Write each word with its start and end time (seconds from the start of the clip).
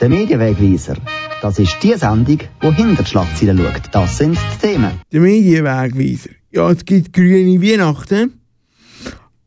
Der 0.00 0.08
Medienwegweiser. 0.08 0.96
Das 1.42 1.58
ist 1.58 1.76
die 1.82 1.92
Sendung, 1.92 2.38
die 2.62 2.74
hinter 2.74 3.02
die 3.02 3.10
Schlagzeilen 3.10 3.58
schaut. 3.58 3.82
Das 3.92 4.16
sind 4.16 4.34
die 4.34 4.66
Themen. 4.66 4.92
Der 5.12 5.20
Medienwegweiser. 5.20 6.30
Ja, 6.50 6.70
es 6.70 6.86
gibt 6.86 7.12
grüne 7.12 7.60
Weihnachten. 7.60 8.40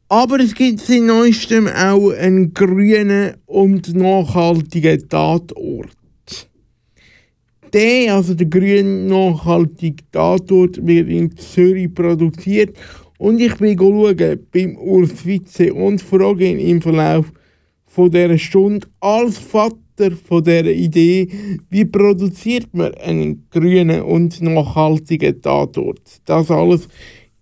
Aber 0.09 0.39
es 0.39 0.53
gibt 0.53 0.81
seit 0.81 1.01
neuestem 1.01 1.67
auch 1.67 2.11
einen 2.11 2.53
grünen 2.53 3.33
und 3.47 3.95
nachhaltigen 3.95 5.09
Tatort. 5.09 5.89
Der, 7.73 8.13
also 8.13 8.35
der 8.35 8.45
grüne 8.45 9.07
nachhaltige 9.07 10.03
Tatort, 10.11 10.85
wird 10.85 11.09
in 11.09 11.35
Zürich 11.35 11.91
produziert. 11.91 12.77
Und 13.17 13.41
ich 13.41 13.55
bin 13.55 13.75
schauen 13.75 14.39
beim 14.51 14.77
Urs 14.77 15.25
Witze 15.25 15.73
und 15.73 15.99
frage 15.99 16.47
ihn 16.47 16.59
im 16.59 16.79
Verlauf 16.79 17.33
von 17.87 18.11
dieser 18.11 18.37
Stunde 18.37 18.87
als 18.99 19.39
Vater 19.39 19.82
von 20.27 20.43
dieser 20.43 20.71
Idee, 20.71 21.27
wie 21.69 21.85
produziert 21.85 22.73
man 22.73 22.93
einen 22.95 23.47
grünen 23.49 24.01
und 24.01 24.41
nachhaltigen 24.41 25.41
Tatort. 25.41 26.21
Das 26.25 26.49
alles 26.51 26.87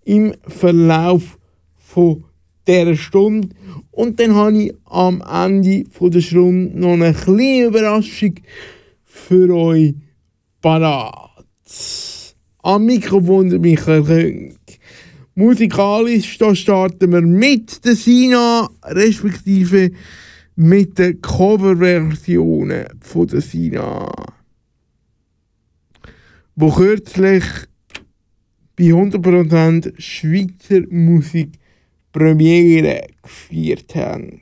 im 0.03 0.33
Verlauf 0.47 1.37
von 1.77 2.23
dieser 2.67 2.95
Stunde. 2.95 3.49
Und 3.91 4.19
dann 4.19 4.35
habe 4.35 4.63
ich 4.63 4.73
am 4.85 5.21
Ende 5.21 5.83
von 5.91 6.11
der 6.11 6.21
Stunde 6.21 6.79
noch 6.79 6.93
eine 6.93 7.13
kleine 7.13 7.65
Überraschung 7.67 8.35
für 9.03 9.53
euch 9.53 9.95
parat. 10.61 11.31
Am 12.63 12.85
Mikrofon 12.85 13.49
der 13.49 13.59
Michael 13.59 14.03
König. 14.03 14.57
Musikalisch 15.33 16.37
da 16.37 16.53
starten 16.53 17.11
wir 17.11 17.21
mit 17.21 17.83
der 17.85 17.95
Sina, 17.95 18.69
respektive 18.83 19.91
mit 20.55 20.97
den 20.99 21.21
Coverversionen 21.21 22.85
von 22.99 23.27
der 23.27 23.41
Sina. 23.41 24.11
Wo 26.55 26.71
kürzlich 26.71 27.43
bei 28.75 28.85
100% 28.85 29.93
Schweizer 29.99 30.81
Musik 30.89 31.59
Premiere 32.11 33.07
gefeiert 33.21 33.95
haben. 33.95 34.41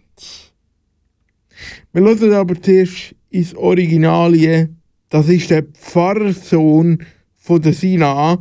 Wir 1.94 2.02
hören 2.02 2.34
aber 2.34 2.60
zuerst 2.62 3.16
ins 3.30 3.56
Originalie. 3.56 4.70
Das 5.10 5.28
ist 5.30 5.50
der 5.50 5.64
Pfarrersohn 5.64 7.04
von 7.36 7.62
der 7.62 7.74
Sina. 7.74 8.38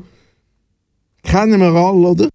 Kennen 1.23 1.61
wir 1.61 1.75
alle, 1.75 2.09
oder? 2.09 2.29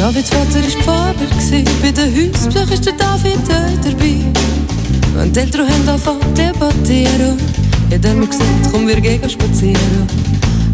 Davids 0.00 0.30
Vater 0.30 0.62
war 0.62 0.82
Pfarrer, 0.82 1.14
bei 1.82 1.92
den 1.92 2.32
Hausbesuch 2.32 2.70
ist 2.72 2.86
der 2.86 2.94
David 2.94 3.36
auch 3.36 3.84
dabei. 3.84 4.24
Wenn 5.14 5.30
die 5.30 5.40
Eltern 5.40 5.68
haben 5.68 5.88
angefangen 5.90 6.22
zu 6.22 6.42
debattieren, 6.42 7.36
hat 7.92 8.04
er 8.06 8.14
mir 8.14 8.26
gesagt, 8.26 8.48
komm, 8.72 8.88
wir 8.88 8.98
gehen 8.98 9.28
spazieren. 9.28 10.08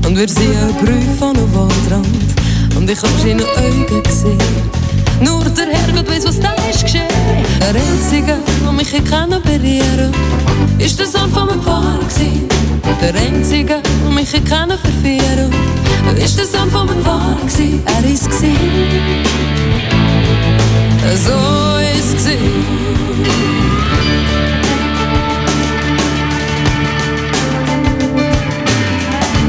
Und 0.07 0.17
wir 0.17 0.29
sehen 0.29 0.57
einen 0.57 0.75
Brief 0.75 1.21
an 1.21 1.37
einem 1.37 1.53
Waldrand, 1.53 2.07
und 2.77 2.89
ich 2.89 3.03
hab 3.03 3.11
seine 3.21 3.43
Augen 3.43 4.03
gesehen. 4.05 4.39
Nur 5.21 5.43
der 5.45 5.75
Herrgott 5.75 6.09
weiß, 6.09 6.25
was 6.29 6.39
da 6.39 6.55
ist 6.71 6.85
geschehen. 6.85 7.09
Der 7.61 7.71
Einzige, 7.71 8.37
der 8.63 8.73
mich 8.73 9.05
kann 9.11 9.31
berühren 9.31 10.13
ist 10.79 11.01
der 11.01 11.07
Sohn 11.07 11.33
von 11.33 11.49
meinem 11.49 11.63
Pfarrer. 11.63 11.99
Der 13.01 13.15
Einzige, 13.17 13.83
der 13.83 14.11
mich 14.13 14.45
kann 14.45 14.71
verführen 14.71 15.66
ist 16.15 16.39
der 16.39 16.47
Sohn 16.47 16.71
von 16.71 16.87
meinem 16.87 17.03
Pfarrer 17.03 17.37
gewesen. 17.41 17.83
Er 17.85 18.05
ist 18.11 18.25
gewesen. 18.25 18.57
So 21.25 21.79
ist 21.99 22.17
gewesen. 22.19 22.87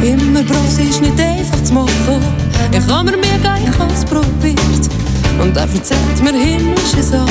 Immer 0.02 0.44
Bros 0.44 0.78
ist 0.80 1.02
nicht 1.02 1.20
einfach 1.20 1.64
zu 1.64 1.74
machen. 1.74 2.22
Ich 2.72 2.88
habe 2.88 3.12
mir 3.12 3.18
mega, 3.18 3.58
ich 3.58 3.80
hab's 3.80 4.06
probiert. 4.06 4.58
Und 5.42 5.56
er 5.56 5.64
erzählt 5.64 6.24
mir 6.24 6.34
himmlische 6.34 7.04
Sachen. 7.04 7.28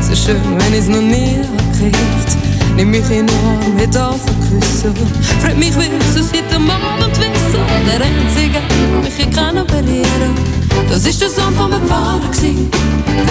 So 0.00 0.14
schön, 0.14 0.40
wenn 0.58 0.74
ich's 0.74 0.88
noch 0.88 1.00
nie 1.00 1.40
gehört. 1.78 2.53
Nimm 2.76 2.90
mich 2.90 3.08
in 3.10 3.28
Arm, 3.28 3.76
mit 3.76 3.92
küssen. 3.92 4.94
Freut 5.40 5.56
mich, 5.56 5.74
will 5.76 5.90
es 6.00 6.14
seit 6.14 6.50
dem 6.52 6.68
Abend 6.68 7.16
wissen. 7.18 7.62
Der 7.86 8.00
Einzige, 8.04 8.60
der 8.68 9.00
mich 9.02 9.30
kann 9.30 9.58
operieren 9.58 10.34
Das 10.88 11.06
ist 11.06 11.20
der 11.20 11.30
Sohn 11.30 11.54
von 11.54 11.70
meinem 11.70 11.86
Vater 11.86 12.28
gewesen. 12.28 12.70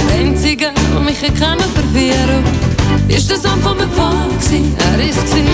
Der 0.09 0.19
Einzige, 0.19 0.71
der 0.93 1.01
mich 1.01 1.19
kann 1.19 1.59
verwirren 1.59 2.43
Ist 3.09 3.29
der 3.29 3.37
Sohn 3.37 3.61
von 3.61 3.77
meinem 3.77 3.91
Vater 3.91 4.29
gewesen. 4.39 4.75
Er 4.93 5.09
ist 5.09 5.25
gewesen. 5.25 5.47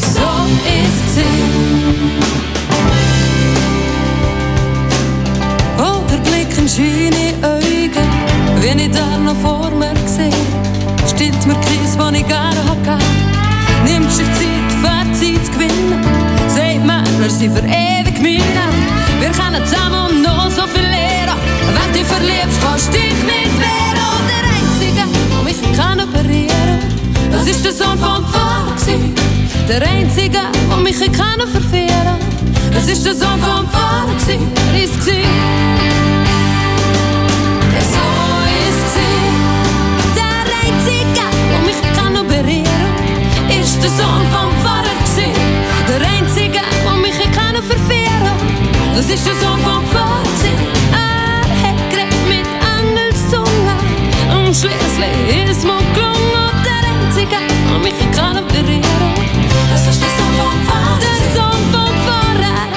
So 0.00 0.28
ist 0.64 1.14
sie. 1.14 1.74
blicken 6.34 6.68
schöne 6.68 7.34
Augen, 7.42 8.08
wenn 8.60 8.78
ich 8.78 8.90
da 8.90 9.18
noch 9.18 9.36
vor 9.36 9.70
mir 9.70 9.94
sehe. 10.06 10.63
Stillt 11.14 11.46
mir 11.46 11.54
Kreis, 11.54 11.96
den 11.96 12.14
ich 12.16 12.26
gerne 12.26 12.60
hatte. 12.68 12.98
Nimmt 13.84 14.10
sich 14.10 14.26
Zeit, 14.34 14.72
Fazit 14.82 15.46
zu 15.46 15.52
gewinnen. 15.52 16.00
Mir, 16.84 17.04
wir 17.20 17.30
sind 17.30 17.56
für 17.56 17.64
ewig 17.64 18.20
meine. 18.20 18.66
Wir 19.20 19.30
können 19.30 19.64
zusammen 19.64 20.22
noch 20.22 20.50
so 20.50 20.66
viel 20.66 20.82
lernen. 20.82 21.38
Wenn 21.72 21.92
du 21.92 22.04
verliebst, 22.04 22.60
kannst 22.60 22.88
du 22.88 22.92
dich 22.92 23.14
nicht 23.22 23.54
wehren. 23.62 24.04
Und 24.16 24.26
der 24.28 24.42
Einzige, 24.50 25.04
der 25.30 25.42
mich 25.44 25.76
kann 25.76 26.00
operieren 26.00 26.80
das 27.30 27.46
ist 27.46 27.64
der 27.64 27.72
Sohn 27.72 27.98
vom 27.98 28.24
Vater. 28.26 28.98
Der 29.68 29.82
Einzige, 29.88 30.40
der 30.68 30.76
mich 30.78 30.98
kann 31.12 31.40
verführen 31.40 32.18
das 32.72 32.88
ist 32.88 33.06
der 33.06 33.14
Sohn 33.14 33.40
vom 33.40 33.68
Vater. 33.68 34.38
Er 34.72 34.84
ist 34.84 35.04
Sohn 43.90 44.24
vom 44.32 44.50
Vater 44.64 44.94
gewesen. 45.04 45.32
Der 45.88 46.00
Einzige, 46.00 46.60
der 46.84 46.96
mich 47.02 47.18
kann 47.32 47.54
verführen 47.62 48.36
Das 48.96 49.06
ist 49.06 49.26
der 49.26 49.34
Sohn 49.34 49.58
vom 49.60 49.84
Vater 49.88 50.54
Er 50.92 51.44
hat 51.62 51.90
geredet 51.90 52.24
mit 52.26 52.46
Engelszunge 52.78 53.76
Und 54.34 54.54
schließlich 54.56 55.50
ist 55.50 55.64
mir 55.64 55.82
gelungen 55.94 56.50
Der 56.64 56.82
Einzige, 56.90 57.36
der 57.70 57.78
mich 57.78 58.00
kann 58.16 58.36
berühren 58.48 59.14
Das 59.70 59.86
ist 59.86 60.00
der 60.00 60.12
Sohn 60.16 60.34
vom 60.40 60.56
Vater 60.66 60.98
Der 61.04 61.16
Sohn 61.36 61.62
vom 61.70 61.94
Vater 62.06 62.73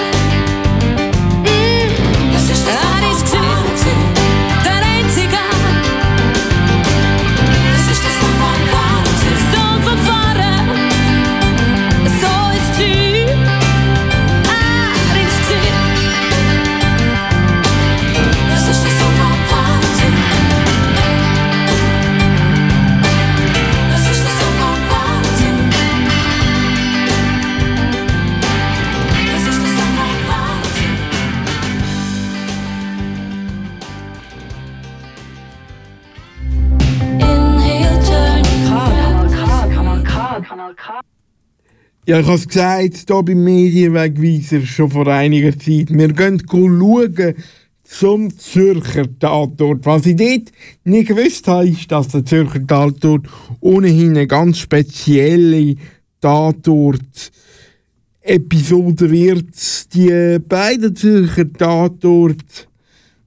Ja, 42.09 42.21
ich 42.21 42.25
habe 42.25 42.37
es 42.37 42.47
gesagt, 42.47 43.03
hier 43.05 43.21
beim 43.21 43.43
Medienwegweiser 43.43 44.61
schon 44.61 44.89
vor 44.89 45.07
einiger 45.07 45.51
Zeit. 45.59 45.89
Wir 45.89 46.07
gehen 46.07 46.41
schauen 46.49 47.35
zum 47.83 48.37
Zürcher 48.37 49.07
Tatort. 49.19 49.85
Was 49.85 50.05
ich 50.05 50.15
dort 50.15 50.53
nicht 50.85 51.09
gewusst 51.09 51.49
habe, 51.49 51.67
ist, 51.67 51.91
dass 51.91 52.07
der 52.07 52.23
Zürcher 52.23 52.65
Tatort 52.65 53.27
ohnehin 53.59 54.11
eine 54.11 54.25
ganz 54.25 54.59
spezielle 54.59 55.75
Tatort-Episode 56.21 59.11
wird. 59.11 59.93
Die 59.93 60.39
beiden 60.47 60.95
Zürcher 60.95 61.51
Tatorte, 61.51 62.67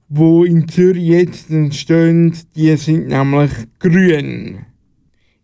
die 0.09 0.47
in 0.47 0.67
Zürich 0.67 1.03
jetzt 1.03 1.51
entstehen, 1.51 2.35
die 2.55 2.75
sind 2.77 3.09
nämlich 3.09 3.51
grün. 3.77 4.65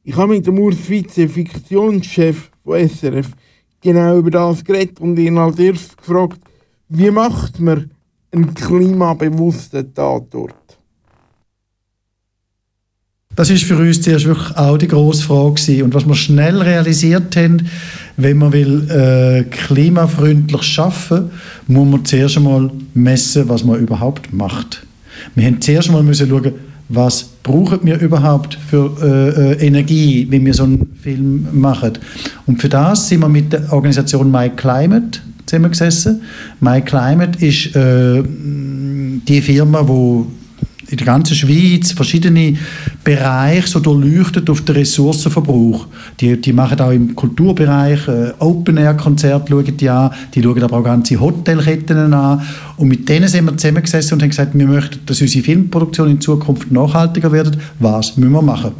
Ich 0.03 0.15
habe 0.15 0.33
mit 0.33 0.47
dem 0.47 0.57
Urs 0.57 0.89
Vize, 0.89 1.29
Fiktionschef 1.29 2.49
von 2.67 2.87
SRF, 2.87 3.29
genau 3.81 4.17
über 4.17 4.31
das 4.31 4.63
geredet 4.63 4.99
und 4.99 5.17
ihn 5.17 5.37
als 5.37 5.57
erstes 5.57 5.95
gefragt, 5.95 6.39
wie 6.89 7.09
macht 7.09 7.59
man 7.59 7.91
einen 8.31 8.53
klimabewussten 8.53 9.93
Tatort? 9.93 10.53
Das 13.35 13.51
ist 13.51 13.63
für 13.65 13.77
uns 13.77 14.01
zuerst 14.01 14.25
wirklich 14.25 14.57
auch 14.57 14.77
die 14.77 14.87
grosse 14.87 15.23
Frage 15.23 15.53
gewesen. 15.53 15.83
Und 15.83 15.93
was 15.93 16.07
wir 16.07 16.15
schnell 16.15 16.59
realisiert 16.59 17.35
haben, 17.35 17.69
wenn 18.17 18.37
man 18.37 18.51
will 18.51 18.89
äh, 18.89 19.43
klimafreundlich 19.43 20.63
schaffen, 20.63 21.29
muss 21.67 21.87
man 21.87 22.03
zuerst 22.03 22.37
einmal 22.37 22.71
messen, 22.95 23.47
was 23.47 23.63
man 23.63 23.79
überhaupt 23.79 24.33
macht. 24.33 24.87
Wir 25.35 25.45
haben 25.45 25.61
zuerst 25.61 25.89
einmal 25.89 26.15
schauen, 26.15 26.53
was 26.89 27.29
brauchen 27.47 27.79
wir 27.81 27.99
überhaupt 27.99 28.53
für 28.53 28.91
äh, 29.01 29.53
äh, 29.63 29.67
Energie, 29.67 30.27
wenn 30.29 30.45
wir 30.45 30.53
so 30.53 30.65
einen 30.65 30.95
Film 31.01 31.47
machen. 31.53 31.93
Und 32.45 32.61
für 32.61 32.69
das 32.69 33.07
sind 33.07 33.21
wir 33.21 33.29
mit 33.29 33.51
der 33.51 33.73
Organisation 33.73 34.29
My 34.29 34.49
Climate 34.49 35.19
zusammengesessen. 35.47 36.21
My 36.59 36.81
Climate 36.81 37.43
ist 37.43 37.75
äh, 37.75 38.21
die 38.23 39.41
Firma, 39.41 39.81
die 39.81 40.25
in 40.89 40.97
der 40.97 41.05
ganzen 41.05 41.35
Schweiz 41.35 41.91
verschiedene 41.91 42.55
Bereiche 43.03 43.67
so 43.67 43.79
durchleuchtet 43.79 44.49
auf 44.49 44.61
den 44.61 44.75
Ressourcenverbrauch. 44.75 45.87
Die, 46.19 46.39
die 46.39 46.53
machen 46.53 46.79
auch 46.79 46.91
im 46.91 47.13
Kulturbereich 47.15 48.07
äh, 48.07 48.33
Open-Air-Konzerte, 48.39 49.63
die 49.73 49.89
an, 49.89 50.11
die 50.33 50.41
schauen 50.41 50.63
aber 50.63 50.77
auch 50.77 50.83
ganze 50.83 51.19
Hotelketten 51.19 52.13
an. 52.13 52.41
Und 52.77 52.87
mit 52.87 53.07
denen 53.09 53.27
sind 53.27 53.45
wir 53.45 53.57
zusammengesessen 53.57 54.13
und 54.13 54.21
haben 54.21 54.29
gesagt, 54.29 54.57
wir 54.57 54.67
möchten, 54.67 55.05
dass 55.05 55.21
unsere 55.21 55.43
Filmproduktion 55.43 56.09
in 56.09 56.21
Zukunft 56.21 56.71
nachhaltiger 56.71 57.31
wird. 57.31 57.57
Was 57.79 58.15
müssen 58.15 58.31
wir 58.31 58.41
machen? 58.41 58.71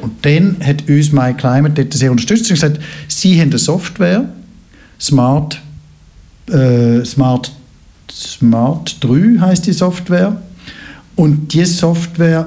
Und 0.00 0.12
dann 0.22 0.56
hat 0.64 0.88
uns 0.88 1.12
My 1.12 1.34
dort 1.34 1.92
sehr 1.92 2.10
unterstützt 2.10 2.50
und 2.50 2.54
gesagt, 2.54 2.80
sie 3.06 3.38
haben 3.38 3.50
eine 3.50 3.58
Software, 3.58 4.30
Smart, 4.98 5.60
äh, 6.50 7.04
Smart, 7.04 7.52
Smart 8.10 8.96
3 9.04 9.40
heißt 9.40 9.66
die 9.66 9.72
Software, 9.72 10.40
und 11.20 11.52
diese 11.52 11.74
Software, 11.74 12.46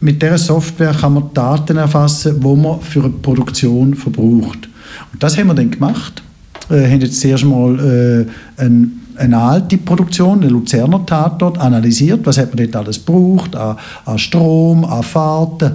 mit 0.00 0.22
dieser 0.22 0.38
Software 0.38 0.94
kann 0.94 1.12
man 1.12 1.34
Daten 1.34 1.76
erfassen, 1.76 2.40
die 2.40 2.56
man 2.56 2.80
für 2.80 3.00
eine 3.00 3.10
Produktion 3.10 3.92
verbraucht. 3.94 4.66
Und 5.12 5.22
das 5.22 5.36
haben 5.36 5.48
wir 5.48 5.54
dann 5.54 5.70
gemacht. 5.70 6.22
Wir 6.70 6.78
äh, 6.78 6.90
haben 6.90 7.02
jetzt 7.02 7.20
zuerst 7.20 7.44
mal 7.44 7.78
äh, 7.78 8.62
eine, 8.62 8.88
eine 9.16 9.38
alte 9.38 9.76
Produktion, 9.76 10.40
eine 10.40 10.48
Luzerner 10.48 11.04
Tatort, 11.04 11.58
analysiert, 11.58 12.24
was 12.24 12.38
hat 12.38 12.54
man 12.54 12.64
dort 12.64 12.76
alles 12.76 13.04
gebraucht, 13.04 13.54
an, 13.54 13.76
an 14.06 14.18
Strom, 14.18 14.86
an 14.86 15.02
Fahrten, 15.02 15.72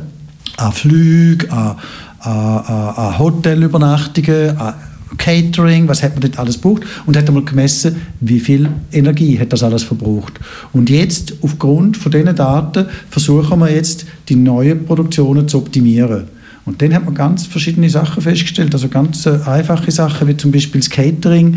an 0.58 0.72
Flügen, 0.72 1.52
an, 1.52 1.76
an, 2.22 2.94
an 2.96 3.20
Hotelübernachtungen, 3.20 4.58
an 4.58 4.74
Catering, 5.18 5.88
was 5.88 6.04
hat 6.04 6.14
man 6.14 6.22
dort 6.22 6.40
alles 6.40 6.62
gebraucht 6.62 6.84
und 7.06 7.16
hat 7.16 7.28
einmal 7.28 7.44
gemessen, 7.44 7.96
wie 8.20 8.40
viel 8.40 8.70
Energie 8.92 9.40
hat 9.40 9.54
das 9.54 9.64
alles 9.64 9.84
verbraucht. 9.84 10.40
Und 10.74 10.90
jetzt, 10.90 11.34
aufgrund 11.42 11.98
von 11.98 12.12
diesen 12.12 12.36
Daten, 12.36 12.86
versuchen 13.10 13.60
wir 13.60 13.72
jetzt, 13.72 14.06
die 14.28 14.36
neuen 14.36 14.86
Produktionen 14.86 15.48
zu 15.48 15.60
optimieren. 15.60 16.26
Und 16.66 16.82
dann 16.82 16.94
hat 16.94 17.06
man 17.06 17.14
ganz 17.14 17.46
verschiedene 17.46 17.90
Sachen 17.90 18.22
festgestellt, 18.22 18.74
also 18.74 18.90
ganz 18.90 19.26
äh, 19.26 19.40
einfache 19.46 19.90
Sachen, 19.90 20.28
wie 20.28 20.36
zum 20.36 20.52
Beispiel 20.52 20.82
das 20.82 20.90
Catering, 20.90 21.56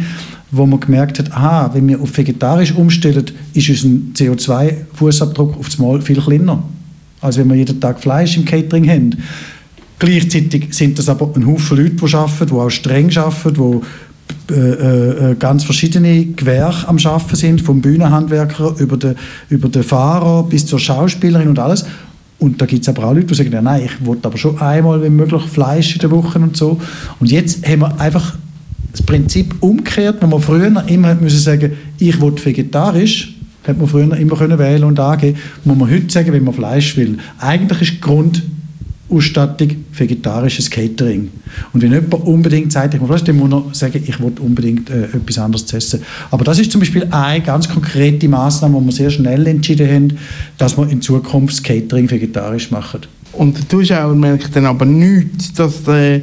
wo 0.52 0.66
man 0.66 0.78
gemerkt 0.78 1.18
hat, 1.18 1.32
aha, 1.32 1.70
wenn 1.74 1.88
wir 1.88 2.00
auf 2.00 2.16
vegetarisch 2.16 2.72
umstellen, 2.72 3.24
ist 3.52 3.68
unser 3.68 3.88
CO2-Fußabdruck 3.88 5.58
auf 5.58 5.68
das 5.68 5.78
Mal 5.78 6.00
viel 6.00 6.20
kleiner, 6.20 6.62
als 7.20 7.38
wenn 7.38 7.48
wir 7.48 7.56
jeden 7.56 7.80
Tag 7.80 8.00
Fleisch 8.00 8.36
im 8.36 8.44
Catering 8.44 8.88
haben. 8.88 9.16
Gleichzeitig 10.00 10.68
sind 10.74 10.98
das 10.98 11.10
aber 11.10 11.30
ein 11.36 11.46
Haufen 11.46 11.76
Leute, 11.76 11.90
die 11.90 12.14
arbeiten, 12.14 12.46
die 12.46 12.52
auch 12.52 12.70
streng 12.70 13.16
arbeiten, 13.16 13.54
die 14.48 14.54
äh, 14.54 15.30
äh, 15.30 15.34
ganz 15.36 15.62
verschiedene 15.62 16.24
Gewerke 16.24 16.88
am 16.88 16.96
Arbeiten 16.96 17.36
sind, 17.36 17.60
vom 17.60 17.82
Bühnenhandwerker 17.82 18.76
über 18.78 18.96
den, 18.96 19.14
über 19.50 19.68
den 19.68 19.82
Fahrer 19.82 20.44
bis 20.44 20.64
zur 20.64 20.78
Schauspielerin 20.78 21.48
und 21.48 21.58
alles. 21.58 21.84
Und 22.38 22.62
da 22.62 22.64
gibt 22.64 22.82
es 22.82 22.88
aber 22.88 23.04
auch 23.04 23.12
Leute, 23.12 23.26
die 23.26 23.34
sagen, 23.34 23.52
ja, 23.52 23.60
nein, 23.60 23.82
ich 23.84 24.06
wollte 24.06 24.26
aber 24.26 24.38
schon 24.38 24.58
einmal, 24.58 25.02
wenn 25.02 25.14
möglich, 25.14 25.42
Fleisch 25.42 25.92
in 25.92 26.00
der 26.00 26.10
Woche 26.10 26.38
und 26.38 26.56
so. 26.56 26.80
Und 27.20 27.30
jetzt 27.30 27.68
haben 27.68 27.80
wir 27.80 28.00
einfach 28.00 28.36
das 28.92 29.02
Prinzip 29.02 29.54
umgekehrt, 29.60 30.16
wo 30.22 30.26
man 30.26 30.40
früher 30.40 30.82
immer 30.88 31.14
müssen 31.14 31.38
sagen, 31.38 31.72
ich 31.98 32.18
will 32.20 32.32
vegetarisch, 32.42 33.34
hätte 33.64 33.78
man 33.78 33.86
früher 33.86 34.16
immer 34.16 34.36
können 34.36 34.58
wählen 34.58 34.84
und 34.84 34.98
angeben, 34.98 35.38
muss 35.64 35.76
man 35.76 35.90
heute 35.90 36.10
sagen, 36.10 36.32
wenn 36.32 36.44
man 36.44 36.54
Fleisch 36.54 36.96
will. 36.96 37.18
Eigentlich 37.38 37.82
ist 37.82 38.00
Grund 38.00 38.42
Ausstattung, 39.10 39.68
vegetarisches 39.92 40.70
Catering. 40.70 41.30
Und 41.72 41.82
wenn 41.82 41.92
jemand 41.92 42.14
unbedingt 42.26 42.72
sagt, 42.72 42.94
ich 42.94 43.00
muss 43.00 43.22
er 43.22 43.64
sagen, 43.72 44.02
ich 44.06 44.20
will 44.20 44.32
unbedingt 44.40 44.90
äh, 44.90 45.04
etwas 45.04 45.38
anderes 45.38 45.66
zu 45.66 45.76
essen. 45.76 46.02
Aber 46.30 46.44
das 46.44 46.58
ist 46.58 46.70
zum 46.70 46.80
Beispiel 46.80 47.06
eine 47.10 47.42
ganz 47.42 47.68
konkrete 47.68 48.28
Maßnahme, 48.28 48.74
wo 48.74 48.80
wir 48.80 48.92
sehr 48.92 49.10
schnell 49.10 49.46
entschieden 49.46 49.88
haben, 49.88 50.18
dass 50.58 50.76
wir 50.76 50.88
in 50.88 51.02
Zukunft 51.02 51.54
das 51.54 51.62
Catering 51.62 52.10
vegetarisch 52.10 52.70
machen. 52.70 53.00
Und 53.32 53.58
der 53.58 53.68
Zuschauer 53.68 54.14
merkt 54.14 54.54
dann 54.54 54.66
aber 54.66 54.84
nicht, 54.84 55.58
dass 55.58 55.82
der 55.84 56.22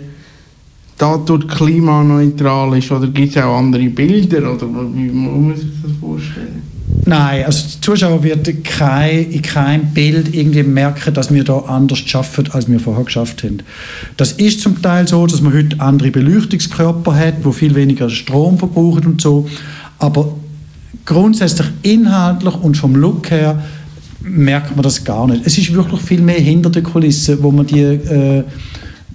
Tatort 0.97 1.47
klimaneutral 1.47 2.77
ist, 2.77 2.91
oder 2.91 3.07
gibt 3.07 3.35
es 3.35 3.41
auch 3.41 3.57
andere 3.57 3.87
Bilder, 3.89 4.53
oder 4.53 4.67
wie 4.93 5.09
muss 5.09 5.47
man 5.47 5.55
sich 5.55 5.69
das 5.83 5.91
vorstellen? 5.99 6.76
Nein, 7.05 7.45
also 7.45 7.63
der 7.67 7.81
Zuschauer 7.81 8.23
wird 8.23 8.63
kein, 8.65 9.31
in 9.31 9.41
keinem 9.41 9.93
Bild 9.93 10.33
irgendwie 10.33 10.63
merken, 10.63 11.13
dass 11.13 11.33
wir 11.33 11.43
da 11.43 11.59
anders 11.59 11.99
schaffen, 11.99 12.49
als 12.51 12.69
wir 12.69 12.79
vorher 12.79 13.05
geschafft 13.05 13.43
haben. 13.43 13.59
Das 14.17 14.33
ist 14.33 14.61
zum 14.61 14.81
Teil 14.81 15.07
so, 15.07 15.25
dass 15.25 15.41
man 15.41 15.53
heute 15.53 15.79
andere 15.79 16.11
Beleuchtungskörper 16.11 17.15
hat, 17.15 17.35
wo 17.43 17.51
viel 17.51 17.75
weniger 17.75 18.09
Strom 18.09 18.57
verbrauchen 18.57 19.05
und 19.05 19.21
so. 19.21 19.47
Aber 19.99 20.33
grundsätzlich 21.05 21.67
inhaltlich 21.83 22.55
und 22.55 22.75
vom 22.75 22.95
Look 22.95 23.31
her 23.31 23.63
merkt 24.21 24.75
man 24.75 24.83
das 24.83 25.03
gar 25.03 25.27
nicht. 25.27 25.45
Es 25.45 25.57
ist 25.57 25.73
wirklich 25.73 26.01
viel 26.01 26.21
mehr 26.21 26.39
hinter 26.39 26.69
der 26.69 26.83
Kulisse, 26.83 27.41
wo 27.41 27.51
man 27.51 27.65
die 27.65 27.81
äh, 27.81 28.43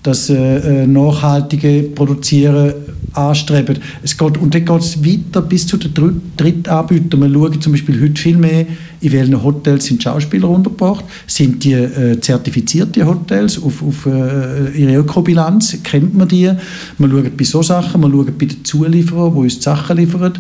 das 0.02 0.30
äh, 0.30 0.82
äh, 0.82 0.86
nachhaltige 0.86 1.84
Produzieren 1.94 2.74
anstreben. 3.12 3.78
Es 4.02 4.16
geht, 4.16 4.38
und 4.38 4.54
dann 4.54 4.64
geht 4.64 4.80
es 4.80 5.04
weiter 5.04 5.42
bis 5.42 5.66
zu 5.66 5.76
den 5.76 6.22
Drittanbietern. 6.36 7.20
Wir 7.20 7.32
schauen 7.32 7.60
zum 7.60 7.72
Beispiel 7.72 8.00
heute 8.00 8.20
viel 8.20 8.36
mehr, 8.36 8.66
in 9.00 9.12
welchen 9.12 9.42
Hotels 9.42 9.86
sind 9.86 10.02
Schauspieler 10.02 10.48
untergebracht. 10.48 11.04
Sind 11.26 11.64
die 11.64 11.72
äh, 11.72 12.20
zertifizierte 12.20 13.04
Hotels 13.06 13.62
auf, 13.62 13.82
auf 13.82 14.06
äh, 14.06 14.70
ihre 14.76 14.96
Ökobilanz? 14.96 15.76
Kennt 15.82 16.14
man 16.14 16.28
die? 16.28 16.50
Wir 16.98 17.08
schauen 17.08 17.30
bei 17.36 17.44
so 17.44 17.62
Sachen, 17.62 18.00
wir 18.00 18.10
schauen 18.10 18.32
bei 18.38 18.46
den 18.46 18.64
Zulieferern, 18.64 19.34
die 19.34 19.40
uns 19.40 19.56
die 19.56 19.62
Sachen 19.62 19.96
liefern. 19.96 20.32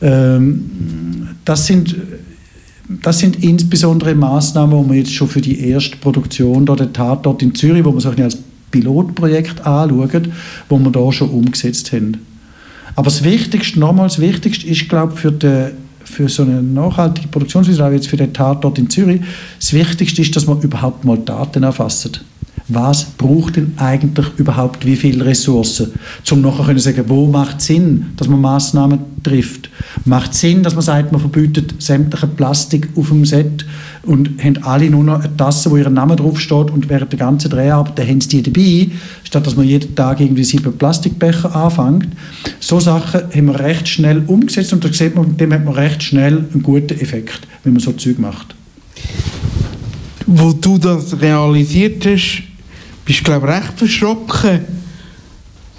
Ähm, 0.00 0.70
das 1.44 1.66
sind 1.66 1.96
das 3.02 3.20
sind 3.20 3.42
insbesondere 3.42 4.14
Maßnahmen, 4.14 4.84
die 4.84 4.90
wir 4.90 4.98
jetzt 4.98 5.14
schon 5.14 5.28
für 5.28 5.40
die 5.40 5.68
erste 5.68 5.96
Produktion, 5.96 6.66
der 6.66 6.92
Tatort 6.92 7.42
in 7.42 7.54
Zürich, 7.54 7.84
wo 7.84 7.90
man 7.90 7.98
es 7.98 8.06
auch 8.06 8.16
als 8.18 8.38
Pilotprojekt 8.72 9.64
anschauen, 9.64 10.32
wo 10.68 10.78
wir 10.78 10.90
da 10.90 11.12
schon 11.12 11.30
umgesetzt 11.30 11.92
haben. 11.92 12.26
Aber 12.96 13.04
das 13.04 13.22
Wichtigste, 13.22 13.78
nochmals 13.78 14.16
das 14.16 14.22
Wichtigste 14.22 14.66
ist, 14.66 14.88
glaube 14.88 15.12
ich, 15.14 15.20
für, 15.20 15.32
die, 15.32 15.68
für 16.04 16.28
so 16.28 16.42
eine 16.42 16.60
nachhaltige 16.60 17.28
Produktionsweise, 17.28 17.86
auch 17.86 17.92
jetzt 17.92 18.08
für 18.08 18.16
den 18.16 18.34
Tatort 18.34 18.78
in 18.78 18.90
Zürich, 18.90 19.20
das 19.58 19.72
Wichtigste 19.72 20.22
ist, 20.22 20.34
dass 20.34 20.46
man 20.46 20.60
überhaupt 20.60 21.04
mal 21.04 21.18
Daten 21.18 21.62
erfasst 21.62 22.24
was 22.74 23.04
braucht 23.04 23.56
denn 23.56 23.72
eigentlich 23.76 24.26
überhaupt 24.36 24.84
wie 24.84 24.96
viele 24.96 25.24
Ressourcen, 25.24 25.92
um 26.30 26.40
nachher 26.40 26.64
können 26.64 26.78
sagen, 26.78 27.04
wo 27.08 27.26
macht 27.26 27.60
es 27.60 27.66
Sinn, 27.66 28.06
dass 28.16 28.28
man 28.28 28.40
Maßnahmen 28.40 28.98
trifft. 29.22 29.70
Macht 30.04 30.34
Sinn, 30.34 30.62
dass 30.62 30.74
man 30.74 30.82
sagt, 30.82 31.12
man 31.12 31.20
verbietet 31.20 31.74
sämtliche 31.78 32.26
Plastik 32.26 32.88
auf 32.96 33.08
dem 33.08 33.24
Set 33.24 33.64
und 34.02 34.42
haben 34.42 34.62
alle 34.62 34.90
nur 34.90 35.04
noch 35.04 35.20
eine 35.20 35.36
Tasse, 35.36 35.70
wo 35.70 35.76
ihr 35.76 35.88
Name 35.88 36.16
draufsteht 36.16 36.70
und 36.70 36.88
während 36.88 37.12
der 37.12 37.18
ganzen 37.18 37.50
Dreharbeit 37.50 38.00
haben 38.00 38.20
sie 38.20 38.42
die 38.42 38.42
dabei, 38.42 38.96
statt 39.24 39.46
dass 39.46 39.56
man 39.56 39.66
jeden 39.66 39.94
Tag 39.94 40.20
irgendwie 40.20 40.44
sieben 40.44 40.76
Plastikbecher 40.76 41.54
anfängt. 41.54 42.08
So 42.60 42.80
Sachen 42.80 43.22
haben 43.34 43.46
wir 43.46 43.60
recht 43.60 43.88
schnell 43.88 44.22
umgesetzt 44.26 44.72
und 44.72 44.84
da 44.84 44.92
sieht 44.92 45.14
man, 45.14 45.36
dem 45.36 45.52
hat 45.52 45.64
man 45.64 45.74
recht 45.74 46.02
schnell 46.02 46.44
einen 46.52 46.62
guten 46.62 46.98
Effekt, 47.00 47.46
wenn 47.64 47.74
man 47.74 47.82
so 47.82 47.92
Zeug 47.92 48.18
macht. 48.18 48.54
Wo 50.26 50.52
du 50.52 50.78
das 50.78 51.20
realisiert 51.20 52.04
hast, 52.06 52.42
bist 53.12 53.24
glaube 53.24 53.46
ich, 53.46 53.52
recht 53.54 53.78
verschrocken. 53.78 54.81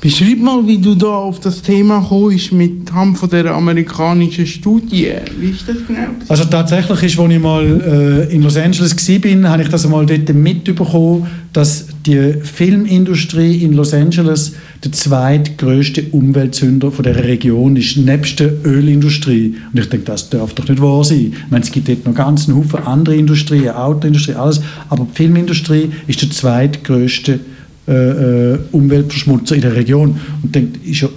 Beschreib 0.03 0.39
mal, 0.39 0.67
wie 0.67 0.79
du 0.79 0.95
da 0.95 1.07
auf 1.07 1.39
das 1.39 1.61
Thema 1.61 2.05
kommst 2.05 2.51
mit 2.51 2.91
Hand 2.91 3.17
von 3.17 3.29
der 3.29 3.55
amerikanischen 3.55 4.45
Studie. 4.45 5.13
Wie 5.39 5.51
ist 5.51 5.65
das 5.65 5.77
genau? 5.87 6.09
Also 6.27 6.43
tatsächlich 6.43 7.03
ist, 7.03 7.17
als 7.17 7.31
ich 7.31 7.39
mal 7.39 8.27
äh, 8.27 8.35
in 8.35 8.41
Los 8.43 8.57
Angeles 8.57 8.97
war, 8.97 9.49
habe 9.49 9.61
ich 9.63 9.69
das 9.69 9.85
einmal 9.85 10.05
dort 10.05 10.33
mitbekommen, 10.33 11.27
dass 11.53 11.87
die 12.05 12.33
Filmindustrie 12.43 13.63
in 13.63 13.71
Los 13.71 13.93
Angeles 13.93 14.55
der 14.83 14.91
zweitgrößte 14.91 16.03
Umweltsünder 16.11 16.91
von 16.91 17.03
der 17.03 17.23
Region 17.23 17.77
ist, 17.77 17.95
nebst 17.95 18.41
der 18.41 18.51
Ölindustrie. 18.65 19.55
Und 19.71 19.79
ich 19.79 19.87
denke, 19.87 20.07
das 20.07 20.29
darf 20.29 20.53
doch 20.53 20.67
nicht 20.67 20.81
wahr 20.81 21.05
sein. 21.05 21.31
Ich 21.33 21.49
meine, 21.49 21.63
es 21.63 21.71
gibt 21.71 21.87
dort 21.87 22.05
noch 22.05 22.13
ganz 22.13 22.49
einen 22.49 22.57
Haufen 22.57 22.85
andere 22.85 23.15
Industrien, 23.15 23.69
Autoindustrie, 23.69 24.33
alles, 24.33 24.59
aber 24.89 25.07
die 25.09 25.15
Filmindustrie 25.15 25.91
ist 26.07 26.21
der 26.21 26.29
zweitgrößte 26.29 27.35
äh, 27.35 27.39
äh, 27.87 28.57
Umweltverschmutzer 28.71 29.55
in 29.55 29.61
der 29.61 29.75
Region. 29.75 30.19
Und 30.41 30.55
denkt, 30.55 30.85
ist 30.85 31.01
ja 31.01 31.09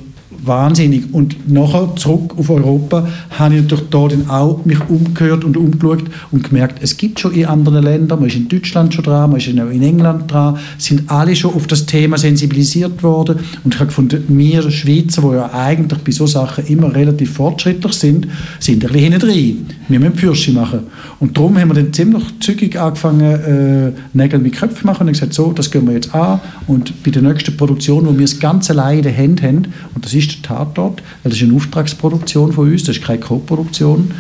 wahnsinnig. 0.46 1.12
Und 1.12 1.50
nachher 1.50 1.94
zurück 1.96 2.34
auf 2.38 2.50
Europa 2.50 3.06
habe 3.30 3.56
ich 3.56 3.62
natürlich 3.62 3.88
da 3.90 4.08
dann 4.08 4.30
auch 4.30 4.64
mich 4.64 4.78
umgehört 4.88 5.44
und 5.44 5.56
umgeschaut 5.56 6.04
und 6.30 6.48
gemerkt, 6.48 6.78
es 6.82 6.96
gibt 6.96 7.20
schon 7.20 7.32
in 7.32 7.46
anderen 7.46 7.82
Ländern, 7.82 8.20
man 8.20 8.28
ist 8.28 8.36
in 8.36 8.48
Deutschland 8.48 8.94
schon 8.94 9.04
dran, 9.04 9.30
man 9.30 9.40
ist 9.40 9.48
in 9.48 9.82
England 9.82 10.30
dran, 10.30 10.58
sind 10.78 11.10
alle 11.10 11.36
schon 11.36 11.54
auf 11.54 11.66
das 11.66 11.86
Thema 11.86 12.18
sensibilisiert 12.18 13.02
worden 13.02 13.40
und 13.64 13.74
ich 13.74 13.80
habe 13.80 13.88
gefunden, 13.88 14.24
wir 14.28 14.70
Schweizer, 14.70 15.22
die 15.22 15.36
ja 15.36 15.52
eigentlich 15.52 16.00
bei 16.00 16.12
solchen 16.12 16.32
Sachen 16.32 16.66
immer 16.66 16.94
relativ 16.94 17.32
fortschrittlich 17.32 17.92
sind, 17.92 18.28
sind 18.60 18.84
ein 18.84 18.92
bisschen 18.92 19.20
hinten. 19.32 19.75
Wir 19.88 20.00
müssen 20.00 20.16
Fürsche 20.16 20.52
machen. 20.52 20.80
Und 21.20 21.36
darum 21.36 21.56
haben 21.58 21.68
wir 21.68 21.74
dann 21.74 21.92
ziemlich 21.92 22.24
zügig 22.40 22.78
angefangen, 22.78 23.20
äh, 23.20 23.92
Nägel 24.12 24.40
mit 24.40 24.56
Köpfen 24.56 24.86
machen 24.86 25.06
und 25.06 25.12
gesagt, 25.12 25.32
so, 25.32 25.52
das 25.52 25.70
gehen 25.70 25.86
wir 25.86 25.94
jetzt 25.94 26.14
an 26.14 26.40
und 26.66 27.02
bei 27.04 27.10
der 27.10 27.22
nächsten 27.22 27.56
Produktion, 27.56 28.06
wo 28.06 28.12
wir 28.12 28.22
das 28.22 28.38
ganz 28.40 28.70
alleine 28.70 28.98
in 28.98 29.02
den 29.04 29.14
Händen 29.14 29.44
haben, 29.44 29.74
und 29.94 30.04
das 30.04 30.12
ist 30.12 30.32
der 30.32 30.42
Tatort, 30.42 31.02
weil 31.22 31.30
das 31.30 31.40
ist 31.40 31.44
eine 31.44 31.54
Auftragsproduktion 31.54 32.52
von 32.52 32.70
uns, 32.70 32.84
das 32.84 32.96
ist 32.96 33.04
keine 33.04 33.20
Co-Produktion, 33.20 34.10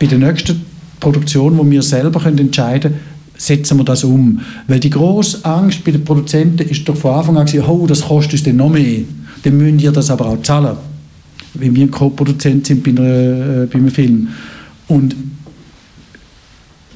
bei 0.00 0.06
der 0.06 0.18
nächsten 0.18 0.60
Produktion, 0.98 1.58
wo 1.58 1.68
wir 1.68 1.82
selber 1.82 2.20
können 2.20 2.38
entscheiden 2.38 2.92
können, 2.92 3.12
setzen 3.36 3.78
wir 3.78 3.84
das 3.84 4.04
um. 4.04 4.40
Weil 4.68 4.80
die 4.80 4.90
grosse 4.90 5.44
Angst 5.44 5.84
bei 5.84 5.90
den 5.90 6.04
Produzenten 6.04 6.68
ist 6.68 6.88
doch 6.88 6.96
von 6.96 7.14
Anfang 7.14 7.36
an 7.36 7.46
gewesen, 7.46 7.66
oh, 7.68 7.86
das 7.86 8.02
kostet 8.02 8.34
uns 8.34 8.42
dann 8.44 8.56
noch 8.56 8.70
mehr. 8.70 9.00
Dann 9.42 9.56
müssen 9.56 9.80
wir 9.80 9.92
das 9.92 10.10
aber 10.10 10.26
auch 10.26 10.42
zahlen. 10.42 10.76
Wenn 11.54 11.74
wir 11.74 11.84
ein 11.84 11.90
Co-Produzent 11.90 12.66
sind 12.66 12.82
bei, 12.82 12.90
einer, 12.90 13.62
äh, 13.62 13.66
bei 13.66 13.78
einem 13.78 13.90
Film. 13.90 14.28
Und 14.88 15.14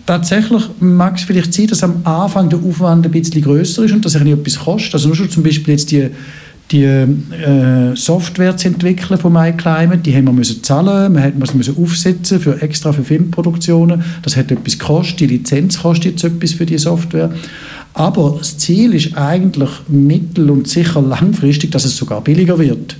tatsächlich 0.06 0.62
mag 0.80 1.16
es 1.16 1.24
vielleicht 1.24 1.52
sein, 1.52 1.66
dass 1.66 1.82
am 1.82 2.00
Anfang 2.04 2.48
der 2.48 2.58
Aufwand 2.58 3.06
ein 3.06 3.12
bisschen 3.12 3.42
größer 3.42 3.84
ist 3.84 3.92
und 3.92 4.04
dass 4.04 4.14
er 4.14 4.24
nicht 4.24 4.38
etwas 4.38 4.58
kostet. 4.58 4.94
Also 4.94 5.08
nur 5.08 5.16
schon 5.16 5.30
zum 5.30 5.42
Beispiel 5.42 5.74
jetzt 5.74 5.90
die, 5.90 6.08
die 6.70 6.84
äh, 6.84 7.94
Software 7.94 8.56
zu 8.56 8.68
entwickeln 8.68 9.18
von 9.18 9.32
MyClimate, 9.32 9.98
die 9.98 10.14
haben 10.16 10.24
wir 10.24 10.32
müssen 10.32 10.62
zahlen, 10.62 11.14
wir 11.14 11.22
haben 11.22 11.38
müssen 11.38 11.76
aufsetzen 11.76 12.40
für 12.40 12.60
extra 12.60 12.92
für 12.92 13.04
Filmproduktionen. 13.04 14.02
Das 14.22 14.36
hat 14.36 14.50
etwas 14.50 14.78
gekostet, 14.78 15.20
die 15.20 15.26
Lizenz 15.26 15.80
kostet 15.80 16.12
jetzt 16.12 16.24
etwas 16.24 16.52
für 16.52 16.66
die 16.66 16.78
Software. 16.78 17.32
Aber 17.94 18.36
das 18.38 18.58
Ziel 18.58 18.94
ist 18.94 19.16
eigentlich 19.16 19.70
mittel- 19.88 20.50
und 20.50 20.68
sicher 20.68 21.00
langfristig, 21.00 21.70
dass 21.70 21.84
es 21.84 21.96
sogar 21.96 22.20
billiger 22.20 22.58
wird. 22.58 22.96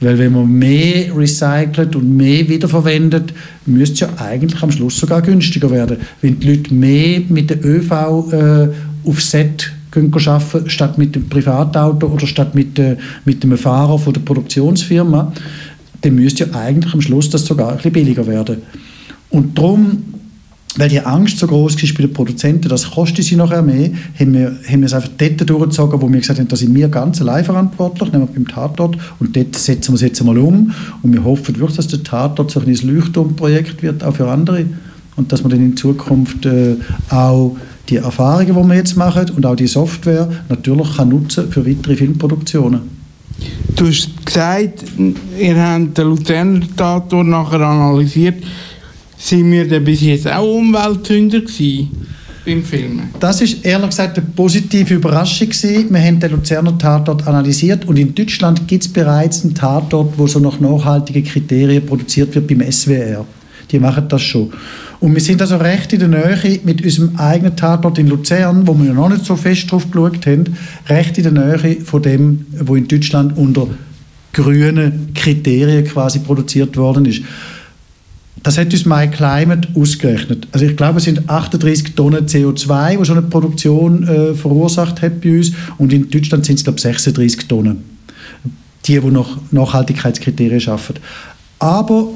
Weil 0.00 0.18
wenn 0.18 0.32
man 0.32 0.50
mehr 0.50 1.16
recycelt 1.16 1.96
und 1.96 2.16
mehr 2.16 2.48
wiederverwendet, 2.48 3.32
müsste 3.64 3.94
es 3.94 4.00
ja 4.00 4.08
eigentlich 4.18 4.62
am 4.62 4.70
Schluss 4.70 4.98
sogar 4.98 5.22
günstiger 5.22 5.70
werden. 5.70 5.98
Wenn 6.20 6.38
die 6.38 6.50
Leute 6.54 6.74
mehr 6.74 7.22
mit 7.28 7.48
der 7.48 7.64
ÖV 7.64 7.92
äh, 8.32 8.68
auf 9.08 9.22
Set 9.22 9.72
arbeiten, 9.94 10.68
statt 10.68 10.98
mit 10.98 11.14
dem 11.14 11.28
Privatauto 11.28 12.08
oder 12.08 12.26
statt 12.26 12.54
mit, 12.54 12.78
äh, 12.78 12.96
mit 13.24 13.42
dem 13.42 13.56
Fahrer 13.56 13.98
von 13.98 14.12
der 14.12 14.20
Produktionsfirma, 14.20 15.32
dann 16.02 16.14
müsste 16.14 16.44
ja 16.44 16.54
eigentlich 16.54 16.92
am 16.92 17.00
Schluss 17.00 17.30
das 17.30 17.46
sogar 17.46 17.70
ein 17.70 17.76
bisschen 17.76 17.92
billiger 17.92 18.26
werden. 18.26 18.58
Und 19.30 19.56
darum 19.56 20.02
weil 20.76 20.88
die 20.88 21.00
Angst 21.00 21.38
so 21.38 21.46
groß 21.46 21.76
war 21.76 21.94
bei 21.96 22.02
den 22.02 22.12
Produzenten, 22.12 22.68
das 22.68 22.90
kostet 22.90 23.24
sie 23.24 23.36
nachher 23.36 23.62
mehr, 23.62 23.90
haben 24.18 24.34
wir, 24.34 24.56
haben 24.68 24.80
wir 24.80 24.86
es 24.86 24.92
einfach 24.92 25.10
dort 25.16 25.48
durchgezogen, 25.48 26.00
wo 26.00 26.10
wir 26.10 26.20
gesagt 26.20 26.38
haben, 26.38 26.48
da 26.48 26.56
sind 26.56 26.74
wir 26.74 26.88
ganz 26.88 27.20
allein 27.20 27.44
verantwortlich, 27.44 28.12
nämlich 28.12 28.30
beim 28.30 28.46
Tatort, 28.46 28.96
und 29.18 29.34
dort 29.34 29.56
setzen 29.56 29.92
wir 29.92 29.96
es 29.96 30.02
jetzt 30.02 30.20
einmal 30.20 30.38
um. 30.38 30.72
Und 31.02 31.12
wir 31.12 31.24
hoffen 31.24 31.58
wirklich, 31.58 31.76
dass 31.76 31.88
der 31.88 32.02
Tatort 32.02 32.50
so 32.50 32.60
ein 32.60 32.66
Leuchtturmprojekt 32.66 33.82
wird, 33.82 34.04
auch 34.04 34.16
für 34.16 34.28
andere. 34.28 34.66
Und 35.16 35.32
dass 35.32 35.42
man 35.42 35.50
dann 35.50 35.60
in 35.60 35.76
Zukunft 35.76 36.44
äh, 36.44 36.76
auch 37.08 37.56
die 37.88 37.96
Erfahrungen, 37.96 38.48
die 38.48 38.68
wir 38.68 38.74
jetzt 38.74 38.96
machen, 38.96 39.30
und 39.34 39.46
auch 39.46 39.56
die 39.56 39.66
Software 39.66 40.28
natürlich 40.48 40.96
kann 40.96 41.08
nutzen 41.08 41.50
für 41.50 41.66
weitere 41.66 41.96
Filmproduktionen. 41.96 42.96
Du 43.76 43.86
hast 43.86 44.10
gesagt, 44.24 44.84
ihr 45.38 45.62
habt 45.62 45.98
den 45.98 46.06
Luzerner 46.06 46.60
Tatort 46.76 47.26
nachher 47.26 47.60
analysiert 47.60 48.42
sind 49.18 49.50
wir 49.50 49.66
denn 49.66 49.84
bis 49.84 50.00
jetzt 50.00 50.30
auch 50.30 50.56
Umwelthünder 50.56 51.40
gewesen? 51.40 51.90
beim 52.46 52.62
Filmen? 52.62 53.10
Das 53.20 53.42
ist 53.42 53.66
ehrlich 53.66 53.90
gesagt 53.90 54.16
eine 54.16 54.26
positive 54.34 54.94
Überraschung 54.94 55.48
gewesen. 55.48 55.92
Wir 55.92 56.00
haben 56.00 56.20
den 56.20 56.30
Luzerner 56.30 56.78
Tatort 56.78 57.26
analysiert 57.26 57.84
und 57.86 57.98
in 57.98 58.14
Deutschland 58.14 58.66
gibt 58.66 58.84
es 58.84 58.92
bereits 58.92 59.44
einen 59.44 59.54
Tatort, 59.54 60.16
wo 60.16 60.26
so 60.26 60.38
nach 60.38 60.60
nachhaltigen 60.60 61.24
Kriterien 61.24 61.84
produziert 61.84 62.34
wird 62.34 62.46
beim 62.46 62.70
SWR. 62.70 63.26
Die 63.70 63.80
machen 63.80 64.08
das 64.08 64.22
schon. 64.22 64.52
Und 65.00 65.12
wir 65.12 65.20
sind 65.20 65.42
also 65.42 65.56
recht 65.56 65.92
in 65.92 65.98
der 65.98 66.08
Nähe 66.08 66.60
mit 66.64 66.82
unserem 66.82 67.16
eigenen 67.16 67.56
Tatort 67.56 67.98
in 67.98 68.06
Luzern, 68.06 68.66
wo 68.66 68.78
wir 68.78 68.94
noch 68.94 69.08
nicht 69.08 69.26
so 69.26 69.34
fest 69.34 69.70
drauf 69.70 69.90
geschaut 69.90 70.24
haben, 70.26 70.44
recht 70.88 71.18
in 71.18 71.24
der 71.24 71.32
Nähe 71.32 71.80
von 71.80 72.00
dem, 72.00 72.46
wo 72.60 72.76
in 72.76 72.86
Deutschland 72.86 73.36
unter 73.36 73.66
grünen 74.32 75.12
Kriterien 75.14 75.84
quasi 75.84 76.20
produziert 76.20 76.76
worden 76.76 77.06
ist. 77.06 77.22
Das 78.46 78.58
hat 78.58 78.72
uns 78.72 78.86
MyClimate 78.86 79.66
ausgerechnet. 79.74 80.46
Also 80.52 80.66
ich 80.66 80.76
glaube, 80.76 80.98
es 80.98 81.04
sind 81.04 81.28
38 81.28 81.96
Tonnen 81.96 82.26
CO2, 82.26 82.96
die 82.96 83.04
so 83.04 83.12
eine 83.12 83.22
Produktion 83.22 84.06
äh, 84.06 84.34
verursacht 84.34 85.02
hat 85.02 85.20
bei 85.20 85.38
uns. 85.38 85.50
Und 85.78 85.92
in 85.92 86.08
Deutschland 86.08 86.46
sind 86.46 86.54
es, 86.54 86.62
glaube 86.62 86.76
ich, 86.76 86.82
36 86.84 87.48
Tonnen. 87.48 87.82
Die, 88.84 89.00
die 89.00 89.10
nach 89.10 89.36
Nachhaltigkeitskriterien 89.50 90.60
schaffen. 90.60 90.94
Aber 91.58 92.06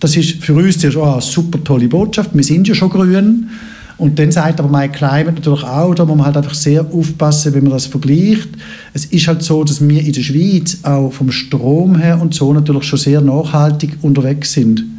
das 0.00 0.16
ist 0.16 0.42
für 0.42 0.54
uns 0.54 0.78
zuerst 0.78 0.96
oh, 0.96 1.02
eine 1.02 1.20
super 1.20 1.62
tolle 1.62 1.88
Botschaft. 1.88 2.30
Wir 2.32 2.42
sind 2.42 2.66
ja 2.66 2.74
schon 2.74 2.88
grün. 2.88 3.50
Und 3.98 4.18
dann 4.18 4.32
sagt 4.32 4.58
aber 4.60 4.70
MyClimate 4.70 5.32
natürlich 5.32 5.64
auch, 5.64 5.94
da 5.94 6.06
muss 6.06 6.16
man 6.16 6.24
halt 6.24 6.38
einfach 6.38 6.54
sehr 6.54 6.86
aufpassen, 6.90 7.52
wenn 7.52 7.64
man 7.64 7.74
das 7.74 7.84
vergleicht. 7.84 8.48
Es 8.94 9.04
ist 9.04 9.28
halt 9.28 9.42
so, 9.42 9.62
dass 9.62 9.86
wir 9.86 10.00
in 10.00 10.12
der 10.14 10.22
Schweiz 10.22 10.78
auch 10.84 11.12
vom 11.12 11.30
Strom 11.30 11.96
her 11.96 12.18
und 12.18 12.32
so 12.32 12.54
natürlich 12.54 12.84
schon 12.84 12.98
sehr 12.98 13.20
nachhaltig 13.20 13.98
unterwegs 14.00 14.54
sind 14.54 14.95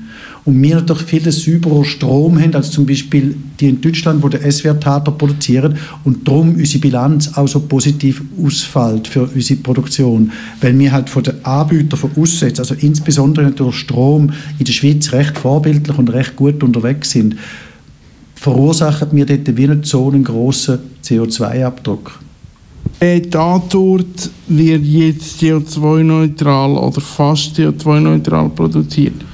und 0.47 0.63
wir 0.63 0.75
natürlich 0.75 1.03
viel 1.03 1.29
sauberer 1.29 1.83
Strom 1.83 2.39
haben 2.39 2.55
als 2.55 2.71
zum 2.71 2.85
Beispiel 2.85 3.35
die 3.59 3.67
in 3.67 3.81
Deutschland, 3.81 4.23
wo 4.23 4.29
der 4.29 4.49
SWR-Tater 4.49 5.11
produzieren 5.11 5.75
und 6.05 6.25
darum 6.25 6.55
unsere 6.55 6.79
Bilanz 6.79 7.33
auch 7.35 7.49
so 7.49 7.59
positiv 7.59 8.21
ausfällt 8.41 9.09
für 9.09 9.23
unsere 9.23 9.59
Produktion, 9.59 10.31
weil 10.61 10.79
wir 10.79 10.93
halt 10.93 11.09
von 11.09 11.23
den 11.23 11.43
Anbietern 11.43 11.99
von 11.99 12.11
aussen, 12.15 12.53
also 12.57 12.75
insbesondere 12.75 13.43
natürlich 13.43 13.75
Strom, 13.75 14.31
in 14.57 14.63
der 14.63 14.71
Schweiz 14.71 15.11
recht 15.11 15.37
vorbildlich 15.37 15.97
und 15.97 16.13
recht 16.13 16.37
gut 16.37 16.63
unterwegs 16.63 17.11
sind, 17.11 17.35
verursachen 18.35 19.09
wir 19.11 19.25
dort 19.25 19.57
wie 19.57 19.67
nicht 19.67 19.85
so 19.85 20.07
einen 20.07 20.23
grossen 20.23 20.79
CO2-Abdruck. 21.03 22.19
Der 23.01 23.29
Tatort 23.29 24.29
wird 24.47 24.85
jetzt 24.85 25.41
CO2-neutral 25.41 26.71
oder 26.77 27.01
fast 27.01 27.57
CO2-neutral 27.59 28.47
produziert. 28.51 29.25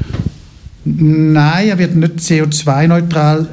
Nein, 0.85 1.69
er 1.69 1.77
wird 1.77 1.95
nicht 1.95 2.17
CO2-neutral 2.17 3.47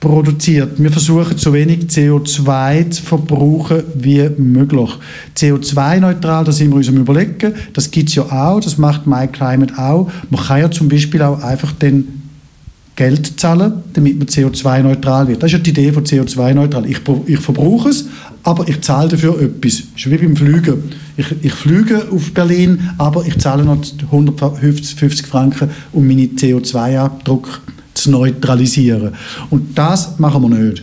produziert. 0.00 0.82
Wir 0.82 0.90
versuchen 0.90 1.38
so 1.38 1.52
wenig 1.52 1.84
CO2 1.84 2.90
zu 2.90 3.02
verbrauchen 3.02 3.84
wie 3.94 4.28
möglich. 4.36 4.90
CO2-neutral, 5.36 6.44
das 6.44 6.56
sind 6.56 6.70
wir 6.70 6.76
uns 6.76 6.88
am 6.88 6.96
überlegen. 6.96 7.54
Das 7.72 7.88
gibt 7.88 8.08
es 8.08 8.16
ja 8.16 8.24
auch, 8.24 8.60
das 8.60 8.78
macht 8.78 9.06
MyClimate 9.06 9.78
auch. 9.78 10.10
Man 10.28 10.40
kann 10.40 10.60
ja 10.60 10.70
zum 10.72 10.88
Beispiel 10.88 11.22
auch 11.22 11.40
einfach 11.40 11.70
den 11.72 12.22
Geld 12.96 13.38
zahlen, 13.40 13.74
damit 13.92 14.18
man 14.18 14.26
CO2-neutral 14.26 15.28
wird. 15.28 15.42
Das 15.42 15.52
ist 15.52 15.58
ja 15.58 15.58
die 15.60 15.70
Idee 15.70 15.92
von 15.92 16.04
CO2-neutral. 16.04 16.84
Ich, 16.86 17.00
ich 17.26 17.38
verbrauche 17.38 17.90
es, 17.90 18.06
aber 18.42 18.68
ich 18.68 18.80
zahle 18.80 19.08
dafür 19.08 19.40
etwas. 19.40 19.84
Das 19.94 20.04
ist 20.04 20.10
wie 20.10 20.16
beim 20.16 20.36
Fliegen. 20.36 20.82
Ich, 21.16 21.26
ich 21.42 21.52
fliege 21.52 22.08
auf 22.10 22.32
Berlin, 22.32 22.90
aber 22.98 23.24
ich 23.26 23.38
zahle 23.38 23.64
noch 23.64 23.82
150 24.10 25.26
Franken, 25.26 25.70
um 25.92 26.06
meinen 26.06 26.36
CO2-Abdruck 26.36 27.60
zu 27.94 28.10
neutralisieren. 28.10 29.12
Und 29.50 29.76
das 29.76 30.18
machen 30.18 30.42
wir 30.42 30.48
nicht. 30.48 30.82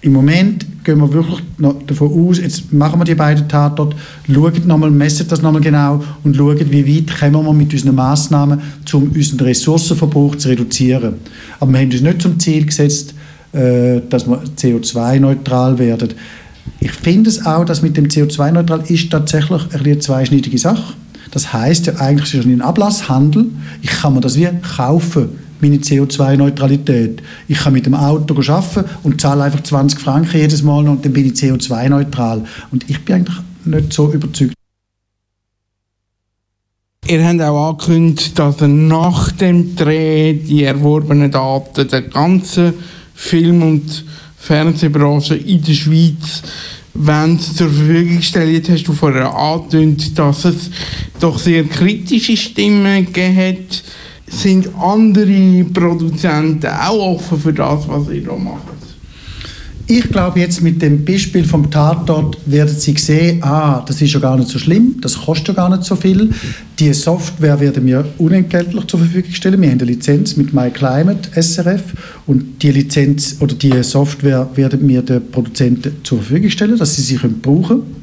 Im 0.00 0.12
Moment 0.12 0.66
gehen 0.84 0.98
wir 0.98 1.12
wirklich 1.12 1.40
davon 1.86 2.28
aus, 2.28 2.38
jetzt 2.38 2.72
machen 2.72 2.98
wir 3.00 3.04
die 3.04 3.14
beiden 3.14 3.48
Tatorte, 3.48 3.96
schauen 4.26 4.66
nochmal, 4.66 4.90
messen 4.90 5.28
das 5.28 5.42
nochmal 5.42 5.60
genau 5.60 6.02
und 6.24 6.36
schauen, 6.36 6.58
wie 6.70 6.96
weit 6.96 7.20
kommen 7.20 7.46
wir 7.46 7.52
mit 7.52 7.72
unseren 7.72 7.94
Massnahmen, 7.94 8.60
um 8.92 9.12
unseren 9.14 9.40
Ressourcenverbrauch 9.40 10.34
zu 10.36 10.48
reduzieren. 10.48 11.14
Aber 11.60 11.72
wir 11.72 11.80
haben 11.80 11.90
uns 11.92 12.00
nicht 12.00 12.22
zum 12.22 12.38
Ziel 12.40 12.66
gesetzt, 12.66 13.14
äh, 13.52 14.00
dass 14.08 14.26
wir 14.26 14.42
CO2-neutral 14.56 15.78
werden. 15.78 16.14
Ich 16.82 16.90
finde 16.90 17.30
es 17.30 17.46
auch, 17.46 17.64
dass 17.64 17.80
mit 17.80 17.96
dem 17.96 18.08
CO2-neutral 18.08 18.82
ist 18.88 19.08
tatsächlich 19.08 19.62
eine 19.72 20.00
zweischneidige 20.00 20.58
Sache. 20.58 20.94
Das 21.30 21.52
heißt 21.52 21.86
ja 21.86 21.94
eigentlich 21.96 22.34
ist 22.34 22.40
es 22.40 22.46
ein 22.46 22.60
Ablasshandel. 22.60 23.46
Ich 23.82 23.90
kann 23.90 24.14
mir 24.14 24.20
das 24.20 24.36
wie 24.36 24.48
kaufen 24.76 25.28
meine 25.60 25.76
CO2-Neutralität. 25.76 27.22
Ich 27.46 27.58
kann 27.58 27.74
mit 27.74 27.86
dem 27.86 27.94
Auto 27.94 28.34
arbeiten 28.34 28.84
und 29.04 29.20
zahle 29.20 29.44
einfach 29.44 29.62
20 29.62 30.00
Franken 30.00 30.36
jedes 30.36 30.64
Mal 30.64 30.88
und 30.88 31.04
dann 31.04 31.12
bin 31.12 31.26
ich 31.26 31.34
CO2-neutral. 31.34 32.42
Und 32.72 32.90
ich 32.90 33.04
bin 33.04 33.14
eigentlich 33.14 33.36
nicht 33.64 33.92
so 33.92 34.12
überzeugt. 34.12 34.54
Ihr 37.06 37.24
habt 37.24 37.40
auch 37.42 37.70
angekündigt, 37.70 38.36
dass 38.36 38.60
ihr 38.60 38.66
nach 38.66 39.30
dem 39.30 39.76
Dreh 39.76 40.32
die 40.32 40.64
erworbenen 40.64 41.30
Daten 41.30 41.86
der 41.86 42.02
ganzen 42.02 42.74
Film- 43.14 43.62
und 43.62 44.04
Fernsehbranche 44.42 45.36
in 45.36 45.62
der 45.62 45.72
Schweiz 45.72 46.42
wenn 46.94 47.38
zur 47.38 47.70
Verfügung 47.70 48.20
stellen. 48.20 48.52
Jetzt 48.52 48.70
hast 48.70 48.84
du 48.84 48.92
vorher 48.92 49.34
angetönt, 49.34 50.18
dass 50.18 50.44
es 50.44 50.70
doch 51.20 51.38
sehr 51.38 51.64
kritische 51.64 52.36
Stimmen 52.36 53.06
gegeben 53.06 53.36
hat. 53.36 53.82
Sind 54.26 54.68
andere 54.78 55.64
Produzenten 55.64 56.66
auch 56.66 57.14
offen 57.16 57.38
für 57.38 57.52
das, 57.52 57.88
was 57.88 58.08
ihr 58.08 58.24
da 58.24 58.36
macht? 58.36 58.91
Ich 59.86 60.08
glaube, 60.08 60.40
jetzt 60.40 60.62
mit 60.62 60.80
dem 60.80 61.04
Beispiel 61.04 61.44
vom 61.44 61.70
Tatort 61.70 62.38
werden 62.46 62.74
Sie 62.74 62.94
sehen, 62.96 63.42
ah, 63.42 63.82
das 63.86 64.00
ist 64.00 64.12
ja 64.12 64.20
gar 64.20 64.36
nicht 64.36 64.48
so 64.48 64.58
schlimm, 64.58 64.96
das 65.00 65.18
kostet 65.18 65.48
ja 65.48 65.54
gar 65.54 65.70
nicht 65.70 65.84
so 65.84 65.96
viel. 65.96 66.30
Die 66.78 66.92
Software 66.92 67.58
werden 67.58 67.86
wir 67.86 68.04
unentgeltlich 68.18 68.86
zur 68.86 69.00
Verfügung 69.00 69.32
stellen. 69.32 69.60
Wir 69.60 69.70
haben 69.70 69.80
eine 69.80 69.90
Lizenz 69.90 70.36
mit 70.36 70.54
MyClimate 70.54 71.30
SRF 71.40 71.82
und 72.26 72.62
die 72.62 72.70
Lizenz 72.70 73.36
oder 73.40 73.54
die 73.54 73.82
Software 73.82 74.48
werden 74.54 74.88
wir 74.88 75.02
den 75.02 75.30
Produzenten 75.30 75.96
zur 76.04 76.18
Verfügung 76.18 76.50
stellen, 76.50 76.78
dass 76.78 76.96
sie 76.96 77.02
sie 77.02 77.16
brauchen 77.16 77.62
können. 77.62 78.01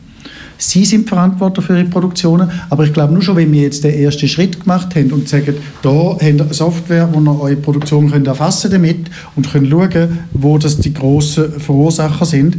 Sie 0.61 0.83
sind 0.83 1.07
verantwortlich 1.07 1.65
für 1.65 1.77
Ihre 1.77 1.87
Produktionen, 1.87 2.51
aber 2.69 2.83
ich 2.83 2.91
glaube 2.91 3.13
nur 3.13 3.21
schon, 3.21 3.37
wenn 3.37 3.51
wir 3.53 3.61
jetzt 3.61 3.85
den 3.85 3.93
ersten 3.93 4.27
Schritt 4.27 4.59
gemacht 4.59 4.93
haben 4.93 5.13
und 5.13 5.29
sagen, 5.29 5.55
da 5.81 5.89
habt 5.89 6.21
ihr 6.21 6.53
Software, 6.53 7.07
wo 7.13 7.21
ihr 7.21 7.39
eure 7.39 7.55
Produktion 7.55 8.11
könnt 8.11 8.27
erfassen 8.27 8.69
damit 8.69 9.09
und 9.37 9.49
könnt 9.49 9.69
schauen, 9.69 10.19
wo 10.33 10.57
das 10.57 10.77
die 10.77 10.93
grossen 10.93 11.61
Verursacher 11.61 12.25
sind. 12.25 12.57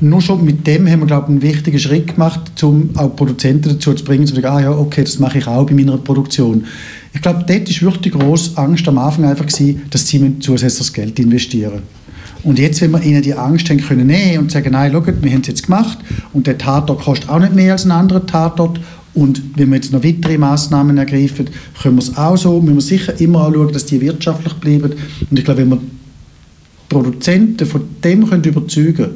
Nur 0.00 0.20
schon 0.20 0.44
mit 0.44 0.66
dem 0.66 0.86
haben 0.86 1.00
wir, 1.00 1.06
glaube 1.06 1.28
ich, 1.28 1.30
einen 1.30 1.42
wichtigen 1.42 1.78
Schritt 1.78 2.08
gemacht, 2.08 2.62
um 2.62 2.90
auch 2.94 3.16
Produzenten 3.16 3.70
dazu 3.70 3.94
zu 3.94 4.04
bringen, 4.04 4.26
zu 4.26 4.34
sagen, 4.34 4.46
ah 4.46 4.60
ja, 4.60 4.72
okay, 4.72 5.04
das 5.04 5.18
mache 5.18 5.38
ich 5.38 5.46
auch 5.46 5.64
bei 5.64 5.72
meiner 5.72 5.96
Produktion. 5.96 6.64
Ich 7.14 7.22
glaube, 7.22 7.44
dort 7.48 7.50
war 7.50 7.80
wirklich 7.80 8.02
die 8.02 8.10
grosse 8.10 8.58
Angst 8.58 8.86
am 8.86 8.98
Anfang 8.98 9.24
einfach 9.24 9.46
gewesen, 9.46 9.82
dass 9.88 10.06
sie 10.06 10.38
zusätzliches 10.40 10.92
Geld 10.92 11.18
investieren 11.18 11.72
müssen. 11.72 11.99
Und 12.42 12.58
jetzt, 12.58 12.80
wenn 12.80 12.90
wir 12.92 13.02
ihnen 13.02 13.22
die 13.22 13.34
Angst 13.34 13.68
haben 13.68 13.80
können 13.80 14.06
nehmen 14.06 14.38
und 14.38 14.52
sagen, 14.52 14.72
nein, 14.72 14.92
schaut, 14.92 15.22
wir 15.22 15.30
haben 15.30 15.40
es 15.42 15.48
jetzt 15.48 15.64
gemacht 15.64 15.98
und 16.32 16.46
der 16.46 16.58
Tatort 16.58 17.02
kostet 17.02 17.28
auch 17.28 17.38
nicht 17.38 17.54
mehr 17.54 17.72
als 17.72 17.84
ein 17.84 17.90
anderer 17.90 18.26
Tatort 18.26 18.80
und 19.12 19.42
wenn 19.56 19.70
wir 19.70 19.76
jetzt 19.76 19.92
noch 19.92 20.04
weitere 20.04 20.38
Massnahmen 20.38 20.96
ergreifen, 20.96 21.46
können 21.82 21.96
wir 21.96 22.02
es 22.02 22.16
auch 22.16 22.36
so, 22.36 22.60
müssen 22.60 22.76
wir 22.76 22.80
sicher 22.80 23.20
immer 23.20 23.46
anschauen, 23.46 23.72
dass 23.72 23.86
die 23.86 24.00
wirtschaftlich 24.00 24.54
bleiben. 24.54 24.92
Und 25.28 25.38
ich 25.38 25.44
glaube, 25.44 25.62
wenn 25.62 25.70
wir 25.70 25.80
Produzenten 26.88 27.66
von 27.66 27.82
dem 28.02 28.28
können 28.28 28.44
überzeugen 28.44 29.10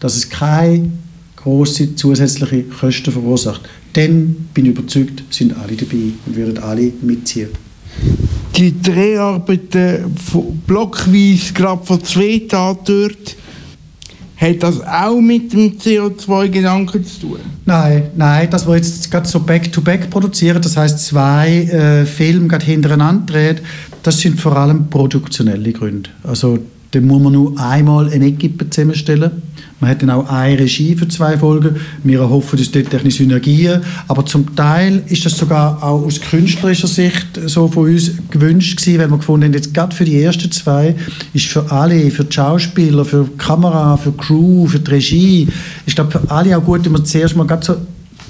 dass 0.00 0.16
es 0.16 0.30
keine 0.30 0.92
große 1.36 1.96
zusätzliche 1.96 2.62
Kosten 2.64 3.10
verursacht, 3.10 3.62
dann 3.94 4.36
bin 4.54 4.66
ich 4.66 4.70
überzeugt, 4.70 5.24
sind 5.30 5.56
alle 5.56 5.74
dabei 5.74 6.12
und 6.24 6.36
würden 6.36 6.58
alle 6.58 6.92
mitziehen 7.02 7.48
die 8.58 8.82
Dreharbeiten 8.82 10.14
blockweise 10.66 11.52
gerade 11.54 11.84
von 11.86 12.02
zwei 12.02 12.42
Tagen 12.48 12.78
dort, 12.84 13.36
hat 14.36 14.62
das 14.62 14.80
auch 14.80 15.20
mit 15.20 15.52
dem 15.52 15.78
CO2-Gedanken 15.78 17.04
zu 17.04 17.20
tun? 17.20 17.38
Nein, 17.64 18.10
nein, 18.16 18.50
dass 18.50 18.66
wir 18.66 18.76
jetzt 18.76 19.10
gerade 19.10 19.26
so 19.28 19.40
back-to-back 19.40 20.04
-back 20.04 20.10
produzieren, 20.10 20.62
das 20.62 20.76
heißt 20.76 20.98
zwei 21.06 21.62
äh, 21.62 22.06
Filme 22.06 22.46
gerade 22.48 22.64
hintereinander 22.64 23.32
drehen, 23.32 23.60
das 24.02 24.20
sind 24.20 24.40
vor 24.40 24.56
allem 24.56 24.88
produktionelle 24.88 25.72
Gründe. 25.72 26.10
Also 26.22 26.58
dann 26.92 27.06
muss 27.06 27.22
man 27.22 27.32
nur 27.32 27.58
einmal 27.60 28.10
eine 28.10 28.26
Equipe 28.26 28.68
zusammenstellen 28.70 29.30
man 29.80 29.90
hat 29.90 30.02
dann 30.02 30.10
auch 30.10 30.28
eine 30.28 30.58
Regie 30.58 30.96
für 30.96 31.06
zwei 31.06 31.38
Folgen. 31.38 31.76
Wir 32.02 32.18
erhoffen 32.18 32.58
uns 32.58 32.70
dort 32.72 32.90
technische 32.90 33.18
Synergien. 33.18 33.80
Aber 34.08 34.26
zum 34.26 34.56
Teil 34.56 35.02
ist 35.06 35.24
das 35.24 35.36
sogar 35.38 35.82
auch 35.82 36.04
aus 36.04 36.20
künstlerischer 36.20 36.88
Sicht 36.88 37.38
so 37.46 37.68
von 37.68 37.90
uns 37.90 38.12
gewünscht 38.30 38.78
gewesen, 38.78 38.98
weil 38.98 39.10
wir 39.10 39.18
gefunden 39.18 39.46
haben, 39.46 39.52
jetzt 39.52 39.72
gerade 39.72 39.94
für 39.94 40.04
die 40.04 40.20
ersten 40.20 40.50
zwei 40.50 40.96
ist 41.32 41.46
für 41.46 41.70
alle, 41.70 42.10
für 42.10 42.24
die 42.24 42.32
Schauspieler, 42.32 43.04
für 43.04 43.24
die 43.24 43.36
Kamera, 43.36 43.96
für 43.96 44.10
die 44.10 44.16
Crew, 44.16 44.66
für 44.66 44.80
die 44.80 44.90
Regie, 44.90 45.48
ist 45.86 45.94
glaube 45.94 46.10
für 46.10 46.28
alle 46.28 46.58
auch 46.58 46.64
gut, 46.64 46.84
wenn 46.84 46.92
man 46.92 47.04
zuerst 47.04 47.36
mal 47.36 47.46
gerade 47.46 47.64
so 47.64 47.76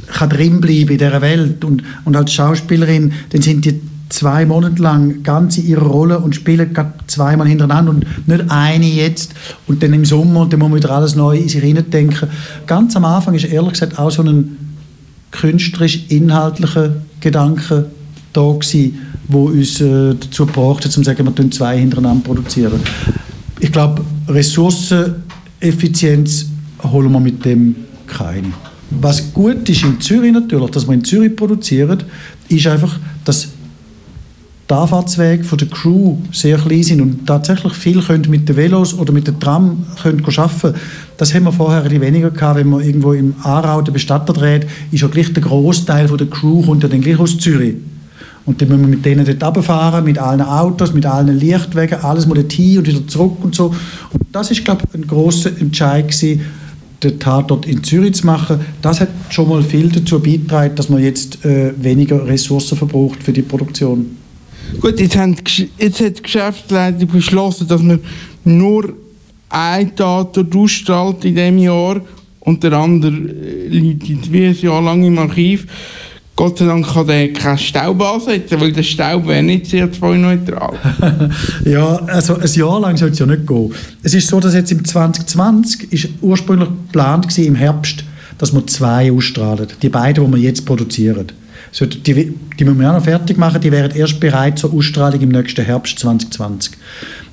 kann 0.07 0.31
drinbleiben 0.31 0.93
in 0.93 0.99
dieser 0.99 1.21
Welt 1.21 1.65
und, 1.65 1.83
und 2.05 2.17
als 2.17 2.33
Schauspielerin, 2.33 3.13
dann 3.31 3.43
sind 3.43 3.65
die 3.65 3.79
zwei 4.09 4.47
Monate 4.47 4.83
lang 4.83 5.23
ganz 5.23 5.59
in 5.59 5.67
ihrer 5.67 5.87
Rolle 5.87 6.19
und 6.19 6.35
spielen 6.35 6.75
zweimal 7.07 7.47
hintereinander 7.47 7.91
und 7.91 8.07
nicht 8.27 8.45
eine 8.49 8.87
jetzt 8.87 9.35
und 9.67 9.83
dann 9.83 9.93
im 9.93 10.05
Sommer 10.05 10.41
und 10.41 10.53
dann 10.53 10.61
muss 10.61 10.71
man 10.71 10.79
wieder 10.79 10.91
alles 10.91 11.15
neu 11.15 11.37
in 11.37 11.49
sich 11.49 11.63
denken. 11.91 12.29
Ganz 12.67 12.97
am 12.97 13.05
Anfang 13.05 13.35
ist 13.35 13.45
ehrlich 13.45 13.73
gesagt 13.73 13.99
auch 13.99 14.11
so 14.11 14.23
ein 14.23 14.57
künstlerisch-inhaltlicher 15.31 16.95
Gedanke 17.21 17.87
da 18.33 18.53
gewesen, 18.53 18.99
wo 19.29 19.49
uns 19.49 19.81
äh, 19.81 20.15
dazu 20.15 20.47
gebracht 20.47 20.85
hat, 20.85 20.93
zu 20.93 21.03
sagen, 21.03 21.25
wir 21.25 21.33
produzieren 21.33 21.51
zwei 21.53 21.79
hintereinander 21.79 22.25
produzieren. 22.25 22.81
Ich 23.61 23.73
glaube, 23.73 24.03
Ressourceneffizienz 24.29 26.47
holen 26.83 27.13
wir 27.13 27.21
mit 27.21 27.45
dem 27.45 27.77
keine. 28.07 28.53
Was 28.91 29.35
gut 29.35 29.69
ist 29.69 29.85
in 29.85 30.01
Zürich 30.01 30.33
natürlich, 30.33 30.71
dass 30.71 30.87
wir 30.87 30.95
in 30.95 31.05
Zürich 31.05 31.37
produzieren, 31.37 32.05
ist 32.49 32.67
einfach, 32.67 32.99
dass 33.25 33.49
die 34.69 34.75
Anfahrtswege 34.75 35.57
der 35.57 35.69
Crew 35.69 36.19
sehr 36.31 36.59
klein 36.59 36.83
sind 36.83 37.01
und 37.01 37.27
tatsächlich 37.27 37.73
viel 37.73 38.03
können 38.03 38.29
mit 38.29 38.49
den 38.49 38.57
Velos 38.57 38.93
oder 38.93 39.13
mit 39.13 39.27
dem 39.27 39.41
Tram 39.41 39.87
können 40.03 40.23
arbeiten 40.23 40.75
Das 41.17 41.35
haben 41.35 41.45
wir 41.45 41.53
vorher 41.53 41.85
ein 41.85 42.01
weniger 42.01 42.31
gehabt, 42.31 42.59
wenn 42.59 42.69
man 42.69 42.83
irgendwo 42.83 43.15
im 43.15 43.35
Aarau 43.43 43.81
den 43.81 43.95
Bestatter 43.95 44.35
dreht, 44.35 44.67
ist 44.91 45.01
ja 45.01 45.09
gleich 45.09 45.33
der 45.33 45.43
Großteil 45.43 46.07
der 46.09 46.27
Crew 46.27 46.63
kommt 46.63 46.83
ja 46.83 46.89
dann 46.89 47.01
gleich 47.01 47.19
aus 47.19 47.39
Zürich. 47.39 47.77
Und 48.45 48.61
dann 48.61 48.69
müssen 48.69 48.83
wir 48.83 48.89
mit 48.89 49.05
denen 49.05 49.25
dort 49.25 49.43
runterfahren, 49.43 50.05
mit 50.05 50.19
allen 50.19 50.43
Autos, 50.43 50.93
mit 50.93 51.07
allen 51.07 51.39
Lichtwegen, 51.39 52.01
alles 52.01 52.27
mal 52.27 52.35
dorthin 52.35 52.79
und 52.79 52.87
wieder 52.87 53.07
zurück 53.07 53.37
und 53.43 53.55
so. 53.55 53.67
Und 53.67 54.23
das 54.33 54.51
ist, 54.51 54.65
glaube 54.65 54.83
ich, 54.87 54.95
ein 54.95 55.07
grosser 55.07 55.51
Entscheid 55.59 56.09
gewesen, 56.09 56.43
den 57.03 57.19
Tatort 57.19 57.67
in 57.67 57.85
Zürich 57.85 58.15
zu 58.15 58.27
machen. 58.27 58.61
Das 58.83 59.01
hat 59.01 59.09
schon 59.31 59.49
mal 59.49 59.63
viel 59.63 59.89
dazu 59.91 60.21
beigetragen, 60.21 60.75
dass 60.77 60.89
man 60.89 61.03
jetzt 61.03 61.45
äh, 61.45 61.73
weniger 61.79 62.27
Ressourcen 62.27 62.77
verbraucht 62.77 63.23
für 63.23 63.33
die 63.33 63.43
Produktion. 63.43 64.18
Gut, 64.81 65.01
jetzt, 65.01 65.17
haben, 65.17 65.35
jetzt 65.79 66.01
hat 66.01 66.19
die 66.19 66.23
Geschäftsleitung 66.23 67.09
beschlossen, 67.09 67.67
dass 67.69 67.83
man 67.83 68.01
nur 68.45 68.93
ein 69.49 69.95
Tatort 69.97 70.55
ausstrahlt 70.55 71.25
in 71.25 71.35
diesem 71.35 71.59
Jahr 71.59 72.01
und 72.41 72.63
der 72.63 72.73
andere 72.73 73.13
äh, 73.13 73.69
liegt 73.69 74.33
wie 74.33 74.47
ein 74.47 74.55
Jahr 74.61 74.83
lang 74.83 75.05
im 75.05 75.19
Archiv. 75.19 75.67
Gott 76.37 76.59
sei 76.59 76.67
Dank 76.67 76.87
kann 76.87 77.07
der 77.07 77.33
keinen 77.33 77.59
Staub 77.59 78.01
ansetzen, 78.01 78.61
weil 78.61 78.73
der 78.73 78.85
Staub 78.85 79.27
wäre 79.27 79.43
nicht 79.43 79.67
CO2-neutral. 79.67 80.79
ja, 81.65 81.97
also 82.07 82.37
ein 82.37 82.53
Jahr 82.53 82.81
lang 82.81 82.97
soll 82.97 83.09
es 83.09 83.19
ja 83.19 83.27
nicht 83.27 83.45
gehen. 83.45 83.75
Es 84.05 84.15
ist 84.15 84.29
so, 84.29 84.39
dass 84.39 84.55
jetzt 84.55 84.71
im 84.71 84.85
2020 84.85 85.93
ist 85.93 86.09
ursprünglich 86.21 86.69
geplant 86.69 87.27
war, 87.27 87.45
im 87.45 87.57
Herbst, 87.57 88.05
dass 88.39 88.55
wir 88.55 88.65
zwei 88.69 89.11
ausstrahlen. 89.11 89.67
Die 89.83 89.89
beiden, 89.89 90.27
die 90.27 90.37
wir 90.37 90.41
jetzt 90.41 90.65
produzieren. 90.65 91.27
So, 91.71 91.87
die, 91.87 92.35
die 92.59 92.65
müssen 92.65 92.81
wir 92.81 92.91
auch 92.91 92.95
noch 92.95 93.05
fertig 93.05 93.39
machen, 93.39 93.61
die 93.61 93.71
wären 93.71 93.91
erst 93.91 94.21
bereit 94.21 94.59
zur 94.59 94.73
Ausstrahlung 94.73 95.21
im 95.21 95.29
nächsten 95.29 95.65
Herbst 95.65 95.99
2020. 95.99 96.73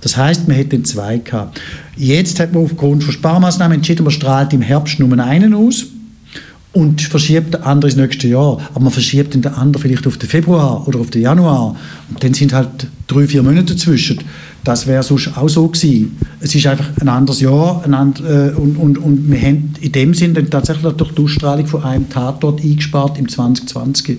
Das 0.02 0.18
heißt, 0.18 0.48
man 0.48 0.58
hätte 0.58 0.82
zwei 0.84 1.18
gehabt. 1.18 1.62
Jetzt 1.96 2.40
hat 2.40 2.54
man 2.54 2.64
aufgrund 2.64 3.04
von 3.04 3.14
Sparmaßnahmen 3.14 3.78
entschieden, 3.78 4.04
man 4.04 4.12
strahlt 4.12 4.54
im 4.54 4.62
Herbst 4.62 5.00
nur 5.00 5.18
einen 5.20 5.54
aus 5.54 5.86
und 6.74 7.02
verschiebt 7.02 7.54
den 7.54 7.64
anderen 7.64 7.92
ins 7.92 7.96
nächste 7.96 8.28
Jahr. 8.28 8.60
Aber 8.74 8.84
man 8.84 8.92
verschiebt 8.92 9.34
den 9.34 9.46
anderen 9.48 9.82
vielleicht 9.82 10.06
auf 10.06 10.18
den 10.18 10.30
Februar 10.30 10.86
oder 10.88 11.00
auf 11.00 11.10
den 11.10 11.22
Januar. 11.22 11.76
Und 12.10 12.24
dann 12.24 12.34
sind 12.34 12.52
halt 12.52 12.88
drei, 13.08 13.26
vier 13.28 13.42
Monate 13.42 13.74
dazwischen. 13.74 14.20
Das 14.66 14.88
wäre 14.88 15.04
sonst 15.04 15.38
auch 15.38 15.48
so 15.48 15.68
gewesen. 15.68 16.18
Es 16.40 16.56
ist 16.56 16.66
einfach 16.66 16.90
ein 17.00 17.08
anderes 17.08 17.40
Jahr 17.40 17.84
ein 17.86 17.94
and, 17.94 18.20
äh, 18.20 18.52
und, 18.58 18.78
und, 18.78 18.98
und 18.98 19.32
wir 19.32 19.40
haben 19.40 19.76
in 19.80 19.92
dem 19.92 20.14
Sinn 20.16 20.34
dann 20.34 20.50
tatsächlich 20.50 20.92
durch 20.94 21.12
die 21.14 21.22
Ausstrahlung 21.22 21.68
von 21.68 21.84
einem 21.84 22.10
Tatort 22.10 22.62
eingespart 22.64 23.20
im 23.20 23.30
2020. 23.30 24.18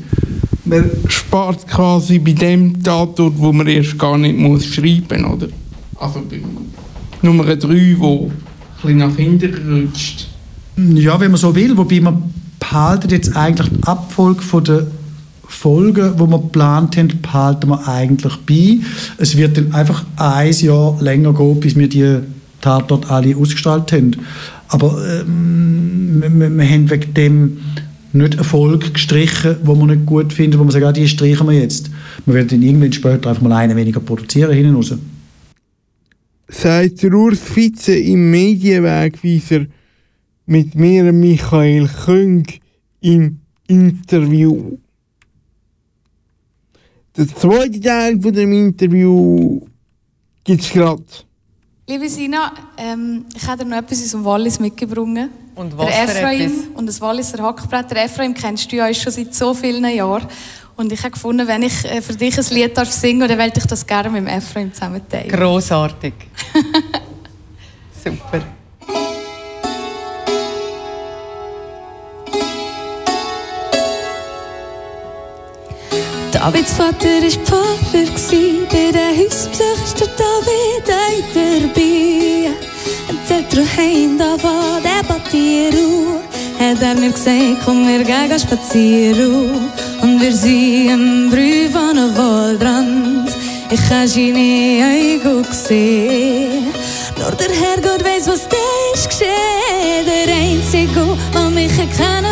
Man 0.65 0.89
spart 1.09 1.67
quasi 1.67 2.21
bei 2.21 2.33
dem 2.33 2.81
Tatort, 2.81 3.35
wo 3.37 3.53
man 3.53 3.67
erst 3.67 3.99
gar 3.99 4.17
nicht 4.17 4.39
muss 4.39 4.65
schreiben 4.67 5.23
muss, 5.23 5.33
oder? 5.33 5.49
Also 5.97 6.23
bei 6.31 6.41
Nummer 7.23 7.45
3, 7.57 7.97
wo 7.99 8.27
ein 8.27 8.33
bisschen 8.83 8.99
nach 8.99 9.17
hinten 9.17 9.87
rutscht. 9.87 10.29
Ja, 10.77 11.19
wenn 11.19 11.33
man 11.33 11.41
so 11.41 11.55
will, 11.57 11.77
wobei 11.77 12.01
man 12.01 12.23
behalten 12.61 13.11
jetzt 13.11 13.37
eigentlich 13.37 13.69
die 13.69 13.83
Abfolge 13.83 14.43
von 14.43 14.63
der 14.63 14.87
Folgen, 15.49 16.17
die 16.17 16.21
wir 16.21 16.39
geplant 16.39 16.97
haben, 16.97 17.21
behalten 17.23 17.69
wir 17.69 17.89
eigentlich 17.89 18.37
bei. 18.47 18.79
Es 19.19 19.37
wird 19.37 19.57
dann 19.57 19.73
einfach 19.73 20.05
ein 20.17 20.53
Jahr 20.53 20.97
länger 21.01 21.33
gehen, 21.33 21.61
bis 21.61 21.77
wir 21.77 21.89
die 21.89 22.21
Tatort 22.61 23.11
alle 23.11 23.37
ausgestrahlt 23.37 23.93
haben. 23.93 24.17
Aber 24.69 24.99
ähm, 25.21 26.23
wir, 26.23 26.51
wir 26.51 26.69
haben 26.69 26.91
wegen 26.91 27.15
dem 27.15 27.59
nicht 28.13 28.37
Erfolg 28.37 28.95
gestrichen, 28.95 29.57
wo 29.63 29.75
wir 29.77 29.87
nicht 29.87 30.07
gut 30.07 30.33
finden, 30.33 30.59
wo 30.59 30.65
wir 30.65 30.73
sagen, 30.73 30.87
ah, 30.87 30.93
die 30.93 31.07
streichen 31.07 31.47
wir 31.49 31.59
jetzt. 31.59 31.91
Wir 32.25 32.35
werden 32.35 32.49
dann 32.49 32.63
irgendwann 32.63 32.93
später 32.93 33.29
einfach 33.29 33.43
mal 33.43 33.53
einen 33.53 33.77
weniger 33.77 34.01
produzieren 34.01 34.53
hinten 34.53 34.75
raus. 34.75 34.95
Sagt 36.49 37.05
Urs 37.05 37.41
Fitze 37.41 37.95
im 37.95 38.31
Medienwegweiser 38.31 39.67
mit 40.47 40.75
mir, 40.75 41.13
Michael 41.13 41.89
Küng, 42.05 42.47
im 43.01 43.41
Interview. 43.67 44.79
Der 47.17 47.29
zweite 47.29 47.81
Teil 47.81 48.21
von 48.21 48.33
dem 48.33 48.53
Interview 48.53 49.61
gibt 50.45 50.63
es 50.63 50.71
gerade. 50.71 51.03
Liebe 51.89 52.09
Sina, 52.09 52.53
ähm, 52.77 53.25
ich 53.35 53.47
habe 53.47 53.65
dir 53.65 53.71
noch 53.71 53.79
etwas 53.79 54.03
aus 54.03 54.11
dem 54.11 54.25
Wallis 54.25 54.61
mitgebracht. 54.61 55.31
Und 55.55 55.79
was 55.79 55.87
der 55.87 56.09
für 56.09 56.19
Ephraim 56.19 56.41
etwas? 56.41 56.65
und 56.75 56.87
das 56.87 57.01
Walliser 57.01 57.43
Hackbrett. 57.43 57.91
Der 57.91 58.05
Ephraim 58.05 58.35
kennst 58.35 58.71
du 58.71 58.77
ja 58.77 58.93
schon 58.93 59.13
seit 59.13 59.35
so 59.35 59.55
vielen 59.55 59.85
Jahren. 59.95 60.27
Und 60.77 60.93
ich 60.93 61.01
habe 61.01 61.13
gefunden, 61.13 61.47
wenn 61.49 61.63
ich 61.63 61.85
äh, 61.87 62.03
für 62.03 62.15
dich 62.15 62.37
ein 62.37 62.45
Lied 62.55 62.77
darf 62.77 62.91
singen 62.91 63.27
dann 63.27 63.39
wollte 63.39 63.61
ich 63.61 63.67
das 63.67 63.87
gerne 63.87 64.11
mit 64.11 64.21
dem 64.21 64.27
Ephraim 64.27 64.75
zusammen 64.75 65.01
teilen. 65.09 65.31
Grossartig. 65.31 66.13
Super. 68.05 68.43
Davids 76.33 76.73
Vater 76.73 77.23
war 77.23 77.45
Pfarrer, 77.45 78.67
bei 78.71 78.93
der 78.93 79.27
ist 79.27 79.51
der 79.99 80.09
David 80.09 80.89
auch 80.91 81.33
dabei. 81.35 82.51
Und 83.09 83.21
der 83.31 83.49
Troheim 83.49 84.19
da 84.19 84.37
war 84.43 84.81
debattieren, 84.81 86.21
hat 86.59 86.83
er 86.83 86.95
mir 86.95 87.11
gesagt, 87.11 87.65
komm, 87.65 87.87
wir 87.87 88.05
gehen 88.05 88.39
spazieren. 88.39 89.71
Und 90.03 90.21
wir 90.21 90.33
sind 90.33 90.91
im 90.91 91.31
Brief 91.31 91.75
an 91.75 91.99
einem 91.99 92.17
Waldrand, 92.17 93.31
ich 93.71 93.91
habe 93.91 94.09
seine 94.09 94.85
Augen 94.85 95.43
gesehen. 95.43 96.67
Nur 97.19 97.33
der 97.33 97.49
Herrgott 97.49 98.05
weiß, 98.05 98.29
was 98.29 98.49
da 98.49 98.57
ist 98.95 99.09
geschehen, 99.09 100.05
der 100.05 100.35
Einzige, 100.35 101.17
der 101.33 101.51
mich 101.51 101.73
kann 101.97 102.25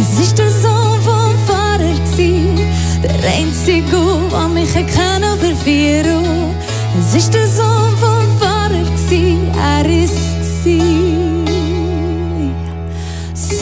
Es 0.00 0.20
ist 0.20 0.38
der 0.38 0.50
Sohn 0.50 0.97
der 3.02 3.14
Einzige, 3.38 4.00
der 4.32 4.48
mich 4.48 4.72
kann 4.94 5.22
verführen 5.38 6.54
Es 6.98 7.14
ist 7.14 7.32
der 7.32 7.46
Sohn 7.46 7.96
vom 7.98 8.28
gsi, 8.94 9.38
er 9.56 9.86
ist. 9.86 10.16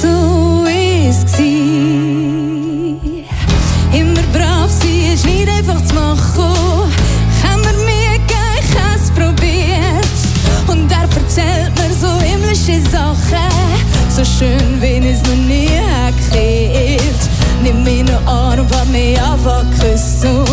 So 0.00 0.64
ist. 0.64 1.38
Immer 3.92 4.22
brav 4.32 4.70
sein 4.70 5.12
ist 5.14 5.26
nicht 5.26 5.48
einfach 5.48 5.84
zu 5.84 5.94
machen. 5.94 6.90
Haben 7.42 7.62
wir 7.62 7.76
mir 7.84 8.18
gleich 8.26 8.70
es 8.94 9.10
probiert. 9.10 10.16
Und 10.66 10.90
er 10.90 11.02
erzählt 11.02 11.72
mir 11.76 11.92
so 11.94 12.20
himmlische 12.20 12.80
Sachen. 12.90 13.50
So 14.10 14.24
schön, 14.24 14.80
wie 14.80 15.08
es 15.08 15.22
noch 15.22 15.36
nie. 15.46 15.95
Nimm 17.66 17.82
mich 17.82 18.04
noch 18.04 18.24
an 18.32 18.60
und 18.60 18.70
wart 18.70 18.86
mich 18.90 19.20
einfach 19.20 19.64
küssen. 19.80 20.46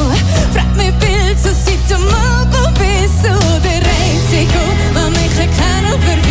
Frag 0.51 0.75
mich 0.75 0.91
Bild, 0.93 1.37
so 1.37 1.49
seit 1.49 1.99
mal, 1.99 2.47
wo 2.49 2.67
bist 2.71 3.23
du? 3.23 3.29
Der 3.61 3.83
Einzige, 3.85 4.63
der 4.95 5.09
mich 5.11 5.37
kann 5.37 6.01
verwirren. 6.01 6.22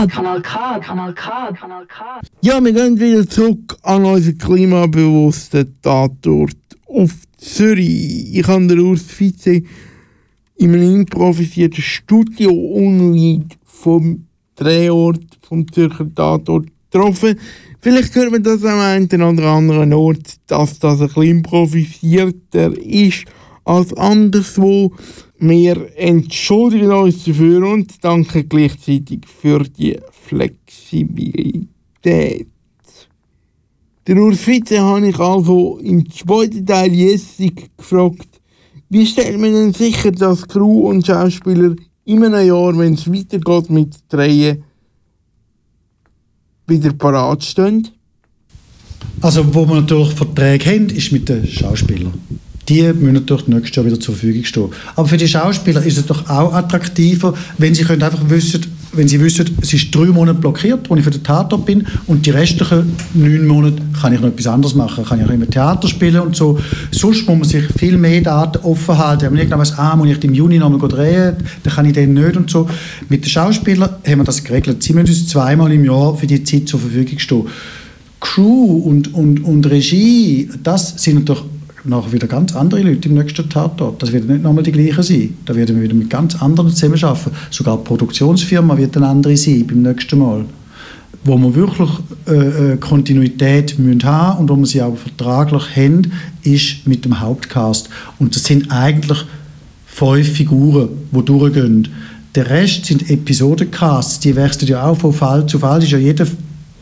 K. 0.00 0.06
Kanal 0.06 0.40
K. 0.40 0.78
Kanal 0.80 1.12
K. 1.12 1.52
Kanal 1.52 1.86
K. 1.86 2.20
Ja, 2.40 2.64
wir 2.64 2.72
gehen 2.72 2.98
wieder 2.98 3.28
zurück 3.28 3.76
an 3.82 4.06
unseren 4.06 4.38
klimabewussten 4.38 5.76
Tatort 5.82 6.56
auf 6.86 7.10
Zürich. 7.36 8.34
Ich 8.34 8.46
habe 8.46 8.66
den 8.66 8.80
Urs 8.80 9.02
Vize 9.02 9.62
in 10.56 10.74
einem 10.74 11.00
improvisierten 11.00 11.82
Studio 11.82 12.50
unweit 12.50 13.58
vom 13.62 14.24
Drehort 14.56 15.38
vom 15.42 15.70
Zürcher 15.70 16.06
Tatort 16.14 16.68
getroffen. 16.90 17.38
Vielleicht 17.82 18.14
hört 18.14 18.30
man 18.30 18.42
das 18.42 18.64
am 18.64 18.78
einen 18.78 19.22
oder 19.22 19.48
anderen 19.48 19.92
Ort, 19.92 20.36
dass 20.46 20.78
das 20.78 21.02
ein 21.02 21.08
bisschen 21.08 21.24
improvisierter 21.24 22.74
ist 22.78 23.26
als 23.66 23.92
anderswo. 23.92 24.94
Wir 25.42 25.96
entschuldigen 25.96 26.92
uns 26.92 27.24
dafür 27.24 27.66
und 27.66 28.04
danken 28.04 28.46
gleichzeitig 28.46 29.20
für 29.26 29.60
die 29.60 29.96
Flexibilität. 30.10 32.46
Der 34.06 34.16
Urs 34.16 34.46
Vize 34.46 34.80
habe 34.80 35.08
ich 35.08 35.18
also 35.18 35.78
im 35.82 36.10
zweiten 36.10 36.66
Teil 36.66 36.92
Jessig 36.92 37.70
gefragt, 37.74 38.28
wie 38.90 39.06
stellt 39.06 39.40
man 39.40 39.54
denn 39.54 39.72
sicher, 39.72 40.12
dass 40.12 40.46
Crew 40.46 40.90
und 40.90 41.06
Schauspieler 41.06 41.74
in 42.04 42.22
einem 42.22 42.46
Jahr, 42.46 42.76
wenn 42.76 42.94
es 42.94 43.10
weitergeht 43.10 43.70
mit 43.70 43.94
Drehen, 44.10 44.62
wieder 46.66 46.92
parat 46.92 47.44
stehen? 47.44 47.88
Also, 49.22 49.54
wo 49.54 49.66
wir 49.66 49.80
natürlich 49.80 50.10
Verträge 50.10 50.66
haben, 50.66 50.90
ist 50.90 51.12
mit 51.12 51.30
den 51.30 51.46
Schauspielern. 51.46 52.12
Die 52.70 52.84
müssen 52.84 53.14
natürlich 53.14 53.48
nächstes 53.48 53.76
Jahr 53.76 53.84
wieder 53.84 53.98
zur 53.98 54.14
Verfügung 54.14 54.44
stehen. 54.44 54.68
Aber 54.94 55.08
für 55.08 55.16
die 55.16 55.26
Schauspieler 55.26 55.84
ist 55.84 55.98
es 55.98 56.06
doch 56.06 56.30
auch 56.30 56.54
attraktiver, 56.54 57.34
wenn 57.58 57.74
sie 57.74 57.82
können 57.82 58.02
einfach 58.02 58.30
wissen, 58.30 58.64
wenn 58.92 59.08
sie 59.08 59.20
wissen, 59.20 59.56
es 59.60 59.72
ist 59.72 59.92
drei 59.92 60.06
Monate 60.06 60.38
blockiert, 60.38 60.88
wo 60.88 60.94
ich 60.96 61.02
für 61.02 61.10
den 61.10 61.22
Tatort 61.22 61.66
bin, 61.66 61.84
und 62.06 62.26
die 62.26 62.30
restlichen 62.30 62.96
neun 63.14 63.46
Monate 63.46 63.76
kann 64.00 64.12
ich 64.12 64.20
noch 64.20 64.28
etwas 64.28 64.46
anderes 64.46 64.74
machen. 64.76 65.04
Kann 65.04 65.20
ich 65.20 65.26
auch 65.26 65.30
immer 65.30 65.48
Theater 65.48 65.88
spielen 65.88 66.20
und 66.20 66.36
so. 66.36 66.60
Sonst 66.92 67.26
muss 67.26 67.38
man 67.38 67.44
sich 67.44 67.64
viel 67.76 67.96
mehr 67.96 68.20
Daten 68.20 68.58
offen 68.64 68.98
halten. 68.98 69.22
Wenn 69.22 69.32
man 69.32 69.38
irgendwann 69.38 69.60
weiss, 69.60 69.76
ah, 69.76 69.96
muss 69.96 70.08
ich 70.08 70.22
im 70.22 70.34
Juni 70.34 70.58
noch 70.58 70.70
mal 70.70 70.88
drehen, 70.88 71.36
dann 71.62 71.74
kann 71.74 71.86
ich 71.86 71.92
den 71.92 72.14
nicht 72.14 72.36
und 72.36 72.50
so. 72.50 72.68
Mit 73.08 73.24
den 73.24 73.30
Schauspielern 73.30 73.90
haben 74.06 74.18
wir 74.18 74.24
das 74.24 74.44
geregelt. 74.44 74.82
Sie 74.82 74.92
müssen 74.92 75.08
uns 75.08 75.26
zweimal 75.26 75.72
im 75.72 75.84
Jahr 75.84 76.16
für 76.16 76.26
die 76.28 76.42
Zeit 76.44 76.68
zur 76.68 76.78
Verfügung 76.78 77.18
stehen. 77.18 77.46
Crew 78.20 78.82
und, 78.84 79.12
und, 79.14 79.44
und 79.44 79.66
Regie, 79.70 80.50
das 80.62 81.02
sind 81.02 81.14
natürlich 81.16 81.42
nachher 81.84 82.12
wieder 82.12 82.26
ganz 82.26 82.54
andere 82.54 82.82
Leute 82.82 83.08
im 83.08 83.14
nächsten 83.14 83.48
Tatort. 83.48 84.02
Das 84.02 84.12
wird 84.12 84.28
nicht 84.28 84.42
nochmal 84.42 84.62
die 84.62 84.72
gleichen 84.72 85.02
sein. 85.02 85.34
Da 85.46 85.54
werden 85.54 85.76
wir 85.76 85.82
wieder 85.82 85.94
mit 85.94 86.10
ganz 86.10 86.40
anderen 86.40 86.70
zusammenarbeiten. 86.70 87.30
Sogar 87.50 87.78
die 87.78 87.84
Produktionsfirma 87.84 88.76
wird 88.76 88.96
eine 88.96 89.08
andere 89.08 89.36
sein 89.36 89.66
beim 89.66 89.82
nächsten 89.82 90.18
Mal. 90.18 90.44
wo 91.24 91.36
wir 91.36 91.54
wirklich 91.54 91.90
äh, 92.28 92.72
äh, 92.72 92.76
Kontinuität 92.78 93.78
müssen 93.78 94.08
und 94.38 94.48
wo 94.48 94.56
wir 94.56 94.66
sie 94.66 94.82
auch 94.82 94.96
vertraglich 94.96 95.76
haben, 95.76 96.12
ist 96.42 96.86
mit 96.86 97.04
dem 97.04 97.20
Hauptcast. 97.20 97.90
Und 98.18 98.34
das 98.34 98.44
sind 98.44 98.70
eigentlich 98.70 99.18
fünf 99.86 100.28
Figuren, 100.28 100.88
die 101.10 101.24
durchgehen. 101.24 101.88
Der 102.34 102.48
Rest 102.48 102.86
sind 102.86 103.10
Episodencasts, 103.10 104.20
die 104.20 104.36
wechseln 104.36 104.68
ja 104.68 104.84
auch 104.84 104.96
von 104.96 105.12
Fall 105.12 105.46
zu 105.46 105.58
Fall. 105.58 105.82
Ist 105.82 105.90
ja 105.90 105.98
jeder 105.98 106.26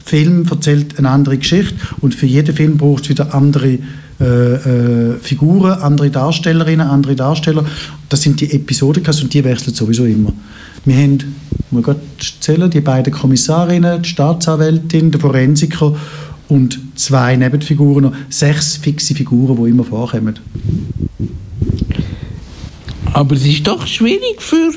Film 0.04 0.46
erzählt 0.48 0.98
eine 0.98 1.10
andere 1.10 1.38
Geschichte 1.38 1.74
und 2.00 2.14
für 2.14 2.26
jeden 2.26 2.54
Film 2.54 2.76
braucht 2.76 3.04
es 3.04 3.10
wieder 3.10 3.34
andere 3.34 3.78
äh, 4.20 5.18
Figuren, 5.20 5.72
andere 5.72 6.10
Darstellerinnen, 6.10 6.86
andere 6.86 7.14
Darsteller. 7.14 7.64
Das 8.08 8.22
sind 8.22 8.40
die 8.40 8.52
Episodencasts 8.52 9.22
und 9.22 9.32
die 9.32 9.44
wechseln 9.44 9.74
sowieso 9.74 10.04
immer. 10.04 10.32
Wir 10.84 10.96
haben, 10.96 11.36
muss 11.70 11.84
ich 12.18 12.40
zählen, 12.40 12.70
die 12.70 12.80
beiden 12.80 13.12
Kommissarinnen, 13.12 14.02
die 14.02 14.08
Staatsanwältin, 14.08 15.10
der 15.10 15.20
Forensiker 15.20 15.94
und 16.48 16.80
zwei 16.94 17.36
Nebenfiguren, 17.36 18.04
noch 18.04 18.12
sechs 18.28 18.76
fixe 18.76 19.14
Figuren, 19.14 19.62
die 19.62 19.70
immer 19.70 19.84
vorkommen. 19.84 20.38
Aber 23.12 23.34
es 23.34 23.44
ist 23.44 23.66
doch 23.66 23.86
schwierig 23.86 24.40
für 24.40 24.72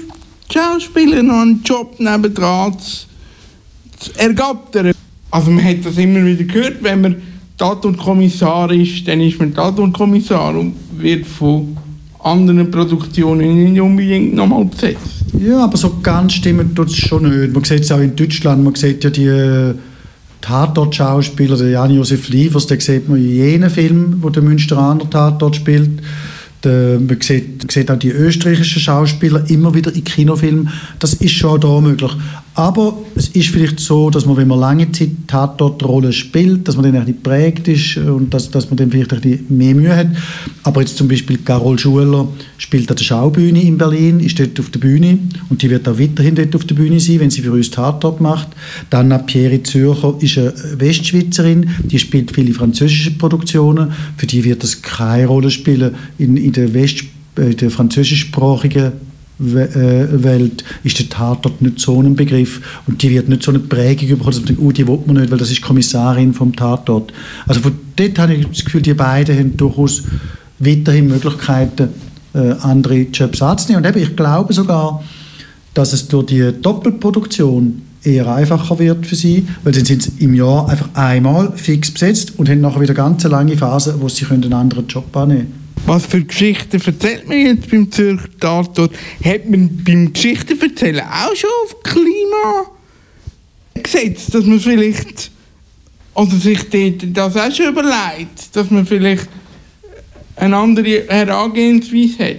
Schauspieler 0.52 1.24
noch 1.24 1.42
einen 1.42 1.64
Job 1.64 2.00
nebendran 2.00 2.78
zu 2.80 4.12
ergattern. 4.18 4.92
Also 5.30 5.50
man 5.50 5.64
hat 5.64 5.86
das 5.86 5.98
immer 5.98 6.26
wieder 6.26 6.44
gehört, 6.44 6.84
wenn 6.84 7.02
man 7.02 7.16
Tatortkommissar 7.62 8.72
ist, 8.72 9.08
dann 9.08 9.22
ist 9.22 9.38
man 9.38 9.54
Tatortkommissar 9.54 10.58
und 10.58 10.74
wird 10.98 11.28
von 11.28 11.78
anderen 12.24 12.72
Produktionen 12.72 13.72
nicht 13.72 13.80
unbedingt 13.80 14.34
nochmal 14.34 14.66
besetzt. 14.66 15.26
Ja, 15.40 15.66
aber 15.66 15.78
so 15.78 15.98
ganz 16.02 16.34
stimmt 16.34 16.76
tut 16.76 16.88
es 16.88 16.96
schon 16.96 17.30
nicht. 17.30 17.54
Man 17.54 17.64
sieht 17.64 17.82
es 17.82 17.92
auch 17.92 18.00
in 18.00 18.16
Deutschland, 18.16 18.64
man 18.64 18.74
sieht 18.74 19.04
ja 19.04 19.12
die 19.12 19.28
äh, 19.28 19.76
Tatort-Schauspieler, 20.42 21.70
Jan-Josef 21.70 22.30
Liefers, 22.30 22.66
den 22.66 22.80
sieht 22.80 23.08
man 23.08 23.20
in 23.20 23.30
jenen 23.30 23.70
Film, 23.70 24.16
wo 24.22 24.30
der 24.30 24.42
Münsteraner 24.42 25.08
Tatort 25.08 25.56
spielt. 25.56 26.02
Der, 26.64 27.00
man, 27.00 27.20
sieht, 27.22 27.64
man 27.64 27.70
sieht 27.70 27.90
auch 27.90 27.98
die 27.98 28.10
österreichischen 28.10 28.82
Schauspieler 28.82 29.50
immer 29.50 29.74
wieder 29.74 29.94
in 29.94 30.04
Kinofilmen. 30.04 30.70
Das 31.00 31.14
ist 31.16 31.32
schon 31.32 31.52
auch 31.52 31.58
da 31.58 31.82
möglich. 31.82 32.12
Aber 32.54 32.98
es 33.16 33.30
ist 33.30 33.48
vielleicht 33.48 33.80
so, 33.80 34.10
dass 34.10 34.26
man, 34.26 34.36
wenn 34.36 34.50
man 34.50 34.60
lange 34.60 34.92
Zeit 34.92 35.10
Tatortrolle 35.26 36.12
spielt, 36.12 36.68
dass 36.68 36.76
man 36.76 36.84
dann 36.84 36.96
ein 36.96 37.06
bisschen 37.06 37.24
prägt 37.24 37.68
ist 37.70 37.96
und 37.96 38.34
dass, 38.34 38.52
dass 38.52 38.70
man 38.70 38.76
dann 38.76 38.92
vielleicht 38.92 39.14
ein 39.14 39.22
bisschen 39.22 39.58
mehr 39.58 39.74
Mühe 39.74 39.96
hat. 39.96 40.08
Aber 40.64 40.82
jetzt 40.82 40.98
zum 40.98 41.08
Beispiel 41.08 41.38
Carol 41.38 41.80
Schuler 41.80 42.28
spielt 42.58 42.90
an 42.90 42.98
der 42.98 43.04
Schaubühne 43.06 43.62
in 43.62 43.78
Berlin, 43.78 44.20
ist 44.20 44.38
dort 44.38 44.60
auf 44.60 44.70
der 44.70 44.80
Bühne 44.80 45.18
und 45.50 45.62
die 45.62 45.70
wird 45.70 45.88
auch 45.88 45.98
weiterhin 45.98 46.36
dort 46.36 46.54
auf 46.54 46.66
der 46.66 46.76
Bühne 46.76 47.00
sein, 47.00 47.22
wenn 47.22 47.32
sie 47.32 47.42
für 47.42 47.54
uns 47.54 47.72
Tatort 47.72 48.20
macht. 48.20 48.50
Dann 48.90 49.26
Pierre 49.26 49.64
Zürcher 49.64 50.14
ist 50.20 50.38
eine 50.38 50.54
Westschweizerin, 50.78 51.70
die 51.86 52.00
spielt 52.00 52.32
viele 52.32 52.54
französische 52.54 53.12
Produktionen, 53.12 53.94
für 54.18 54.28
die 54.28 54.44
wird 54.44 54.62
das 54.62 54.82
keine 54.82 55.26
Rolle 55.26 55.52
spielen 55.52 55.96
in, 56.18 56.36
in 56.36 56.51
der, 56.52 56.74
West, 56.74 57.04
in 57.38 57.58
der 57.58 57.72
französischsprachigen 57.72 58.94
äh, 59.42 60.24
Welt 60.24 60.64
ist 60.84 61.00
der 61.00 61.10
Tatort 61.10 61.62
nicht 61.62 61.80
so 61.80 62.00
ein 62.00 62.16
Begriff 62.16 62.62
und 62.86 63.02
die 63.02 63.10
wird 63.10 63.28
nicht 63.28 63.42
so 63.42 63.52
eine 63.52 63.60
Prägung 63.60 64.10
bekommen, 64.10 64.32
dass 64.32 64.38
man 64.38 64.46
denkt, 64.46 64.62
oh, 64.62 64.72
die 64.72 64.88
will 64.88 65.00
man 65.06 65.18
nicht, 65.18 65.32
weil 65.32 65.40
das 65.40 65.52
ist 65.52 65.62
Kommissarin 65.62 66.34
vom 66.34 66.56
Tatort. 66.56 67.12
Also 67.48 67.62
von 67.62 67.74
dort 67.96 68.20
habe 68.20 68.36
ich 68.36 68.46
das 68.46 68.64
Gefühl, 68.64 68.82
die 68.82 68.94
beiden 68.94 69.38
haben 69.38 69.58
durchaus 69.58 70.04
weiterhin 70.60 71.08
Möglichkeiten, 71.08 71.90
äh, 72.34 72.52
andere 72.62 73.02
Jobs 73.12 73.42
anzunehmen. 73.42 73.84
Und 73.84 73.90
eben, 73.90 74.04
ich 74.04 74.16
glaube 74.16 74.54
sogar, 74.54 75.04
dass 75.74 75.94
es 75.94 76.08
durch 76.08 76.28
die 76.28 76.52
Doppelproduktion 76.62 77.82
eher 78.04 78.34
einfacher 78.34 78.78
wird 78.80 79.06
für 79.06 79.16
sie, 79.16 79.48
weil 79.64 79.74
dann 79.74 79.86
sind 79.86 80.04
sie 80.04 80.12
im 80.20 80.34
Jahr 80.34 80.70
einfach 80.70 80.90
einmal 80.94 81.54
fix 81.56 81.92
besetzt 81.92 82.38
und 82.38 82.50
haben 82.50 82.62
nachher 82.62 82.82
wieder 82.82 82.94
ganz 82.94 83.24
lange 83.24 83.58
Phase, 83.58 83.96
wo 84.00 84.08
sie 84.08 84.26
einen 84.28 84.54
anderen 84.54 84.88
Job 84.88 85.16
annehmen 85.16 85.40
können. 85.40 85.61
Was 85.86 86.06
für 86.06 86.24
Geschichten 86.24 86.80
erzählt 86.80 87.28
man 87.28 87.38
jetzt 87.38 87.70
beim 87.70 87.92
Zürcher 87.92 88.30
Tatort? 88.40 88.94
Hat 89.24 89.50
man 89.50 89.84
beim 89.84 90.14
Geschichtenverzählen 90.14 91.02
auch 91.02 91.36
schon 91.36 91.50
auf 91.64 91.84
Klima 91.84 92.72
gesetzt, 93.82 94.34
dass 94.34 94.46
man 94.46 94.60
vielleicht, 94.60 95.32
oder 96.14 96.36
sich 96.36 96.60
das 97.14 97.36
auch 97.36 97.52
schon 97.52 97.70
überlegt, 97.70 98.56
dass 98.56 98.70
man 98.70 98.86
vielleicht 98.86 99.28
eine 100.36 100.58
andere 100.58 101.08
Herangehensweise 101.08 102.24
hat? 102.24 102.36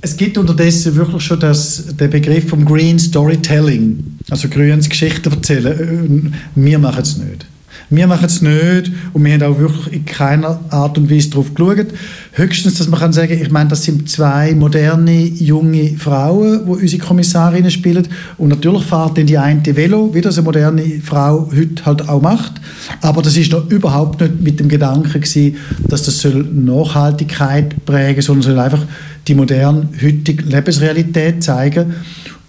Es 0.00 0.16
gibt 0.16 0.38
unterdessen 0.38 0.94
wirklich 0.94 1.22
schon 1.22 1.40
das, 1.40 1.96
den 1.96 2.10
Begriff 2.10 2.48
vom 2.48 2.64
Green 2.64 2.98
Storytelling, 2.98 4.18
also 4.30 4.48
grünes 4.48 4.88
Geschichten 4.88 5.32
erzählen. 5.32 6.32
Äh, 6.56 6.60
wir 6.60 6.78
machen 6.78 7.02
es 7.02 7.16
nicht. 7.16 7.46
Wir 7.90 8.06
machen 8.06 8.26
es 8.26 8.42
nicht 8.42 8.92
und 9.14 9.24
wir 9.24 9.32
haben 9.32 9.42
auch 9.42 9.58
wirklich 9.58 9.94
in 9.94 10.04
keiner 10.04 10.60
Art 10.68 10.98
und 10.98 11.10
Weise 11.10 11.30
darauf 11.30 11.54
geschaut. 11.54 11.86
Höchstens, 12.32 12.74
dass 12.76 12.86
man 12.88 13.00
kann 13.00 13.14
sagen, 13.14 13.40
ich 13.40 13.50
meine, 13.50 13.70
das 13.70 13.82
sind 13.82 14.10
zwei 14.10 14.54
moderne, 14.54 15.18
junge 15.18 15.96
Frauen, 15.96 16.66
die 16.66 16.70
unsere 16.70 17.02
Kommissarinnen 17.02 17.70
spielen. 17.70 18.06
Und 18.36 18.50
natürlich 18.50 18.84
fährt 18.84 19.16
dann 19.16 19.26
die 19.26 19.38
eine 19.38 19.64
Velo, 19.64 20.12
wie 20.12 20.20
das 20.20 20.36
eine 20.36 20.44
moderne 20.44 21.00
Frau 21.02 21.50
heute 21.50 21.86
halt 21.86 22.08
auch 22.10 22.20
macht, 22.20 22.60
aber 23.00 23.22
das 23.22 23.36
ist 23.36 23.52
noch 23.52 23.70
überhaupt 23.70 24.20
nicht 24.20 24.42
mit 24.42 24.60
dem 24.60 24.68
Gedanken 24.68 25.20
gewesen, 25.20 25.56
dass 25.88 26.02
das 26.02 26.20
soll 26.20 26.44
Nachhaltigkeit 26.44 27.86
prägen, 27.86 28.20
sondern 28.20 28.42
soll 28.42 28.58
einfach 28.58 28.84
die 29.26 29.34
moderne, 29.34 29.88
heutige 30.02 30.42
Lebensrealität 30.42 31.42
zeigen 31.42 31.94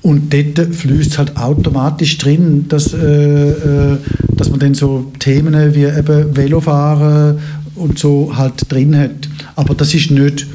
und 0.01 0.33
dort 0.33 0.73
fließt 0.73 1.17
halt 1.17 1.35
automatisch 1.37 2.17
drin, 2.17 2.65
dass, 2.69 2.93
äh, 2.93 3.49
äh, 3.49 3.97
dass 4.35 4.49
man 4.49 4.59
dann 4.59 4.73
so 4.73 5.11
Themen 5.19 5.75
wie 5.75 5.83
eben 5.83 6.35
Velofahren 6.35 7.39
und 7.75 7.99
so 7.99 8.31
halt 8.35 8.71
drin 8.71 8.97
hat. 8.97 9.29
Aber 9.55 9.75
das 9.75 9.93
ist 9.93 10.11
nicht 10.11 10.47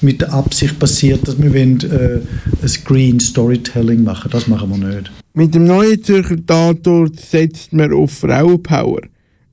mit 0.00 0.20
der 0.20 0.32
Absicht 0.32 0.78
passiert, 0.78 1.26
dass 1.26 1.40
wir 1.40 1.52
wollen, 1.52 1.80
äh, 1.80 2.20
ein 2.62 2.68
Screen 2.68 3.18
Storytelling 3.18 4.04
machen. 4.04 4.30
Das 4.30 4.46
machen 4.46 4.70
wir 4.70 4.88
nicht. 4.88 5.10
Mit 5.32 5.54
dem 5.54 5.66
neuen 5.66 6.02
Zürcher 6.02 6.36
setzt 7.16 7.72
man 7.72 7.92
auf 7.92 8.12
Frauenpower. 8.12 9.00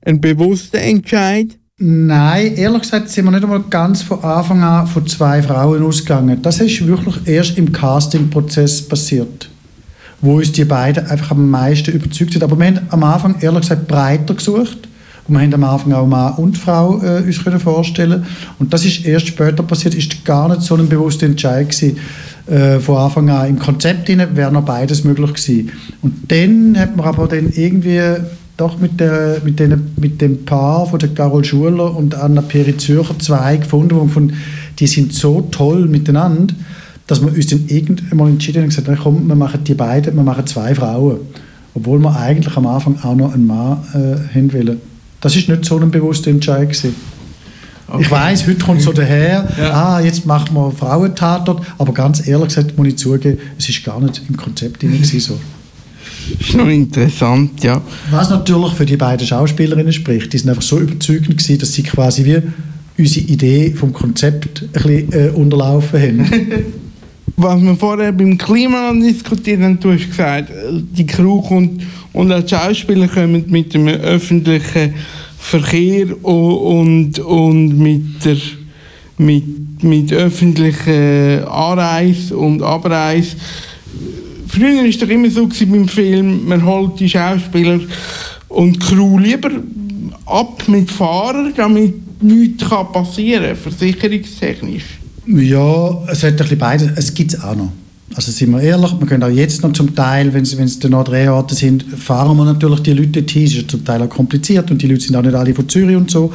Ein 0.04 0.20
bewusster 0.20 0.78
Entscheid, 0.78 1.58
Nein, 1.84 2.54
ehrlich 2.54 2.82
gesagt 2.82 3.08
sind 3.08 3.24
wir 3.24 3.32
nicht 3.32 3.42
einmal 3.42 3.64
ganz 3.68 4.02
von 4.02 4.22
Anfang 4.22 4.62
an 4.62 4.86
von 4.86 5.04
zwei 5.08 5.42
Frauen 5.42 5.82
ausgegangen. 5.82 6.40
Das 6.40 6.60
ist 6.60 6.86
wirklich 6.86 7.16
erst 7.26 7.58
im 7.58 7.72
Castingprozess 7.72 8.86
passiert, 8.86 9.50
wo 10.20 10.36
uns 10.36 10.52
die 10.52 10.64
beiden 10.64 11.04
einfach 11.08 11.32
am 11.32 11.50
meisten 11.50 11.90
überzeugt 11.90 12.36
haben. 12.36 12.44
Aber 12.44 12.56
wir 12.56 12.66
haben 12.66 12.86
am 12.90 13.02
Anfang 13.02 13.34
ehrlich 13.40 13.62
gesagt 13.62 13.88
breiter 13.88 14.34
gesucht 14.34 14.78
und 15.26 15.34
wir 15.34 15.40
haben 15.40 15.54
am 15.54 15.64
Anfang 15.64 15.92
auch 15.94 16.06
Mann 16.06 16.34
und 16.34 16.56
Frau 16.56 17.02
äh, 17.02 17.22
uns 17.22 17.42
können 17.42 17.58
vorstellen 17.58 18.26
und 18.60 18.72
das 18.72 18.84
ist 18.84 19.04
erst 19.04 19.26
später 19.26 19.64
passiert, 19.64 19.96
ist 19.96 20.24
gar 20.24 20.48
nicht 20.50 20.62
so 20.62 20.76
ein 20.76 20.88
bewusster 20.88 21.26
Entscheid 21.26 21.68
gewesen. 21.68 21.98
Äh, 22.46 22.78
von 22.78 22.96
Anfang 22.96 23.28
an 23.28 23.48
im 23.48 23.58
Konzept 23.58 24.08
wäre 24.08 24.52
noch 24.52 24.64
beides 24.64 25.02
möglich 25.02 25.34
gewesen. 25.34 25.72
Und 26.00 26.30
dann 26.30 26.78
hat 26.78 26.94
man 26.94 27.06
aber 27.06 27.26
dann 27.26 27.50
irgendwie 27.52 28.00
doch 28.56 28.78
mit, 28.78 29.00
der, 29.00 29.40
mit, 29.44 29.58
den, 29.58 29.92
mit 29.96 30.20
dem 30.20 30.44
Paar 30.44 30.86
von 30.86 30.98
der 30.98 31.08
Carol 31.10 31.44
Schuler 31.44 31.96
und 31.96 32.14
Anna 32.14 32.42
Peri 32.42 32.76
Zürcher 32.76 33.18
zwei 33.18 33.56
gefunden, 33.56 33.96
wo 33.96 34.06
von, 34.06 34.32
die 34.78 34.86
sind 34.86 35.14
so 35.14 35.42
toll 35.50 35.86
miteinander, 35.86 36.54
dass 37.06 37.20
wir 37.20 37.32
uns 37.32 37.46
dann 37.46 37.64
irgendwann 37.68 38.18
mal 38.18 38.28
entschieden 38.28 38.58
haben 38.58 38.64
und 38.64 38.70
gesagt 38.70 38.88
haben, 38.88 38.98
komm, 39.02 39.26
wir 39.26 39.34
machen 39.34 39.64
die 39.64 39.74
beiden, 39.74 40.14
wir 40.16 40.22
machen 40.22 40.46
zwei 40.46 40.74
Frauen. 40.74 41.20
Obwohl 41.74 41.98
wir 42.00 42.14
eigentlich 42.14 42.56
am 42.56 42.66
Anfang 42.66 42.98
auch 43.02 43.14
noch 43.14 43.32
einen 43.32 43.46
Mann 43.46 43.78
äh, 43.94 44.36
haben 44.36 44.52
wollen. 44.52 44.80
Das 45.20 45.34
ist 45.36 45.48
nicht 45.48 45.64
so 45.64 45.78
ein 45.78 45.90
bewusster 45.90 46.30
Entscheid 46.30 46.68
gewesen. 46.68 46.94
Okay. 47.88 48.02
Ich 48.02 48.10
weiß, 48.10 48.46
heute 48.46 48.64
kommt 48.64 48.82
so 48.82 48.92
daher, 48.92 49.48
ja. 49.58 49.96
ah, 49.96 50.00
jetzt 50.00 50.24
machen 50.24 50.54
wir 50.54 50.70
Frauentatort, 50.70 51.62
aber 51.78 51.92
ganz 51.92 52.26
ehrlich 52.26 52.48
gesagt 52.48 52.76
muss 52.76 52.88
ich 52.88 52.96
zugeben, 52.96 53.38
es 53.58 53.68
ist 53.68 53.84
gar 53.84 54.00
nicht 54.00 54.22
im 54.28 54.36
Konzept 54.36 54.82
drin 54.82 55.02
so. 55.04 55.38
Das 56.38 56.48
ist 56.48 56.56
noch 56.56 56.68
interessant, 56.68 57.62
ja. 57.62 57.80
Was 58.10 58.30
natürlich 58.30 58.72
für 58.72 58.86
die 58.86 58.96
beiden 58.96 59.26
Schauspielerinnen 59.26 59.92
spricht, 59.92 60.32
die 60.32 60.38
sind 60.38 60.50
einfach 60.50 60.62
so 60.62 60.78
überzeugend 60.78 61.38
gewesen, 61.38 61.58
dass 61.58 61.72
sie 61.72 61.82
quasi 61.82 62.24
wie 62.24 62.42
unsere 62.98 63.26
Idee 63.26 63.70
vom 63.72 63.92
Konzept 63.92 64.62
ein 64.62 64.68
bisschen 64.72 65.12
äh, 65.12 65.30
unterlaufen 65.30 66.00
haben. 66.00 66.30
Was 67.36 67.60
wir 67.62 67.74
vorher 67.76 68.12
beim 68.12 68.36
Klima 68.36 68.92
diskutiert 68.92 69.62
haben, 69.62 69.80
du 69.80 69.92
hast 69.92 70.06
gesagt, 70.06 70.52
die 70.70 71.06
Crew 71.06 71.40
kommt 71.40 71.82
und 72.12 72.30
auch 72.30 72.42
die 72.42 72.50
Schauspieler 72.50 73.08
kommen 73.08 73.44
mit 73.48 73.72
dem 73.72 73.88
öffentlichen 73.88 74.94
Verkehr 75.38 76.24
und, 76.24 77.18
und 77.18 77.78
mit 77.78 78.24
der 78.24 78.36
mit, 79.18 79.82
mit 79.82 80.12
öffentlichen 80.12 81.44
Anreise 81.44 82.36
und 82.36 82.62
Abreise 82.62 83.36
Früher 84.52 84.76
war 84.76 84.84
es 84.84 84.98
doch 84.98 85.08
immer 85.08 85.30
so 85.30 85.48
beim 85.48 85.88
Film, 85.88 86.46
man 86.46 86.62
holt 86.62 87.00
die 87.00 87.08
Schauspieler 87.08 87.80
und 88.48 88.74
die 88.74 88.78
Crew 88.80 89.18
lieber 89.18 89.48
ab 90.26 90.64
mit 90.68 90.90
Fahrern, 90.90 91.54
damit 91.56 92.22
nichts 92.22 92.68
passieren 92.92 93.44
kann, 93.44 93.56
versicherungstechnisch. 93.56 94.98
Ja, 95.26 96.04
es 96.06 96.22
hat 96.22 96.32
ein 96.32 96.36
bisschen 96.36 96.58
beides. 96.58 96.90
Es 96.96 97.14
gibt 97.14 97.32
es 97.32 97.42
auch 97.42 97.56
noch. 97.56 97.72
Also 98.14 98.30
sind 98.30 98.50
wir 98.50 98.60
ehrlich, 98.60 98.92
wir 98.98 99.06
können 99.06 99.22
auch 99.22 99.28
jetzt 99.28 99.62
noch 99.62 99.72
zum 99.72 99.94
Teil, 99.94 100.34
wenn 100.34 100.42
es 100.42 100.78
dann 100.78 100.90
noch 100.90 101.04
Drehorte 101.04 101.54
sind, 101.54 101.84
fahren 101.84 102.36
wir 102.36 102.44
natürlich 102.44 102.80
die 102.80 102.92
Leute 102.92 103.22
dorthin. 103.22 103.44
Es 103.44 103.54
ist 103.54 103.70
zum 103.70 103.86
Teil 103.86 104.02
auch 104.02 104.08
kompliziert 104.10 104.70
und 104.70 104.82
die 104.82 104.86
Leute 104.86 105.00
sind 105.00 105.16
auch 105.16 105.22
nicht 105.22 105.34
alle 105.34 105.54
von 105.54 105.66
Zürich 105.66 105.96
und 105.96 106.10
so. 106.10 106.30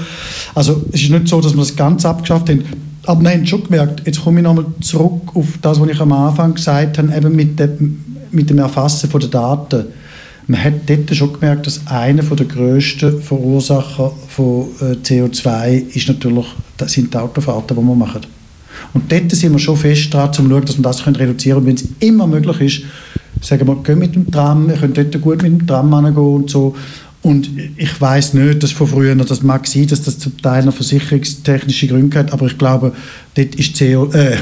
Also 0.55 0.85
es 0.91 1.03
ist 1.03 1.11
nicht 1.11 1.27
so, 1.27 1.39
dass 1.39 1.53
wir 1.53 1.59
das 1.59 1.75
ganz 1.75 2.03
abgeschafft 2.03 2.49
haben. 2.49 2.63
Aber 3.07 3.21
wir 3.21 3.29
haben 3.29 3.45
schon 3.45 3.63
gemerkt, 3.63 4.01
jetzt 4.05 4.21
komme 4.21 4.39
ich 4.39 4.43
nochmal 4.43 4.65
zurück 4.81 5.33
auf 5.33 5.45
das, 5.61 5.79
was 5.79 5.89
ich 5.89 5.99
am 6.01 6.11
Anfang 6.11 6.55
gesagt 6.55 6.97
habe, 6.97 7.15
eben 7.15 7.35
mit 7.35 7.57
dem, 7.57 8.03
mit 8.31 8.49
dem 8.49 8.59
Erfassen 8.59 9.09
der 9.09 9.29
Daten. 9.29 9.85
Man 10.47 10.63
hat 10.63 10.73
dort 10.87 11.13
schon 11.13 11.33
gemerkt, 11.33 11.67
dass 11.67 11.85
einer 11.87 12.23
der 12.23 12.45
grössten 12.45 13.21
Verursacher 13.21 14.13
von 14.29 14.67
äh, 14.79 14.95
CO2 14.95 15.93
ist 15.93 16.07
natürlich, 16.07 16.45
das 16.77 16.93
sind 16.93 17.13
die 17.13 17.17
Autofahrten, 17.17 17.75
die 17.75 17.83
wir 17.83 17.95
machen. 17.95 18.21
Und 18.93 19.11
dort 19.11 19.29
sind 19.31 19.51
wir 19.51 19.59
schon 19.59 19.75
fest 19.75 20.13
dran, 20.13 20.27
um 20.29 20.33
zu 20.33 20.49
schauen, 20.49 20.65
dass 20.65 20.77
wir 20.77 20.83
das 20.83 21.05
reduzieren 21.05 21.37
können. 21.37 21.57
Und 21.57 21.65
wenn 21.65 21.75
es 21.75 21.85
immer 21.99 22.27
möglich 22.27 22.61
ist, 22.61 22.81
sagen 23.45 23.67
wir, 23.67 23.75
gehen 23.83 23.99
mit 23.99 24.15
dem 24.15 24.31
Tram, 24.31 24.69
wir 24.69 24.77
können 24.77 24.93
dort 24.93 25.21
gut 25.21 25.41
mit 25.41 25.51
dem 25.51 25.67
Tram 25.67 25.91
gehen 25.91 26.15
und 26.15 26.49
so. 26.49 26.75
Und 27.21 27.49
ich 27.75 27.99
weiß 27.99 28.35
nicht, 28.35 28.63
dass 28.63 28.71
von 28.71 28.87
früher, 28.87 29.15
das 29.15 29.43
mag 29.43 29.67
sein, 29.67 29.87
dass 29.87 30.01
das 30.01 30.17
zum 30.17 30.41
Teil 30.41 30.63
noch 30.63 30.73
versicherungstechnische 30.73 31.87
Gründe 31.87 32.19
hat, 32.19 32.31
aber 32.31 32.45
ich 32.45 32.57
glaube, 32.57 32.93
dort 33.35 33.55
ist 33.55 33.77
CO, 33.77 34.09
äh, 34.13 34.37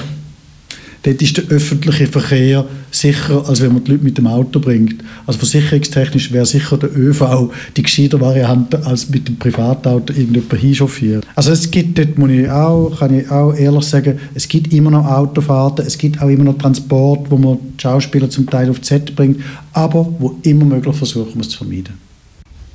dort 1.05 1.21
ist 1.21 1.37
der 1.37 1.45
öffentliche 1.45 2.07
Verkehr 2.07 2.65
sicherer, 2.91 3.47
als 3.47 3.61
wenn 3.61 3.73
man 3.73 3.83
die 3.83 3.91
Leute 3.91 4.03
mit 4.03 4.17
dem 4.17 4.27
Auto 4.27 4.59
bringt. 4.59 5.03
Also 5.27 5.39
versicherungstechnisch 5.39 6.31
wäre 6.31 6.45
sicher 6.45 6.77
der 6.77 6.95
ÖV 6.95 7.51
die 7.77 7.83
gescheite 7.83 8.19
Variante, 8.19 8.85
als 8.85 9.09
mit 9.09 9.27
dem 9.27 9.37
Privatauto 9.37 10.13
irgendjemand 10.13 10.59
hinchauffieren. 10.59 11.21
Also 11.35 11.51
es 11.51 11.69
gibt 11.69 11.97
dort, 11.97 12.17
muss 12.17 12.31
ich 12.31 12.49
auch, 12.49 12.99
kann 12.99 13.17
ich 13.17 13.29
auch 13.29 13.53
ehrlich 13.53 13.83
sagen, 13.83 14.19
es 14.33 14.47
gibt 14.47 14.73
immer 14.73 14.91
noch 14.91 15.05
Autofahrten, 15.05 15.85
es 15.85 15.97
gibt 15.97 16.21
auch 16.21 16.29
immer 16.29 16.45
noch 16.45 16.57
Transport, 16.57 17.29
wo 17.29 17.37
man 17.37 17.57
die 17.77 17.81
Schauspieler 17.81 18.29
zum 18.29 18.49
Teil 18.49 18.69
auf 18.69 18.81
Z 18.81 19.15
bringt, 19.15 19.41
aber 19.73 20.07
wo 20.19 20.37
immer 20.43 20.65
möglich 20.65 20.95
versuchen 20.95 21.39
es 21.39 21.49
zu 21.49 21.59
vermeiden. 21.59 21.93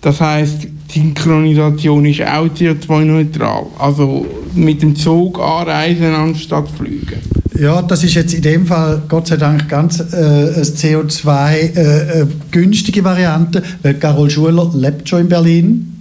Das 0.00 0.20
heißt, 0.20 0.66
Synchronisation 0.88 2.06
ist 2.06 2.22
auch 2.22 2.46
CO2-neutral. 2.46 3.66
Also 3.78 4.24
mit 4.54 4.80
dem 4.80 4.96
Zug 4.96 5.38
anreisen 5.38 6.14
anstatt 6.14 6.68
fliegen. 6.70 7.20
Ja, 7.60 7.82
das 7.82 8.02
ist 8.04 8.14
jetzt 8.14 8.32
in 8.32 8.40
dem 8.40 8.64
Fall 8.64 9.02
Gott 9.06 9.26
sei 9.26 9.36
Dank 9.36 9.68
ganz 9.68 10.00
äh, 10.00 10.04
eine 10.14 10.62
CO2-günstige 10.62 13.00
äh, 13.00 13.02
äh 13.02 13.04
Variante, 13.04 13.62
weil 13.82 13.92
Carol 13.94 14.30
Schuler 14.30 14.70
lebt 14.74 15.06
schon 15.06 15.20
in 15.20 15.28
Berlin 15.28 15.92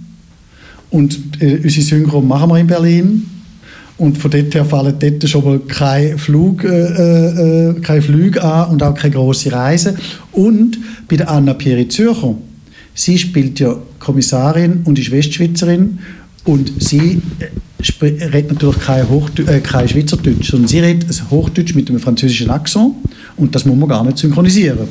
und 0.88 1.18
äh, 1.38 1.60
unsere 1.62 1.84
Synchron 1.84 2.26
machen 2.26 2.48
wir 2.48 2.60
in 2.60 2.66
Berlin. 2.66 3.26
Und 3.98 4.16
von 4.16 4.30
dort 4.30 4.54
her 4.54 4.64
fallen 4.64 4.94
dort 4.98 5.28
schon 5.28 5.44
mal 5.44 5.58
keine, 5.58 6.16
Flug, 6.16 6.64
äh, 6.64 7.68
äh, 7.68 7.74
keine 7.82 8.00
Flüge 8.00 8.42
an 8.42 8.70
und 8.70 8.82
auch 8.82 8.94
keine 8.94 9.12
grosse 9.12 9.52
Reise. 9.52 9.94
Und 10.32 10.78
bei 11.10 11.16
der 11.16 11.28
Anna 11.28 11.52
Pieri 11.52 11.88
Zürcher, 11.88 12.36
sie 12.94 13.18
spielt 13.18 13.60
ja 13.60 13.76
Kommissarin 13.98 14.80
und 14.84 14.98
ist 14.98 15.10
Westschweizerin 15.10 15.98
und 16.46 16.82
sie 16.82 17.20
äh, 17.38 17.48
redet 18.02 18.52
natürlich 18.52 18.78
kein, 18.78 19.08
Hochdeutsch, 19.08 19.48
äh, 19.48 19.60
kein 19.60 19.88
Schweizerdeutsch, 19.88 20.50
sondern 20.50 20.68
sie 20.68 20.80
redet 20.80 21.22
Hochdeutsch 21.30 21.74
mit 21.74 21.88
einem 21.88 22.00
französischen 22.00 22.50
Akzent 22.50 22.94
und 23.36 23.54
das 23.54 23.64
muss 23.64 23.76
man 23.76 23.88
gar 23.88 24.04
nicht 24.04 24.18
synchronisieren. 24.18 24.88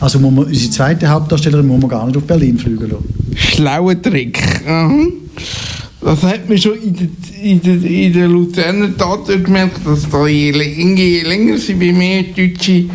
Also 0.00 0.18
muss 0.18 0.32
man, 0.32 0.44
unsere 0.44 0.70
zweite 0.70 1.08
Hauptdarstellerin 1.08 1.66
muss 1.66 1.80
man 1.80 1.90
gar 1.90 2.06
nicht 2.06 2.16
auf 2.16 2.24
Berlin 2.24 2.58
fliegen 2.58 2.90
lassen. 2.90 3.04
Schlauer 3.34 4.00
Trick. 4.00 4.40
Mhm. 4.66 5.12
Das 6.00 6.22
hat 6.24 6.48
man 6.48 6.58
schon 6.58 6.74
in 6.82 6.96
der, 6.96 7.42
in 7.42 7.62
der, 7.62 7.90
in 7.90 8.12
der 8.12 8.28
Luzerner 8.28 8.96
Tat 8.96 9.26
gemerkt, 9.44 9.86
dass 9.86 10.08
da 10.10 10.26
je, 10.26 10.50
je 10.50 11.22
länger 11.22 11.58
sie 11.58 11.74
bei 11.74 11.92
mir 11.92 12.24
Deutsche 12.24 12.86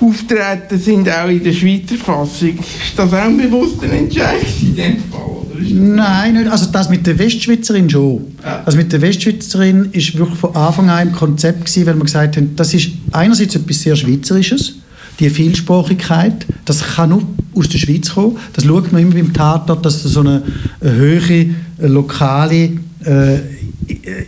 auftreten 0.00 0.78
sind, 0.78 1.08
auch 1.08 1.28
in 1.28 1.42
der 1.42 1.52
Schweizer 1.52 1.96
Fassung. 1.96 2.58
Ist 2.58 2.96
das 2.96 3.12
auch 3.12 3.18
ein 3.18 3.36
bewusster 3.36 3.90
Entscheid 3.90 4.46
in 4.60 4.76
dem 4.76 4.96
Fall? 5.10 5.37
Nein, 5.60 6.34
nicht. 6.34 6.50
Also 6.50 6.66
das 6.70 6.88
mit 6.88 7.06
der 7.06 7.18
Westschweizerin 7.18 7.88
schon. 7.90 8.36
Ja. 8.42 8.62
Also 8.64 8.76
mit 8.78 8.92
der 8.92 9.00
Westschweizerin 9.00 9.88
ist 9.92 10.16
wirklich 10.16 10.38
von 10.38 10.54
Anfang 10.54 10.90
an 10.90 11.08
im 11.08 11.14
Konzept 11.14 11.66
gewesen, 11.66 11.86
weil 11.86 11.96
wir 11.96 12.04
gesagt 12.04 12.36
haben, 12.36 12.54
das 12.56 12.74
ist 12.74 12.90
einerseits 13.12 13.54
etwas 13.54 13.82
sehr 13.82 13.96
Schweizerisches, 13.96 14.74
die 15.20 15.30
Vielsprachigkeit, 15.30 16.46
das 16.64 16.82
kann 16.82 17.10
nur 17.10 17.22
aus 17.54 17.68
der 17.68 17.78
Schweiz 17.78 18.10
kommen. 18.10 18.36
Das 18.52 18.64
schaut 18.64 18.92
man 18.92 19.02
immer 19.02 19.14
beim 19.14 19.32
Tatort, 19.32 19.84
dass 19.84 20.04
es 20.04 20.12
so 20.12 20.20
eine, 20.20 20.42
eine 20.80 20.94
höhere 20.94 21.46
lokale 21.80 22.70
äh, 23.04 23.38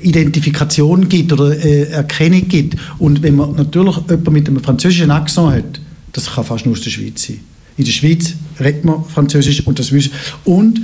Identifikation 0.03 1.09
gibt 1.09 1.33
oder 1.33 1.57
äh, 1.57 1.91
Erkennung 1.91 2.49
gibt. 2.49 2.77
Und 2.99 3.23
wenn 3.23 3.37
man 3.37 3.55
natürlich 3.55 3.97
jemanden 4.09 4.33
mit 4.33 4.49
einem 4.49 4.63
französischen 4.63 5.11
Akzent 5.11 5.53
hat, 5.53 5.81
das 6.13 6.33
kann 6.33 6.45
fast 6.45 6.67
nur 6.67 6.75
aus 6.75 6.81
der 6.81 6.91
Schweiz 6.91 7.27
sein. 7.27 7.41
In 7.77 7.85
der 7.85 7.93
Schweiz 7.93 8.35
redet 8.59 8.85
man 8.85 9.05
Französisch 9.05 9.67
und 9.67 9.79
das 9.79 9.93
Und 10.45 10.81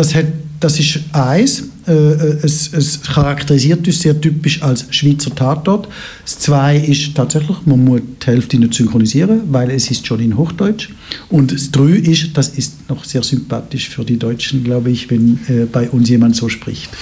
das, 0.00 0.14
hat, 0.14 0.26
das 0.60 0.80
ist 0.80 0.98
eins, 1.12 1.64
äh, 1.86 1.92
äh, 1.92 2.38
es, 2.42 2.72
es, 2.72 3.02
charakterisiert 3.02 3.86
uns 3.86 4.00
sehr 4.00 4.18
typisch 4.18 4.62
als 4.62 4.86
Schweizer 4.90 5.34
Tatort. 5.34 5.88
Das 6.24 6.38
zwei 6.38 6.78
ist 6.78 7.14
tatsächlich, 7.14 7.58
man 7.66 7.84
muss 7.84 8.00
die 8.22 8.26
Hälfte 8.26 8.58
nicht 8.58 8.72
synchronisieren, 8.72 9.42
weil 9.50 9.70
es 9.70 9.90
ist 9.90 10.06
schon 10.06 10.20
in 10.20 10.36
Hochdeutsch. 10.38 10.88
Und 11.28 11.52
das 11.52 11.70
drei 11.70 11.92
ist, 11.92 12.36
das 12.36 12.48
ist 12.48 12.88
noch 12.88 13.04
sehr 13.04 13.22
sympathisch 13.22 13.88
für 13.88 14.04
die 14.04 14.18
Deutschen, 14.18 14.64
glaube 14.64 14.90
ich, 14.90 15.10
wenn 15.10 15.38
äh, 15.48 15.66
bei 15.70 15.88
uns 15.90 16.08
jemand 16.08 16.36
so 16.36 16.48
spricht. 16.48 16.90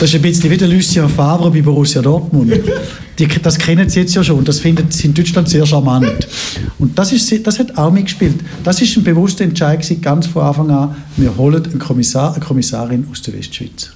Das 0.00 0.10
ist 0.10 0.16
ein 0.16 0.22
bisschen 0.22 0.50
wie 0.50 0.56
der 0.56 0.66
Lucien 0.66 1.08
Favre 1.08 1.50
bei 1.50 1.62
Borussia 1.62 2.02
Dortmund. 2.02 2.52
Die, 3.18 3.28
das 3.28 3.58
kennen 3.58 3.88
sie 3.88 4.00
jetzt 4.00 4.14
ja 4.14 4.24
schon. 4.24 4.44
Das 4.44 4.58
findet 4.58 4.92
sie 4.92 5.06
in 5.06 5.14
Deutschland 5.14 5.48
sehr 5.48 5.64
charmant. 5.64 6.26
Und 6.78 6.98
das, 6.98 7.12
ist, 7.12 7.46
das 7.46 7.58
hat 7.58 7.78
auch 7.78 7.92
mitgespielt. 7.92 8.40
Das 8.64 8.82
ist 8.82 8.96
ein 8.96 9.04
bewusster 9.04 9.44
Entscheid 9.44 9.80
gewesen, 9.80 10.00
ganz 10.00 10.26
von 10.26 10.42
Anfang 10.42 10.70
an. 10.70 10.96
Wir 11.16 11.36
holen 11.36 11.64
einen 11.64 11.78
Kommissar, 11.78 12.34
eine 12.34 12.44
Kommissarin 12.44 13.06
aus 13.10 13.22
der 13.22 13.34
Westschweiz. 13.34 13.92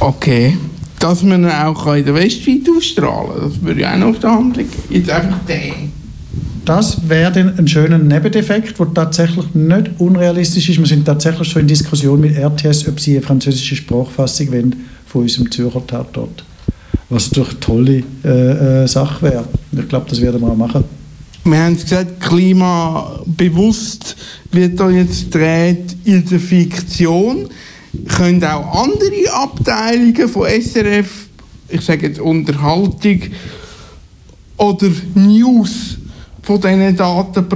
Okay. 0.00 0.58
Dass 0.98 1.22
man 1.22 1.50
auch 1.50 1.94
in 1.94 2.04
der 2.04 2.14
Westschweiz 2.14 2.68
ausstrahlen 2.76 3.30
kann, 3.30 3.50
das 3.50 3.62
würde 3.62 3.80
ja 3.80 3.94
auch 3.94 3.98
noch 3.98 4.08
auf 4.08 4.18
der 4.18 4.30
Hand 4.30 4.56
liegen. 4.56 4.70
Jetzt 4.90 5.10
einfach 5.10 5.38
den. 5.48 6.01
Das 6.64 7.08
wäre 7.08 7.32
dann 7.32 7.58
ein 7.58 7.66
schöner 7.66 7.98
Nebendefekt, 7.98 8.78
der 8.78 8.94
tatsächlich 8.94 9.52
nicht 9.54 9.90
unrealistisch 9.98 10.68
ist. 10.68 10.78
Wir 10.78 10.86
sind 10.86 11.04
tatsächlich 11.04 11.48
schon 11.48 11.62
in 11.62 11.68
Diskussion 11.68 12.20
mit 12.20 12.36
RTS, 12.36 12.86
ob 12.88 13.00
sie 13.00 13.16
eine 13.16 13.22
französische 13.22 13.74
Sprachfassung 13.76 14.52
wollen 14.52 14.76
von 15.06 15.22
unserem 15.22 15.50
Zürcher 15.50 15.86
Tatort 15.86 16.44
was 17.12 17.30
natürlich 17.30 17.50
eine 17.52 17.60
tolle 17.60 18.02
äh, 18.24 18.84
äh, 18.84 18.88
Sache 18.88 19.22
wäre. 19.22 19.44
Ich 19.72 19.88
glaube, 19.88 20.06
das 20.08 20.20
werden 20.20 20.40
wir 20.40 20.48
auch 20.48 20.56
machen. 20.56 20.84
Wir 21.44 21.58
haben 21.58 21.74
gesagt, 21.74 22.20
klimabewusst 22.20 24.16
wird 24.50 24.80
da 24.80 24.88
jetzt 24.88 25.30
gedreht 25.30 25.96
in 26.04 26.24
der 26.24 26.40
Fiktion. 26.40 27.48
Können 28.16 28.42
auch 28.44 28.84
andere 28.84 29.30
Abteilungen 29.32 30.28
von 30.28 30.46
SRF, 30.48 31.28
ich 31.68 31.82
sage 31.82 32.06
jetzt 32.06 32.20
Unterhaltung 32.20 33.20
oder 34.56 34.88
News 35.14 35.98
von 36.42 36.60
diesen 36.60 36.96
Daten 36.96 37.48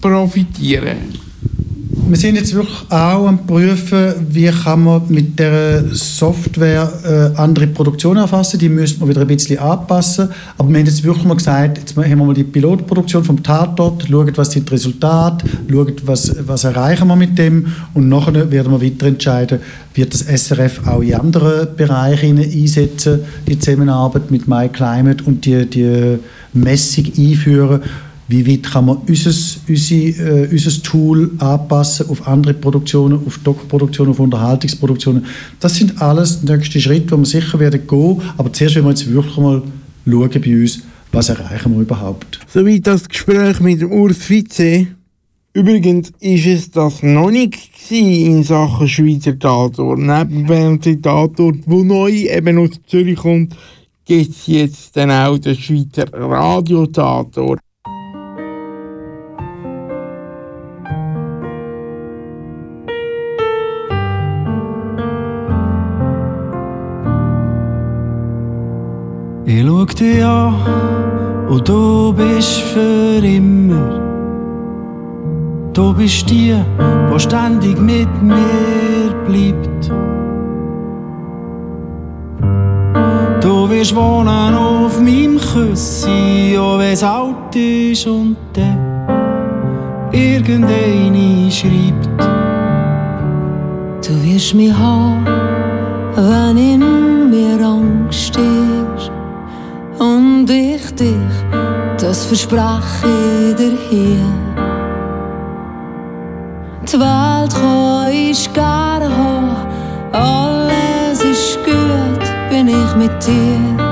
profitieren? 0.00 1.24
wir 2.06 2.16
sind 2.16 2.36
jetzt 2.36 2.54
wirklich 2.54 2.90
auch 2.90 3.26
am 3.26 3.46
prüfen, 3.46 4.14
wie 4.28 4.50
kann 4.50 4.84
man 4.84 5.02
mit 5.08 5.38
der 5.38 5.84
Software 5.92 7.32
äh, 7.34 7.38
andere 7.38 7.66
Produktionen 7.66 8.20
erfassen. 8.20 8.58
Die 8.58 8.68
müssen 8.68 9.00
wir 9.00 9.08
wieder 9.08 9.22
ein 9.22 9.26
bisschen 9.26 9.58
anpassen. 9.58 10.28
Aber 10.58 10.68
wir 10.68 10.78
haben 10.78 10.86
jetzt 10.86 11.02
wirklich 11.02 11.24
mal 11.24 11.36
gesagt, 11.36 11.78
jetzt 11.78 11.96
haben 11.96 12.08
wir 12.08 12.16
mal 12.16 12.34
die 12.34 12.44
Pilotproduktion 12.44 13.24
vom 13.24 13.42
Tatort, 13.42 14.06
schauen, 14.08 14.32
was 14.36 14.50
sind 14.50 14.68
die 14.68 14.74
Resultate, 14.74 15.46
schauen, 15.70 15.94
was, 16.04 16.36
was 16.46 16.64
erreichen 16.64 17.08
wir 17.08 17.16
mit 17.16 17.38
dem 17.38 17.72
und 17.94 18.08
nachher 18.08 18.50
werden 18.50 18.72
wir 18.72 18.82
weiter 18.82 19.06
entscheiden, 19.06 19.60
wird 19.94 20.12
das 20.12 20.20
SRF 20.20 20.86
auch 20.86 21.00
in 21.00 21.14
andere 21.14 21.66
Bereiche 21.66 22.26
einsetzen, 22.26 23.20
die 23.48 23.58
Zusammenarbeit 23.58 24.30
mit 24.30 24.46
MyClimate 24.46 25.24
und 25.24 25.44
die, 25.46 25.66
die 25.66 26.18
Messung 26.52 27.06
einführen 27.16 27.80
wie 28.28 28.46
weit 28.46 28.62
kann 28.72 28.86
man 28.86 28.98
unser, 29.06 29.30
unsere, 29.68 30.44
äh, 30.44 30.48
unser 30.50 30.82
Tool 30.82 31.30
anpassen 31.38 32.08
auf 32.08 32.26
andere 32.26 32.54
Produktionen, 32.54 33.20
auf 33.26 33.38
Doc-Produktionen, 33.38 34.12
auf 34.12 34.18
Unterhaltungsproduktionen. 34.18 35.26
Das 35.60 35.74
sind 35.74 36.00
alles 36.00 36.42
nächste 36.42 36.80
Schritte, 36.80 37.14
die 37.14 37.18
wir 37.18 37.24
sicher 37.26 37.58
werden 37.58 37.86
gehen. 37.86 38.22
Aber 38.36 38.52
zuerst 38.52 38.76
werden 38.76 38.86
wir 38.86 38.90
jetzt 38.90 39.12
wirklich 39.12 39.36
mal 39.36 39.62
schauen 40.06 40.30
bei 40.30 40.60
uns, 40.60 40.82
was 41.12 41.28
erreichen 41.28 41.74
wir 41.74 41.82
überhaupt. 41.82 42.40
Soweit 42.52 42.86
das 42.86 43.08
Gespräch 43.08 43.60
mit 43.60 43.82
Urs 43.82 44.18
Vize. 44.28 44.86
Übrigens 45.52 46.10
ist 46.18 46.46
es 46.46 46.70
das 46.70 47.02
noch 47.02 47.30
nicht 47.30 47.70
in 47.90 48.42
Sachen 48.42 48.88
Schweizer 48.88 49.38
Tatort. 49.38 50.00
Neben 50.00 50.46
dem 50.46 51.00
Tatort, 51.00 51.58
wo 51.66 51.84
neu 51.84 52.10
eben 52.10 52.58
aus 52.58 52.70
Zürich 52.88 53.18
kommt, 53.18 53.54
gibt 54.04 54.30
es 54.30 54.46
jetzt 54.48 54.96
dann 54.96 55.12
auch 55.12 55.38
den 55.38 55.54
Schweizer 55.54 56.12
Radiotatort. 56.12 57.60
Ich 69.56 69.64
schau 69.64 69.84
dich 69.84 70.24
an 70.24 71.46
und 71.48 71.68
du 71.68 72.12
bist 72.12 72.60
für 72.72 73.24
immer. 73.24 74.00
Du 75.72 75.94
bist 75.94 76.28
die, 76.28 76.56
die 77.12 77.20
ständig 77.20 77.78
mit 77.80 78.08
mir 78.20 79.14
bleibt. 79.24 79.92
Du 83.44 83.70
wirst 83.70 83.94
wohnen 83.94 84.54
auf 84.56 85.00
meinem 85.00 85.38
Küssi, 85.38 86.58
auch 86.58 86.80
wenn's 86.80 87.04
alt 87.04 87.54
ist 87.54 88.08
und 88.08 88.36
dann 88.54 90.10
irgendeine 90.10 91.48
schreibt. 91.48 92.08
Du 94.04 94.12
wirst 94.24 94.52
mich 94.52 94.72
haben, 94.76 95.24
wenn 96.16 96.58
in 96.58 97.30
mir 97.30 97.64
Angst 97.64 98.36
ist. 98.36 98.83
Und 99.98 100.50
ich 100.50 100.94
dich, 100.94 101.14
das 102.00 102.24
verspreche 102.26 103.06
ich 103.50 103.56
dir 103.56 103.78
hier. 103.90 104.26
Die 106.90 107.00
Welt 107.00 107.54
kann 107.54 108.12
ich 108.12 108.52
gerne 108.52 109.08
haben, 109.08 109.56
alles 110.12 111.22
ist 111.24 111.58
gut, 111.64 112.24
bin 112.50 112.68
ich 112.68 112.96
mit 112.96 113.26
dir 113.26 113.84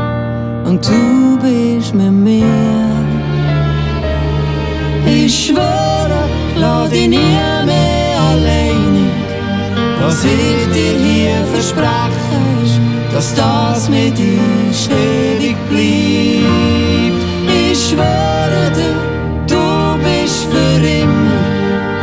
und 0.65 0.85
du 0.87 1.39
bist 1.39 1.95
mit 1.95 2.13
mir. 2.13 2.47
Ich 5.07 5.47
schwöre, 5.47 6.25
lass 6.57 6.91
dich 6.91 7.09
nie 7.09 7.39
mehr 7.65 8.21
alleine. 8.31 9.07
Was 10.01 10.25
ich 10.25 10.73
dir 10.75 10.99
hier 10.99 11.45
verspreche, 11.53 12.33
ist, 12.65 12.81
dass 13.15 13.35
das 13.35 13.89
mit 13.89 14.19
uns 14.19 14.89
ewig 14.89 15.22
bleibt. 15.73 17.23
Ich 17.49 17.79
schwöre 17.89 18.65
dir, 18.77 18.97
du 19.53 19.65
bist 20.05 20.45
für 20.53 20.79
immer, 21.01 21.45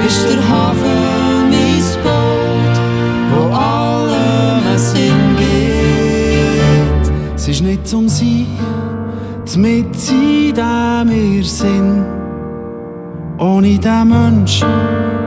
bist 0.02 0.26
der 0.30 0.42
Hafen, 0.50 1.50
mein 1.54 1.86
Boot, 2.04 2.76
wo 3.32 3.42
allem 3.54 4.78
Sinn 4.78 5.24
gibt. 5.38 7.06
Es 7.36 7.48
ist 7.48 7.62
nicht 7.62 7.88
zum 7.88 8.10
Sein, 8.10 8.48
mit 9.58 9.96
sein, 10.00 10.54
der 10.56 11.04
wir 11.08 11.44
sind. 11.44 12.06
Ohne 13.40 13.80
den 13.80 14.08
Mensch, 14.10 14.62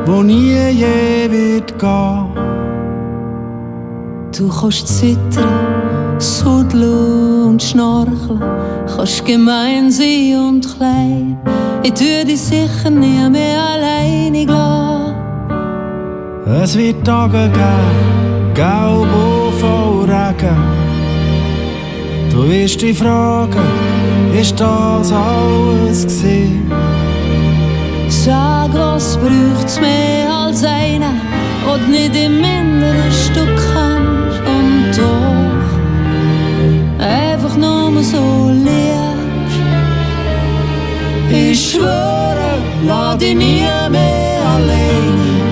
wo 0.07 0.22
nie 0.22 0.55
je 0.70 1.30
wird 1.30 1.78
gehen. 1.78 2.26
Du 4.36 4.49
kannst 4.49 4.88
zittern, 4.88 6.01
sudeln 6.23 7.47
und 7.49 7.62
schnarchen, 7.62 8.41
kannst 8.95 9.25
gemein 9.25 9.91
sein 9.91 10.37
und 10.49 10.77
klein. 10.77 11.37
Ich 11.83 11.95
tue 11.95 12.25
dich 12.25 12.41
sicher 12.41 12.91
nie 12.91 13.29
mehr 13.29 13.61
alleinig 13.75 14.49
lassen. 14.49 15.14
Es 16.62 16.77
wird 16.77 17.05
Tage 17.05 17.51
geben, 17.51 18.55
gelb 18.55 19.09
und 19.25 19.53
voll 19.61 20.05
Regen. 20.05 20.57
Du 22.31 22.49
wirst 22.49 22.81
dich 22.81 22.97
fragen, 22.97 23.66
ist 24.33 24.59
das 24.59 25.12
alles 25.12 26.05
gesehen? 26.05 26.70
Sag, 28.09 28.73
was 28.75 29.16
braucht's 29.16 29.81
mehr 29.81 30.33
als 30.33 30.64
einen, 30.64 31.20
und 31.73 31.91
nicht 31.91 32.14
im 32.16 32.39
inneren 32.39 33.12
Stück 33.12 33.57
kennst 33.57 33.82
nur 37.57 38.03
so 38.03 38.50
liebst. 38.50 39.61
Ich 41.30 41.70
schwöre, 41.70 42.53
lass 42.86 43.18
dich 43.18 43.34
nie 43.34 43.64
mehr 43.90 44.40
allein. 44.55 45.42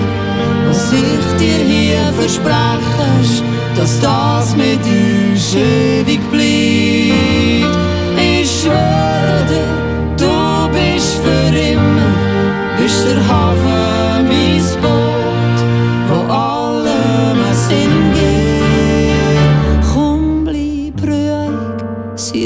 Was 0.67 0.93
ich 0.93 1.25
dir 1.39 1.61
hier 1.73 2.13
verspreche, 2.19 3.43
dass 3.75 3.99
das 3.99 4.55
mit 4.55 4.79
uns 4.85 5.55
ewig 5.55 6.21
bleibt. 6.31 7.77
Ich 8.17 8.49
schwöre 8.61 9.45
dir, 9.49 9.71
du 10.17 10.69
bist 10.71 11.13
für 11.23 11.57
immer, 11.57 12.13
bist 12.77 13.05
der 13.07 13.27
Hafen, 13.27 14.00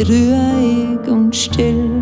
ruhig 0.09 1.07
und 1.07 1.35
still. 1.35 2.01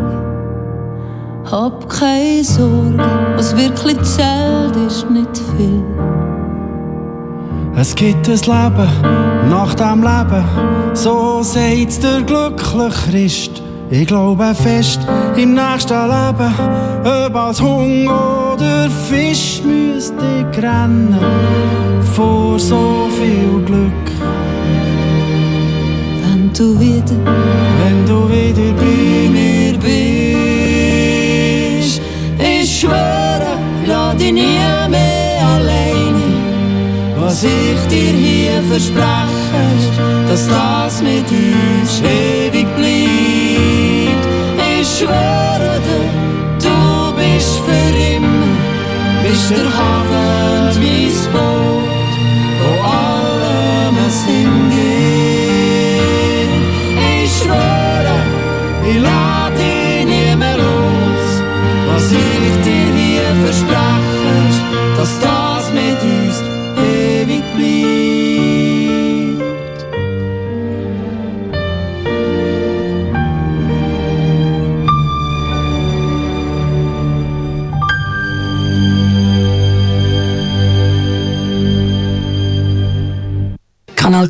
Hab 1.50 1.88
keine 1.88 2.42
Sorge, 2.42 2.98
was 3.36 3.56
wirklich 3.56 4.00
zählt, 4.02 4.76
ist 4.86 5.10
nicht 5.10 5.38
viel. 5.56 5.82
Es 7.76 7.94
gibt 7.94 8.28
ein 8.28 8.36
Leben 8.36 8.88
nach 9.50 9.74
dem 9.74 10.02
Leben, 10.02 10.44
so 10.94 11.42
sagt 11.42 12.02
der 12.02 12.22
glückliche 12.22 13.10
Christ. 13.10 13.62
Ich 13.90 14.06
glaube 14.06 14.54
fest 14.54 15.00
im 15.36 15.54
nächsten 15.54 15.92
Leben, 15.92 16.54
ob 17.04 17.36
als 17.36 17.60
Hunger 17.60 18.54
oder 18.54 18.88
Fisch 19.08 19.62
müsste 19.64 20.24
ich 20.40 20.62
rennen 20.62 21.18
vor 22.14 22.58
so 22.58 23.08
viel 23.18 23.62
Glück. 23.64 24.03
Du 26.64 26.80
wieder, 26.80 27.18
wenn 27.78 28.06
du 28.06 28.26
wieder 28.30 28.72
bei 28.72 29.28
mir 29.36 29.74
bist, 29.76 30.00
ich 32.38 32.80
schwöre, 32.80 33.58
lass 33.86 34.16
dich 34.16 34.32
nie 34.32 34.58
mehr 34.88 35.46
alleine. 35.56 36.26
Was 37.18 37.44
ich 37.44 37.80
dir 37.90 38.14
hier 38.14 38.62
verspreche, 38.62 39.90
dass 40.26 40.48
das 40.48 41.02
mit 41.02 41.28
uns 41.30 42.00
ewig 42.00 42.68
bleibt. 42.76 44.24
Ich 44.80 44.88
schwöre 44.96 45.74
du 46.62 46.76
bist 47.18 47.54
für 47.66 47.92
immer, 48.16 48.52
bist 49.22 49.50
der 49.50 49.68
Hafen, 49.78 50.53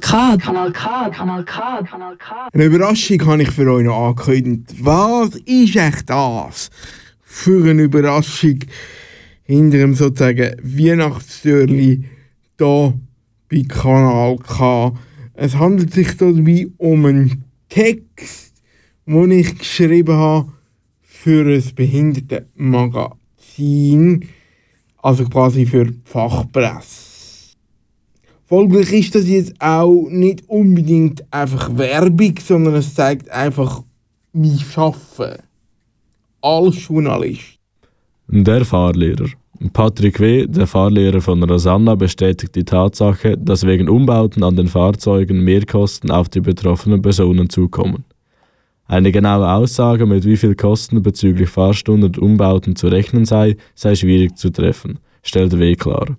K, 0.04 0.36
Kanal 0.36 0.70
K, 0.70 1.08
Kanal 1.08 1.42
K, 1.44 1.82
Kanal 1.82 2.16
K. 2.18 2.48
Eine 2.52 2.64
Überraschung 2.66 3.24
habe 3.24 3.42
ich 3.42 3.50
für 3.50 3.72
euch 3.72 3.84
noch 3.84 4.08
angekündigt. 4.08 4.84
Was 4.84 5.34
ist 5.46 5.76
echt 5.76 6.10
das 6.10 6.68
für 7.22 7.70
eine 7.70 7.84
Überraschung 7.84 8.58
hinter 9.44 9.78
dem 9.78 9.94
sozusagen 9.94 10.56
Weihnachtstürli 10.62 12.04
hier 12.58 12.94
bei 13.48 13.62
Kanal 13.66 14.36
K? 14.36 14.92
Es 15.32 15.56
handelt 15.56 15.94
sich 15.94 16.14
dabei 16.18 16.66
um 16.76 17.06
einen 17.06 17.44
Text, 17.70 18.52
den 19.06 19.30
ich 19.30 19.58
geschrieben 19.58 20.16
habe 20.16 20.52
für 21.00 21.46
ein 21.46 21.64
Behindertenmagazin, 21.74 24.28
also 24.98 25.24
quasi 25.24 25.64
für 25.64 25.86
die 25.86 25.98
Fachpresse. 26.04 27.13
Folglich 28.46 28.92
ist 28.92 29.14
das 29.14 29.26
jetzt 29.26 29.54
auch 29.58 30.06
nicht 30.10 30.48
unbedingt 30.48 31.24
einfach 31.30 31.76
Werbung, 31.76 32.34
sondern 32.38 32.74
es 32.74 32.94
zeigt 32.94 33.30
einfach 33.30 33.82
mein 34.32 34.58
Schaffen 34.58 35.36
als 36.42 36.86
Journalist. 36.86 37.58
Der 38.28 38.64
Fahrlehrer. 38.64 39.28
Patrick 39.72 40.20
W., 40.20 40.46
der 40.46 40.66
Fahrlehrer 40.66 41.20
von 41.20 41.42
Rosanna, 41.42 41.94
bestätigt 41.94 42.54
die 42.54 42.64
Tatsache, 42.64 43.38
dass 43.38 43.66
wegen 43.66 43.88
Umbauten 43.88 44.42
an 44.42 44.56
den 44.56 44.68
Fahrzeugen 44.68 45.40
Mehrkosten 45.42 46.10
auf 46.10 46.28
die 46.28 46.40
betroffenen 46.40 47.00
Personen 47.00 47.48
zukommen. 47.48 48.04
Eine 48.86 49.12
genaue 49.12 49.50
Aussage, 49.50 50.04
mit 50.04 50.26
wie 50.26 50.36
viel 50.36 50.54
Kosten 50.54 51.02
bezüglich 51.02 51.48
Fahrstunden 51.48 52.04
und 52.04 52.18
Umbauten 52.18 52.76
zu 52.76 52.88
rechnen 52.88 53.24
sei, 53.24 53.56
sei 53.74 53.94
schwierig 53.94 54.36
zu 54.36 54.50
treffen, 54.50 54.98
stellt 55.22 55.58
W. 55.58 55.76
klar. 55.76 56.18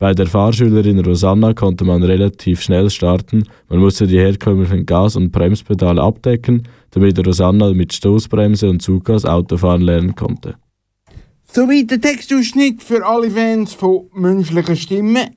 Bei 0.00 0.14
der 0.14 0.26
Fahrschülerin 0.26 0.98
Rosanna 1.00 1.52
konnte 1.52 1.84
man 1.84 2.02
relativ 2.02 2.62
schnell 2.62 2.88
starten. 2.88 3.44
Man 3.68 3.80
musste 3.80 4.06
die 4.06 4.18
herkömmlichen 4.18 4.86
Gas- 4.86 5.14
und 5.14 5.30
Bremspedale 5.30 6.00
abdecken, 6.00 6.66
damit 6.92 7.24
Rosanna 7.26 7.74
mit 7.74 7.92
Stoßbremse 7.92 8.70
und 8.70 8.80
Zuggas 8.80 9.26
Autofahren 9.26 9.82
lernen 9.82 10.14
konnte. 10.14 10.54
Soweit 11.52 11.90
der 11.90 12.00
Textausschnitt 12.00 12.82
für 12.82 13.06
alle 13.06 13.30
Fans 13.30 13.74
von 13.74 14.08
menschlichen 14.14 14.76
Stimmen. 14.76 15.36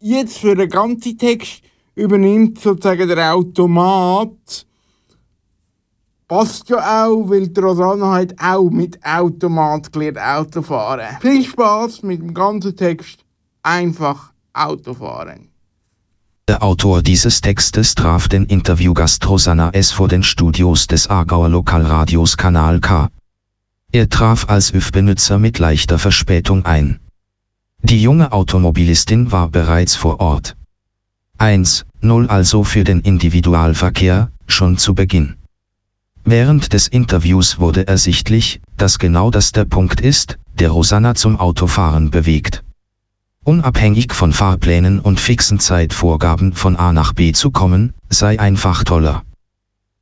Jetzt 0.00 0.38
für 0.38 0.56
den 0.56 0.68
ganzen 0.68 1.16
Text 1.16 1.62
übernimmt 1.94 2.58
sozusagen 2.58 3.06
der 3.06 3.36
Automat. 3.36 4.66
Passt 6.26 6.68
ja 6.70 7.06
auch, 7.06 7.30
weil 7.30 7.52
Rosanna 7.56 8.14
hat 8.14 8.34
auch 8.42 8.68
mit 8.68 8.98
Automat 9.04 9.92
gelernt 9.92 10.18
Autofahren. 10.18 11.20
Viel 11.20 11.44
Spaß 11.44 12.02
mit 12.02 12.20
dem 12.20 12.34
ganzen 12.34 12.74
Text. 12.74 13.25
Einfach 13.68 14.30
Autofahren. 14.52 15.48
Der 16.46 16.62
Autor 16.62 17.02
dieses 17.02 17.40
Textes 17.40 17.96
traf 17.96 18.28
den 18.28 18.44
Interviewgast 18.44 19.28
Rosanna 19.28 19.70
S. 19.70 19.90
vor 19.90 20.06
den 20.06 20.22
Studios 20.22 20.86
des 20.86 21.10
Aargauer 21.10 21.48
Lokalradios 21.48 22.36
Kanal 22.36 22.78
K. 22.78 23.08
Er 23.90 24.08
traf 24.08 24.48
als 24.48 24.72
ÖF-Benutzer 24.72 25.40
mit 25.40 25.58
leichter 25.58 25.98
Verspätung 25.98 26.64
ein. 26.64 27.00
Die 27.82 28.00
junge 28.00 28.30
Automobilistin 28.30 29.32
war 29.32 29.48
bereits 29.48 29.96
vor 29.96 30.20
Ort. 30.20 30.56
1-0 31.40 32.28
also 32.28 32.62
für 32.62 32.84
den 32.84 33.00
Individualverkehr, 33.00 34.30
schon 34.46 34.78
zu 34.78 34.94
Beginn. 34.94 35.34
Während 36.22 36.72
des 36.72 36.86
Interviews 36.86 37.58
wurde 37.58 37.88
ersichtlich, 37.88 38.60
dass 38.76 39.00
genau 39.00 39.32
das 39.32 39.50
der 39.50 39.64
Punkt 39.64 40.00
ist, 40.00 40.38
der 40.60 40.70
Rosanna 40.70 41.16
zum 41.16 41.40
Autofahren 41.40 42.12
bewegt. 42.12 42.62
Unabhängig 43.46 44.12
von 44.12 44.32
Fahrplänen 44.32 44.98
und 44.98 45.20
fixen 45.20 45.60
Zeitvorgaben 45.60 46.52
von 46.52 46.74
A 46.74 46.92
nach 46.92 47.12
B 47.12 47.30
zu 47.30 47.52
kommen, 47.52 47.94
sei 48.08 48.40
einfach 48.40 48.82
toller. 48.82 49.22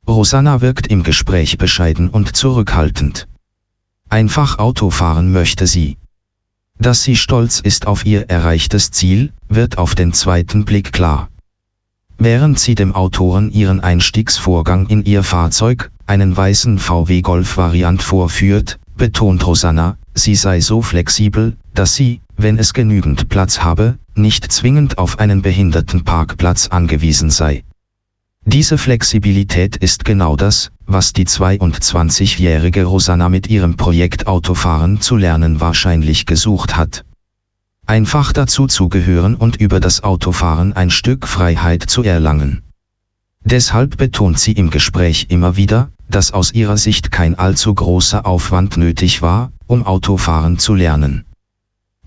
Rosanna 0.07 0.61
wirkt 0.61 0.87
im 0.87 1.03
Gespräch 1.03 1.59
bescheiden 1.59 2.09
und 2.09 2.35
zurückhaltend. 2.35 3.27
Einfach 4.09 4.57
Autofahren 4.57 5.31
möchte 5.31 5.67
sie. 5.67 5.97
Dass 6.79 7.03
sie 7.03 7.15
stolz 7.15 7.59
ist 7.59 7.85
auf 7.85 8.03
ihr 8.03 8.31
erreichtes 8.31 8.89
Ziel, 8.89 9.31
wird 9.47 9.77
auf 9.77 9.93
den 9.93 10.11
zweiten 10.11 10.65
Blick 10.65 10.91
klar. 10.91 11.29
Während 12.17 12.57
sie 12.57 12.73
dem 12.73 12.95
Autoren 12.95 13.51
ihren 13.51 13.79
Einstiegsvorgang 13.79 14.87
in 14.87 15.05
ihr 15.05 15.21
Fahrzeug, 15.21 15.91
einen 16.07 16.35
weißen 16.35 16.79
VW 16.79 17.21
Golf 17.21 17.57
Variant 17.57 18.01
vorführt, 18.01 18.79
betont 18.97 19.45
Rosanna, 19.45 19.97
sie 20.15 20.33
sei 20.33 20.61
so 20.61 20.81
flexibel, 20.81 21.55
dass 21.75 21.93
sie, 21.93 22.21
wenn 22.37 22.57
es 22.57 22.73
genügend 22.73 23.29
Platz 23.29 23.59
habe, 23.59 23.99
nicht 24.15 24.51
zwingend 24.51 24.97
auf 24.97 25.19
einen 25.19 25.41
Behindertenparkplatz 25.41 26.69
angewiesen 26.69 27.29
sei. 27.29 27.63
Diese 28.45 28.77
Flexibilität 28.77 29.75
ist 29.75 30.05
genau 30.05 30.35
das, 30.35 30.71
was 30.85 31.13
die 31.13 31.25
22-jährige 31.25 32.85
Rosanna 32.85 33.27
mit 33.27 33.47
ihrem 33.47 33.75
Projekt 33.75 34.27
Autofahren 34.27 35.01
zu 35.01 35.15
lernen 35.15 35.59
wahrscheinlich 35.59 36.25
gesucht 36.25 36.77
hat. 36.77 37.05
Einfach 37.87 38.33
dazu 38.33 38.67
zu 38.67 38.87
gehören 38.89 39.35
und 39.35 39.57
über 39.57 39.79
das 39.79 40.03
Autofahren 40.03 40.73
ein 40.73 40.91
Stück 40.91 41.27
Freiheit 41.27 41.89
zu 41.89 42.03
erlangen. 42.03 42.61
Deshalb 43.43 43.97
betont 43.97 44.39
sie 44.39 44.53
im 44.53 44.69
Gespräch 44.69 45.27
immer 45.29 45.55
wieder, 45.55 45.89
dass 46.09 46.31
aus 46.31 46.53
ihrer 46.53 46.77
Sicht 46.77 47.11
kein 47.11 47.35
allzu 47.35 47.73
großer 47.73 48.25
Aufwand 48.25 48.77
nötig 48.77 49.21
war, 49.21 49.51
um 49.67 49.85
Autofahren 49.85 50.57
zu 50.57 50.73
lernen. 50.73 51.25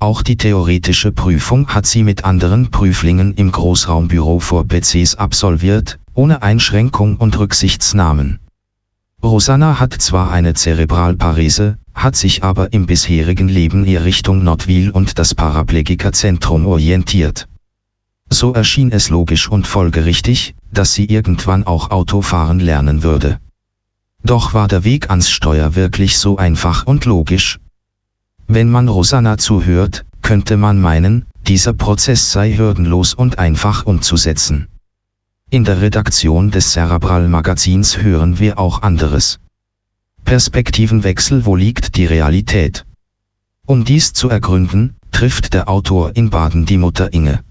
Auch 0.01 0.23
die 0.23 0.37
theoretische 0.37 1.11
Prüfung 1.11 1.69
hat 1.69 1.85
sie 1.85 2.05
mit 2.05 2.25
anderen 2.25 2.71
Prüflingen 2.71 3.35
im 3.35 3.51
Großraumbüro 3.51 4.39
vor 4.39 4.65
PCs 4.65 5.17
absolviert, 5.17 5.99
ohne 6.15 6.43
Einschränkung 6.43 7.17
und 7.17 7.37
Rücksichtsnahmen. 7.37 8.39
Rosanna 9.25 9.81
hat 9.81 9.95
zwar 9.95 10.31
eine 10.31 10.55
Zerebralparese, 10.55 11.79
hat 11.95 12.15
sich 12.15 12.45
aber 12.45 12.73
im 12.73 12.87
bisherigen 12.87 13.49
Leben 13.49 13.85
eher 13.85 14.05
Richtung 14.05 14.45
Nordwil 14.45 14.91
und 14.91 15.19
das 15.19 15.35
Paraplegikerzentrum 15.35 16.67
orientiert. 16.67 17.49
So 18.31 18.53
erschien 18.53 18.93
es 18.93 19.09
logisch 19.09 19.49
und 19.49 19.67
folgerichtig, 19.67 20.55
dass 20.73 20.95
sie 20.95 21.07
irgendwann 21.07 21.67
auch 21.67 21.91
Autofahren 21.91 22.61
lernen 22.61 23.03
würde. 23.03 23.41
Doch 24.23 24.55
war 24.55 24.69
der 24.69 24.85
Weg 24.85 25.11
ans 25.11 25.29
Steuer 25.29 25.75
wirklich 25.75 26.19
so 26.19 26.37
einfach 26.37 26.87
und 26.87 27.05
logisch? 27.05 27.59
Wenn 28.51 28.71
man 28.71 28.89
Rosanna 28.89 29.37
zuhört, 29.37 30.07
könnte 30.23 30.57
man 30.57 30.81
meinen, 30.81 31.27
dieser 31.47 31.75
Prozess 31.75 32.33
sei 32.33 32.57
hürdenlos 32.57 33.13
und 33.13 33.39
einfach 33.39 33.85
umzusetzen. 33.85 34.69
In 35.51 35.65
der 35.65 35.83
Redaktion 35.83 36.51
des 36.51 36.73
Cerebral 36.73 37.29
Magazins 37.29 37.99
hören 37.99 38.39
wir 38.39 38.59
auch 38.59 38.81
anderes. 38.81 39.39
Perspektivenwechsel, 40.25 41.45
wo 41.45 41.57
liegt 41.57 41.97
die 41.97 42.07
Realität? 42.07 42.87
Um 43.67 43.85
dies 43.85 44.15
zu 44.15 44.31
ergründen, 44.31 44.97
trifft 45.13 45.53
der 45.53 45.69
Autor 45.69 46.17
in 46.17 46.31
Baden 46.31 46.65
die 46.65 46.79
Mutter 46.79 47.13
Inge. 47.13 47.45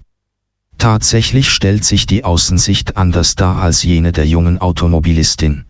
Tatsächlich 0.78 1.48
stellt 1.50 1.84
sich 1.84 2.06
die 2.06 2.24
Außensicht 2.24 2.96
anders 2.96 3.36
dar 3.36 3.62
als 3.62 3.84
jene 3.84 4.10
der 4.10 4.26
jungen 4.26 4.58
Automobilistin. 4.58 5.64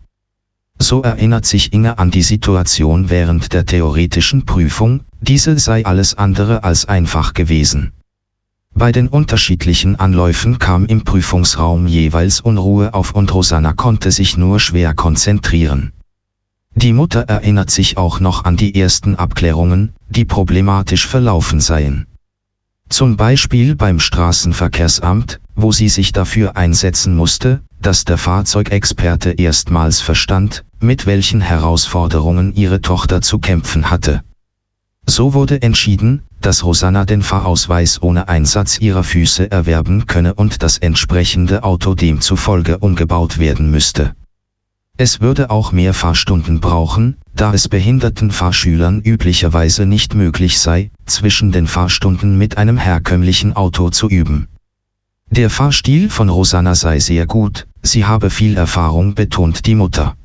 So 0.81 1.01
erinnert 1.01 1.45
sich 1.45 1.73
Inge 1.73 1.99
an 1.99 2.09
die 2.09 2.21
Situation 2.21 3.09
während 3.09 3.51
der 3.51 3.65
theoretischen 3.65 4.45
Prüfung, 4.45 5.01
diese 5.19 5.59
sei 5.59 5.85
alles 5.85 6.17
andere 6.17 6.63
als 6.63 6.85
einfach 6.85 7.33
gewesen. 7.33 7.91
Bei 8.73 8.93
den 8.93 9.09
unterschiedlichen 9.09 9.99
Anläufen 9.99 10.57
kam 10.57 10.85
im 10.85 11.03
Prüfungsraum 11.03 11.85
jeweils 11.85 12.39
Unruhe 12.39 12.93
auf 12.93 13.13
und 13.13 13.33
Rosanna 13.33 13.73
konnte 13.73 14.09
sich 14.11 14.37
nur 14.37 14.59
schwer 14.61 14.93
konzentrieren. 14.93 15.91
Die 16.75 16.93
Mutter 16.93 17.23
erinnert 17.23 17.71
sich 17.71 17.97
auch 17.97 18.21
noch 18.21 18.45
an 18.45 18.55
die 18.55 18.79
ersten 18.79 19.15
Abklärungen, 19.15 19.93
die 20.07 20.23
problematisch 20.23 21.07
verlaufen 21.07 21.59
seien. 21.59 22.05
Zum 22.89 23.17
Beispiel 23.17 23.75
beim 23.75 23.99
Straßenverkehrsamt, 23.99 25.39
wo 25.55 25.71
sie 25.71 25.89
sich 25.89 26.11
dafür 26.11 26.57
einsetzen 26.57 27.15
musste, 27.15 27.61
dass 27.79 28.03
der 28.03 28.17
Fahrzeugexperte 28.17 29.31
erstmals 29.31 30.01
verstand, 30.01 30.65
mit 30.79 31.05
welchen 31.05 31.39
Herausforderungen 31.39 32.55
ihre 32.55 32.81
Tochter 32.81 33.21
zu 33.21 33.37
kämpfen 33.37 33.91
hatte. 33.91 34.23
So 35.05 35.35
wurde 35.35 35.61
entschieden, 35.61 36.23
dass 36.41 36.63
Rosanna 36.63 37.05
den 37.05 37.21
Fahrausweis 37.21 38.01
ohne 38.01 38.27
Einsatz 38.27 38.79
ihrer 38.79 39.03
Füße 39.03 39.51
erwerben 39.51 40.07
könne 40.07 40.33
und 40.33 40.63
das 40.63 40.79
entsprechende 40.79 41.63
Auto 41.63 41.93
demzufolge 41.93 42.79
umgebaut 42.79 43.37
werden 43.37 43.69
müsste. 43.69 44.15
Es 45.01 45.21
würde 45.21 45.49
auch 45.49 45.71
mehr 45.71 45.93
Fahrstunden 45.93 46.59
brauchen, 46.59 47.15
da 47.33 47.53
es 47.53 47.69
behinderten 47.69 48.31
Fahrschülern 48.31 48.99
üblicherweise 48.99 49.85
nicht 49.85 50.13
möglich 50.13 50.59
sei, 50.59 50.91
zwischen 51.05 51.53
den 51.53 51.67
Fahrstunden 51.67 52.37
mit 52.37 52.57
einem 52.57 52.77
herkömmlichen 52.77 53.55
Auto 53.55 53.91
zu 53.91 54.09
üben. 54.09 54.49
Der 55.31 55.49
Fahrstil 55.49 56.09
von 56.09 56.27
Rosanna 56.27 56.75
sei 56.75 56.99
sehr 56.99 57.27
gut, 57.27 57.65
sie 57.81 58.03
habe 58.03 58.29
viel 58.29 58.57
Erfahrung, 58.57 59.15
betont 59.15 59.65
die 59.67 59.75
Mutter. 59.75 60.17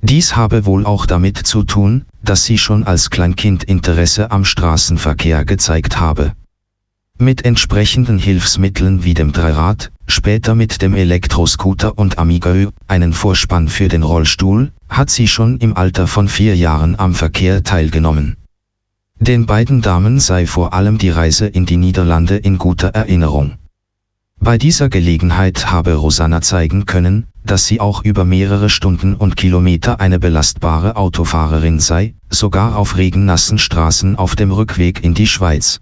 Dies 0.00 0.34
habe 0.34 0.66
wohl 0.66 0.84
auch 0.84 1.06
damit 1.06 1.38
zu 1.38 1.62
tun, 1.62 2.04
dass 2.24 2.44
sie 2.44 2.58
schon 2.58 2.82
als 2.82 3.08
Kleinkind 3.08 3.62
Interesse 3.62 4.32
am 4.32 4.44
Straßenverkehr 4.44 5.44
gezeigt 5.44 6.00
habe. 6.00 6.32
Mit 7.18 7.44
entsprechenden 7.44 8.18
Hilfsmitteln 8.18 9.04
wie 9.04 9.14
dem 9.14 9.30
Dreirad, 9.30 9.92
später 10.06 10.54
mit 10.54 10.82
dem 10.82 10.94
Elektroscooter 10.94 11.98
und 11.98 12.18
Amigo, 12.18 12.70
einen 12.86 13.12
Vorspann 13.12 13.68
für 13.68 13.88
den 13.88 14.02
Rollstuhl, 14.02 14.72
hat 14.88 15.10
sie 15.10 15.28
schon 15.28 15.58
im 15.58 15.76
Alter 15.76 16.06
von 16.06 16.28
vier 16.28 16.56
Jahren 16.56 16.98
am 16.98 17.14
Verkehr 17.14 17.62
teilgenommen. 17.62 18.36
Den 19.18 19.46
beiden 19.46 19.82
Damen 19.82 20.20
sei 20.20 20.46
vor 20.46 20.74
allem 20.74 20.98
die 20.98 21.10
Reise 21.10 21.46
in 21.46 21.64
die 21.64 21.76
Niederlande 21.76 22.36
in 22.36 22.58
guter 22.58 22.88
Erinnerung. 22.88 23.58
Bei 24.40 24.58
dieser 24.58 24.88
Gelegenheit 24.88 25.70
habe 25.70 25.94
Rosanna 25.94 26.40
zeigen 26.40 26.84
können, 26.86 27.28
dass 27.44 27.66
sie 27.66 27.78
auch 27.78 28.02
über 28.02 28.24
mehrere 28.24 28.68
Stunden 28.68 29.14
und 29.14 29.36
Kilometer 29.36 30.00
eine 30.00 30.18
belastbare 30.18 30.96
Autofahrerin 30.96 31.78
sei, 31.78 32.14
sogar 32.28 32.76
auf 32.76 32.96
regennassen 32.96 33.58
Straßen 33.58 34.16
auf 34.16 34.34
dem 34.34 34.50
Rückweg 34.50 35.04
in 35.04 35.14
die 35.14 35.28
Schweiz. 35.28 35.80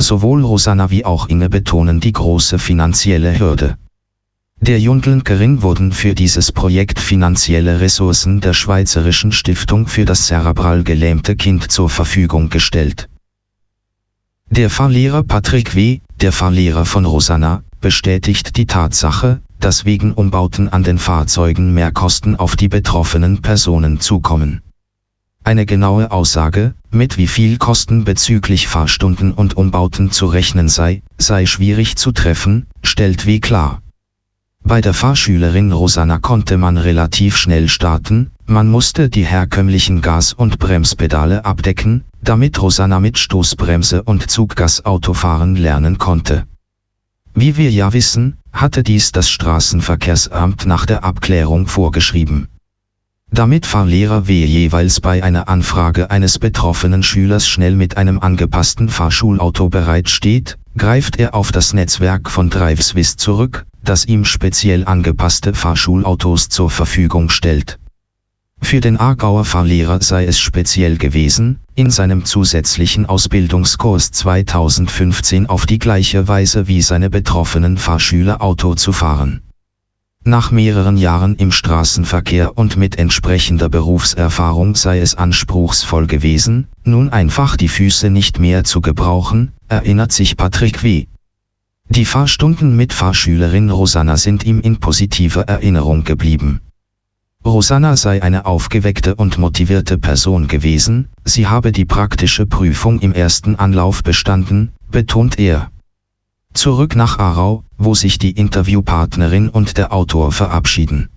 Sowohl 0.00 0.44
Rosanna 0.44 0.90
wie 0.90 1.04
auch 1.04 1.28
Inge 1.28 1.50
betonen 1.50 2.00
die 2.00 2.12
große 2.12 2.58
finanzielle 2.58 3.38
Hürde. 3.38 3.76
Der 4.60 4.80
Jundelnkerin 4.80 5.62
wurden 5.62 5.92
für 5.92 6.14
dieses 6.14 6.50
Projekt 6.52 6.98
finanzielle 6.98 7.80
Ressourcen 7.80 8.40
der 8.40 8.54
Schweizerischen 8.54 9.32
Stiftung 9.32 9.86
für 9.86 10.04
das 10.04 10.26
cerebral 10.26 10.82
gelähmte 10.82 11.36
Kind 11.36 11.70
zur 11.70 11.88
Verfügung 11.88 12.48
gestellt. 12.48 13.08
Der 14.50 14.70
Fahrlehrer 14.70 15.22
Patrick 15.24 15.74
W., 15.74 16.00
der 16.20 16.32
Fahrlehrer 16.32 16.84
von 16.84 17.04
Rosanna, 17.04 17.62
bestätigt 17.80 18.56
die 18.56 18.66
Tatsache, 18.66 19.40
dass 19.60 19.84
wegen 19.84 20.12
Umbauten 20.12 20.68
an 20.68 20.82
den 20.82 20.98
Fahrzeugen 20.98 21.74
mehr 21.74 21.92
Kosten 21.92 22.34
auf 22.34 22.56
die 22.56 22.68
betroffenen 22.68 23.42
Personen 23.42 24.00
zukommen. 24.00 24.62
Eine 25.48 25.64
genaue 25.64 26.10
Aussage, 26.10 26.74
mit 26.90 27.16
wie 27.16 27.26
viel 27.26 27.56
Kosten 27.56 28.04
bezüglich 28.04 28.68
Fahrstunden 28.68 29.32
und 29.32 29.56
Umbauten 29.56 30.10
zu 30.10 30.26
rechnen 30.26 30.68
sei, 30.68 31.02
sei 31.16 31.46
schwierig 31.46 31.96
zu 31.96 32.12
treffen, 32.12 32.66
stellt 32.82 33.24
W 33.24 33.40
klar. 33.40 33.80
Bei 34.62 34.82
der 34.82 34.92
Fahrschülerin 34.92 35.72
Rosanna 35.72 36.18
konnte 36.18 36.58
man 36.58 36.76
relativ 36.76 37.38
schnell 37.38 37.70
starten, 37.70 38.30
man 38.44 38.68
musste 38.68 39.08
die 39.08 39.24
herkömmlichen 39.24 40.02
Gas- 40.02 40.34
und 40.34 40.58
Bremspedale 40.58 41.46
abdecken, 41.46 42.04
damit 42.20 42.60
Rosanna 42.60 43.00
mit 43.00 43.18
Stoßbremse 43.18 44.02
und 44.02 44.30
Zuggas 44.30 44.84
Autofahren 44.84 45.56
lernen 45.56 45.96
konnte. 45.96 46.46
Wie 47.32 47.56
wir 47.56 47.70
ja 47.70 47.94
wissen, 47.94 48.36
hatte 48.52 48.82
dies 48.82 49.12
das 49.12 49.30
Straßenverkehrsamt 49.30 50.66
nach 50.66 50.84
der 50.84 51.04
Abklärung 51.04 51.66
vorgeschrieben. 51.66 52.48
Damit 53.30 53.66
Fahrlehrer 53.66 54.26
W 54.26 54.44
jeweils 54.44 55.00
bei 55.00 55.22
einer 55.22 55.48
Anfrage 55.48 56.10
eines 56.10 56.38
betroffenen 56.38 57.02
Schülers 57.02 57.46
schnell 57.46 57.76
mit 57.76 57.96
einem 57.96 58.18
angepassten 58.18 58.88
Fahrschulauto 58.88 59.68
bereitsteht, 59.68 60.58
greift 60.76 61.18
er 61.18 61.34
auf 61.34 61.52
das 61.52 61.72
Netzwerk 61.72 62.30
von 62.30 62.50
DriveSwiss 62.50 63.16
zurück, 63.16 63.66
das 63.84 64.06
ihm 64.06 64.24
speziell 64.24 64.86
angepasste 64.86 65.54
Fahrschulautos 65.54 66.48
zur 66.48 66.70
Verfügung 66.70 67.30
stellt. 67.30 67.78
Für 68.60 68.80
den 68.80 68.98
Aargauer 68.98 69.44
Fahrlehrer 69.44 70.02
sei 70.02 70.24
es 70.24 70.40
speziell 70.40 70.96
gewesen, 70.96 71.60
in 71.74 71.90
seinem 71.90 72.24
zusätzlichen 72.24 73.06
Ausbildungskurs 73.06 74.10
2015 74.10 75.46
auf 75.48 75.64
die 75.64 75.78
gleiche 75.78 76.26
Weise 76.26 76.66
wie 76.66 76.82
seine 76.82 77.08
betroffenen 77.08 77.76
Fahrschüler 77.76 78.42
Auto 78.42 78.74
zu 78.74 78.92
fahren. 78.92 79.42
Nach 80.28 80.50
mehreren 80.50 80.98
Jahren 80.98 81.36
im 81.36 81.50
Straßenverkehr 81.50 82.58
und 82.58 82.76
mit 82.76 82.98
entsprechender 82.98 83.70
Berufserfahrung 83.70 84.74
sei 84.74 85.00
es 85.00 85.14
anspruchsvoll 85.14 86.06
gewesen, 86.06 86.68
nun 86.84 87.08
einfach 87.08 87.56
die 87.56 87.68
Füße 87.68 88.10
nicht 88.10 88.38
mehr 88.38 88.62
zu 88.62 88.82
gebrauchen, 88.82 89.52
erinnert 89.68 90.12
sich 90.12 90.36
Patrick 90.36 90.82
W. 90.82 91.06
Die 91.88 92.04
Fahrstunden 92.04 92.76
mit 92.76 92.92
Fahrschülerin 92.92 93.70
Rosanna 93.70 94.18
sind 94.18 94.44
ihm 94.44 94.60
in 94.60 94.76
positiver 94.80 95.48
Erinnerung 95.48 96.04
geblieben. 96.04 96.60
Rosanna 97.42 97.96
sei 97.96 98.22
eine 98.22 98.44
aufgeweckte 98.44 99.14
und 99.14 99.38
motivierte 99.38 99.96
Person 99.96 100.46
gewesen, 100.46 101.08
sie 101.24 101.46
habe 101.46 101.72
die 101.72 101.86
praktische 101.86 102.44
Prüfung 102.44 103.00
im 103.00 103.14
ersten 103.14 103.56
Anlauf 103.56 104.02
bestanden, 104.02 104.72
betont 104.90 105.38
er. 105.38 105.70
Zurück 106.58 106.96
nach 106.96 107.20
Aarau, 107.20 107.62
wo 107.76 107.94
sich 107.94 108.18
die 108.18 108.32
Interviewpartnerin 108.32 109.48
und 109.48 109.78
der 109.78 109.92
Autor 109.92 110.32
verabschieden. 110.32 111.08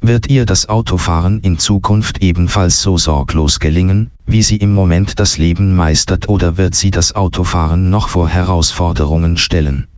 Wird 0.00 0.28
ihr 0.28 0.46
das 0.46 0.68
Autofahren 0.68 1.40
in 1.40 1.58
Zukunft 1.58 2.22
ebenfalls 2.22 2.80
so 2.80 2.96
sorglos 2.96 3.58
gelingen, 3.58 4.12
wie 4.24 4.42
sie 4.42 4.58
im 4.58 4.72
Moment 4.72 5.18
das 5.18 5.36
Leben 5.36 5.74
meistert 5.74 6.28
oder 6.28 6.56
wird 6.58 6.76
sie 6.76 6.92
das 6.92 7.16
Autofahren 7.16 7.90
noch 7.90 8.08
vor 8.08 8.28
Herausforderungen 8.28 9.36
stellen? 9.36 9.88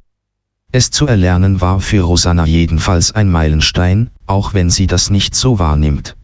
Es 0.73 0.91
zu 0.91 1.07
erlernen 1.07 1.61
war 1.61 1.79
für 1.81 2.01
Rosanna 2.01 2.47
jedenfalls 2.47 3.13
ein 3.13 3.31
Meilenstein, 3.31 4.11
auch 4.27 4.55
wenn 4.55 4.71
sie 4.71 4.87
das 4.87 5.11
nicht 5.11 5.35
so 5.35 5.59
wahrnimmt. 5.59 6.17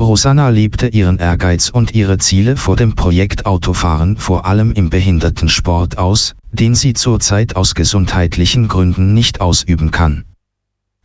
Rosanna 0.00 0.48
lebte 0.48 0.88
ihren 0.88 1.18
Ehrgeiz 1.18 1.70
und 1.70 1.94
ihre 1.94 2.18
Ziele 2.18 2.56
vor 2.56 2.74
dem 2.74 2.96
Projekt 2.96 3.46
Autofahren 3.46 4.16
vor 4.16 4.44
allem 4.44 4.72
im 4.72 4.90
Behindertensport 4.90 5.98
aus, 5.98 6.34
den 6.50 6.74
sie 6.74 6.94
zurzeit 6.94 7.54
aus 7.54 7.76
gesundheitlichen 7.76 8.66
Gründen 8.66 9.14
nicht 9.14 9.40
ausüben 9.40 9.92
kann. 9.92 10.24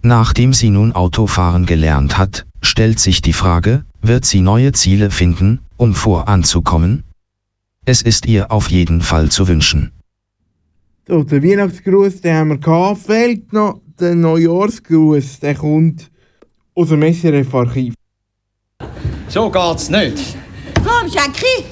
Nachdem 0.01 0.53
sie 0.53 0.71
nun 0.71 0.93
Autofahren 0.93 1.67
gelernt 1.67 2.17
hat, 2.17 2.47
stellt 2.61 2.99
sich 2.99 3.21
die 3.21 3.33
Frage, 3.33 3.85
wird 4.01 4.25
sie 4.25 4.41
neue 4.41 4.71
Ziele 4.71 5.11
finden, 5.11 5.59
um 5.77 5.93
voranzukommen? 5.93 7.03
Es 7.85 8.01
ist 8.01 8.25
ihr 8.25 8.51
auf 8.51 8.71
jeden 8.71 9.01
Fall 9.01 9.29
zu 9.29 9.47
wünschen. 9.47 9.91
So, 11.07 11.23
der 11.23 11.43
Weihnachtsgruß, 11.43 12.21
den 12.21 12.35
haben 12.35 12.49
wir 12.49 12.57
gehabt. 12.57 13.01
Fehlt 13.01 13.53
noch 13.53 13.81
der 13.99 14.15
Neujahrsgruß, 14.15 15.41
der 15.41 15.55
kommt 15.55 16.09
aus 16.75 16.89
dem 16.89 17.01
SRF-Archiv. 17.01 17.93
So 19.29 19.47
geht's 19.47 19.89
nicht. 19.89 20.17
Komm, 20.83 21.07
Jackie. 21.07 21.65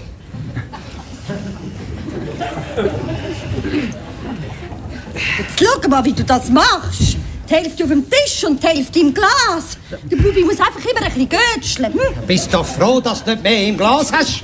Jetzt 5.39 5.59
schau 5.59 5.89
mal, 5.89 6.05
wie 6.05 6.13
du 6.13 6.23
das 6.23 6.49
machst. 6.49 7.17
Die 7.49 7.53
Hälfte 7.53 7.83
auf 7.83 7.89
dem 7.89 8.07
Tisch 8.07 8.43
und 8.45 8.61
die 8.61 8.67
Hälfte 8.67 8.99
im 8.99 9.11
Glas. 9.11 9.77
Der 9.89 10.17
Bubi 10.17 10.43
muss 10.43 10.59
einfach 10.59 10.85
immer 10.85 11.01
ein 11.01 11.13
bisschen 11.13 11.29
götscheln. 11.29 11.93
Hm? 11.93 12.27
Bist 12.27 12.53
doch 12.53 12.65
froh, 12.65 12.99
dass 12.99 13.23
du 13.23 13.31
nicht 13.31 13.41
mehr 13.41 13.67
im 13.67 13.77
Glas 13.77 14.11
hast. 14.11 14.43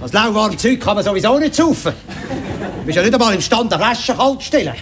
Das 0.00 0.12
lauwarme 0.12 0.56
Zeug 0.56 0.80
kann 0.80 0.94
man 0.94 1.04
sowieso 1.04 1.38
nicht 1.38 1.54
saufen. 1.54 1.92
Du 2.78 2.86
bist 2.86 2.96
ja 2.96 3.02
nicht 3.02 3.12
einmal 3.12 3.34
imstande, 3.34 3.74
eine 3.74 3.84
Flasche 3.84 4.14
kalt 4.14 4.40
zu 4.40 4.46
stellen. 4.46 4.74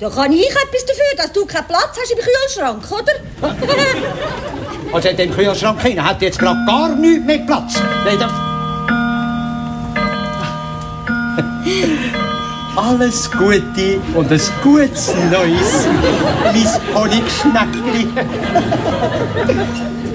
Da 0.00 0.10
kann 0.10 0.32
ich 0.32 0.46
etwas 0.46 0.86
dafür, 0.86 1.16
dass 1.16 1.32
du 1.32 1.46
keinen 1.46 1.66
Platz 1.66 1.96
hast 2.00 2.10
im 2.10 2.18
Kühlschrank, 2.18 2.90
oder? 2.90 3.52
Also 4.92 5.08
in 5.08 5.16
dem 5.16 5.30
Kühlschrank 5.30 5.80
hinein 5.80 6.04
hat 6.04 6.20
jetzt 6.20 6.38
gerade 6.38 6.64
gar 6.66 6.94
nichts 6.94 7.24
mehr 7.24 7.38
Platz. 7.38 7.80
Nein, 8.04 8.18
Alles 12.76 13.30
Gute 13.30 14.00
und 14.14 14.30
ein 14.30 14.40
gutes 14.62 15.14
Neues, 15.30 15.86
mein 16.44 16.94
Honigschneckli. 16.94 18.06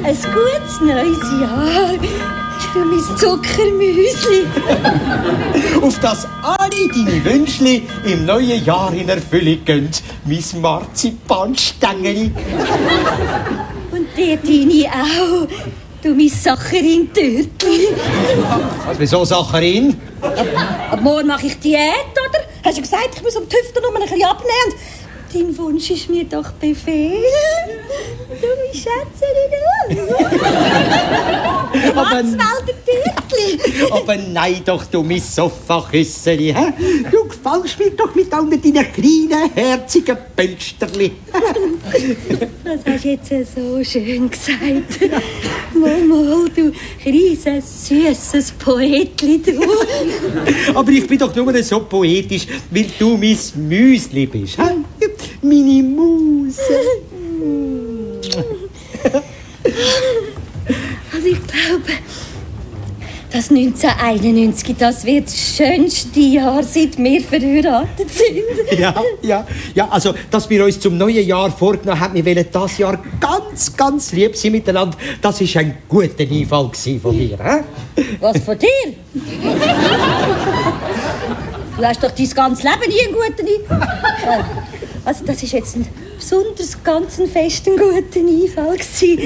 Ein 0.03 0.15
gutes 0.15 0.81
neues 0.81 1.41
Jahr 1.41 1.93
für 2.73 2.85
mein 2.85 3.17
Zuckermüsli. 3.17 4.45
Auf 5.81 5.99
dass 5.99 6.27
alle 6.43 6.87
deine 6.93 7.25
Wünschli 7.25 7.87
im 8.05 8.25
neuen 8.25 8.63
Jahr 8.63 8.93
in 8.93 9.09
Erfüllung 9.09 9.63
gehen, 9.65 9.89
mein 10.25 10.61
Marzipanstängeli. 10.61 12.31
Und 13.97 14.07
dir 14.15 14.37
deine 14.37 14.91
auch. 14.93 15.47
Du, 16.03 16.13
mein 16.13 16.29
Sacharin-Törtli. 16.29 17.87
Was, 18.85 18.99
wieso 18.99 19.25
Sacharin? 19.25 19.99
Ab 20.21 21.01
morgen 21.01 21.27
mache 21.27 21.47
ich 21.47 21.59
Diät, 21.59 21.79
oder? 22.13 22.43
Hast 22.63 22.77
du 22.77 22.81
gesagt, 22.83 23.09
ich 23.15 23.23
muss 23.23 23.35
am 23.35 23.49
Tüfter 23.49 23.81
nur 23.81 23.95
ein 23.95 24.01
bisschen 24.03 24.23
abnehmen? 24.23 24.73
Dein 25.33 25.57
Wunsch 25.57 25.89
ist 25.89 26.09
mir 26.09 26.25
doch 26.25 26.51
Befehl. 26.51 27.23
Du, 28.39 28.47
mein 28.47 28.73
Schätzchen, 28.73 29.33
du. 31.97 32.37
Maxwälder 32.37 32.77
Törtli. 32.85 33.91
Aber 33.91 34.15
nein 34.15 34.61
doch, 34.65 34.85
du 34.85 35.03
mein 35.03 35.19
Sofaküsseli. 35.19 36.53
Du 37.11 37.27
gefällst 37.27 37.79
mir 37.79 37.91
doch 37.91 38.13
mit 38.15 38.33
all 38.33 38.49
deinen 38.49 38.85
kleinen, 38.91 39.51
herzigen 39.53 40.17
Pölsterli. 40.35 41.11
Das 42.63 42.79
hast 42.85 43.03
du 43.03 43.09
jetzt 43.09 43.29
so 43.55 43.83
schön 43.83 44.29
gesagt. 44.29 45.11
Momo, 45.73 46.47
du 46.55 46.71
kleines, 47.01 47.87
süßes 47.87 48.51
Poetli, 48.53 49.41
du. 49.41 49.61
Aber 50.73 50.91
ich 50.91 51.07
bin 51.07 51.17
doch 51.17 51.35
nur 51.35 51.63
so 51.63 51.81
poetisch, 51.81 52.47
weil 52.71 52.87
du 52.97 53.17
mein 53.17 53.37
Müsli 53.55 54.25
bist. 54.25 54.57
hä? 54.57 54.63
Meine 55.41 55.83
Muse. 55.83 56.61
Also 61.17 61.29
ich 61.29 61.47
glaube, 61.47 61.93
das 63.31 63.49
1991, 63.49 64.75
das 64.77 65.03
wird 65.03 65.25
das 65.25 65.35
schönste 65.35 66.19
Jahr, 66.19 66.61
seit 66.61 66.95
wir 66.99 67.21
verheiratet 67.21 68.07
sind. 68.11 68.43
Ja, 68.79 68.93
ja, 69.23 69.47
ja, 69.73 69.87
also, 69.89 70.13
dass 70.29 70.47
wir 70.47 70.63
uns 70.63 70.79
zum 70.79 70.95
neuen 70.95 71.25
Jahr 71.25 71.49
vorgenommen 71.49 71.99
haben, 71.99 72.13
wir 72.13 72.23
wollen 72.23 72.45
das 72.51 72.77
Jahr 72.77 73.03
ganz, 73.19 73.75
ganz 73.75 74.11
lieb 74.11 74.35
sein 74.35 74.51
miteinander, 74.51 74.95
das 75.19 75.41
war 75.41 75.61
ein 75.61 75.79
guter 75.89 76.23
Einfall 76.23 76.69
von 77.01 77.17
mir. 77.17 77.35
hä? 77.41 78.03
Was 78.19 78.37
von 78.37 78.59
dir? 78.59 78.67
Du 81.77 81.83
hast 81.83 82.03
doch 82.03 82.11
dein 82.11 82.29
ganzes 82.29 82.63
Leben 82.63 82.89
nie 82.89 83.01
einen 83.01 83.13
guten 83.13 83.73
Einfall. 83.73 84.45
Also 85.03 85.25
das 85.25 85.41
ist 85.41 85.53
jetzt 85.53 85.77
ein 85.77 85.87
besonders 86.29 86.83
ganz 86.83 87.19
ein 87.19 87.27
festen 87.27 87.77
guten 87.77 88.27
Einfall 88.27 88.75
gewesen. 88.75 89.19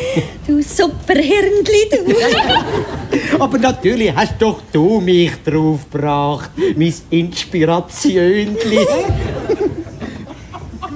Du 0.45 0.61
super 0.61 1.15
Hirnli, 1.15 1.89
du. 1.89 3.39
Aber 3.39 3.57
natürlich 3.57 4.13
hast 4.13 4.35
doch 4.37 4.61
du 4.71 5.01
mich 5.01 5.31
draufgebracht, 5.43 6.51
mein 6.75 6.93
Inspirationli. 7.09 8.55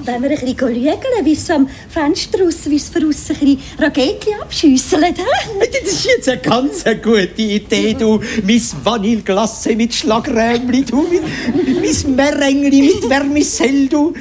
Wenn 0.04 0.22
wir 0.22 0.30
ein 0.30 0.38
bisschen 0.38 0.56
schauen, 0.56 1.24
wie 1.24 1.32
es 1.32 1.50
am 1.50 1.68
Fenster 1.88 2.40
raus, 2.40 2.58
wie 2.66 2.76
es 2.76 2.88
von 2.88 3.08
aussen 3.08 3.34
ein 3.34 3.40
bisschen 3.40 3.60
Raketchen 3.76 4.34
abschiessen. 4.40 5.00
Das 5.02 5.92
ist 5.92 6.06
jetzt 6.06 6.28
eine 6.28 6.40
ganz 6.40 6.84
gute 7.02 7.42
Idee, 7.42 7.94
du. 7.94 8.20
Mein 8.46 8.62
Vanilleglace 8.84 9.74
mit 9.74 9.92
Schlagrämli, 9.92 10.84
du. 10.84 11.04
Mein, 11.08 11.80
mein 11.82 12.14
Merengli 12.14 12.82
mit 12.82 13.04
Vermicell, 13.06 13.88
du. 13.88 14.14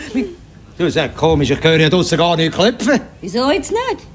Du, 0.78 0.88
ja 0.88 1.08
komisch, 1.08 1.52
ich 1.52 1.64
höre 1.64 1.80
ja 1.80 1.90
draussen 1.90 2.18
gar 2.18 2.36
nicht 2.36 2.54
klopfen. 2.54 3.00
Wieso 3.22 3.50
jetzt 3.50 3.72
nicht? 3.72 4.06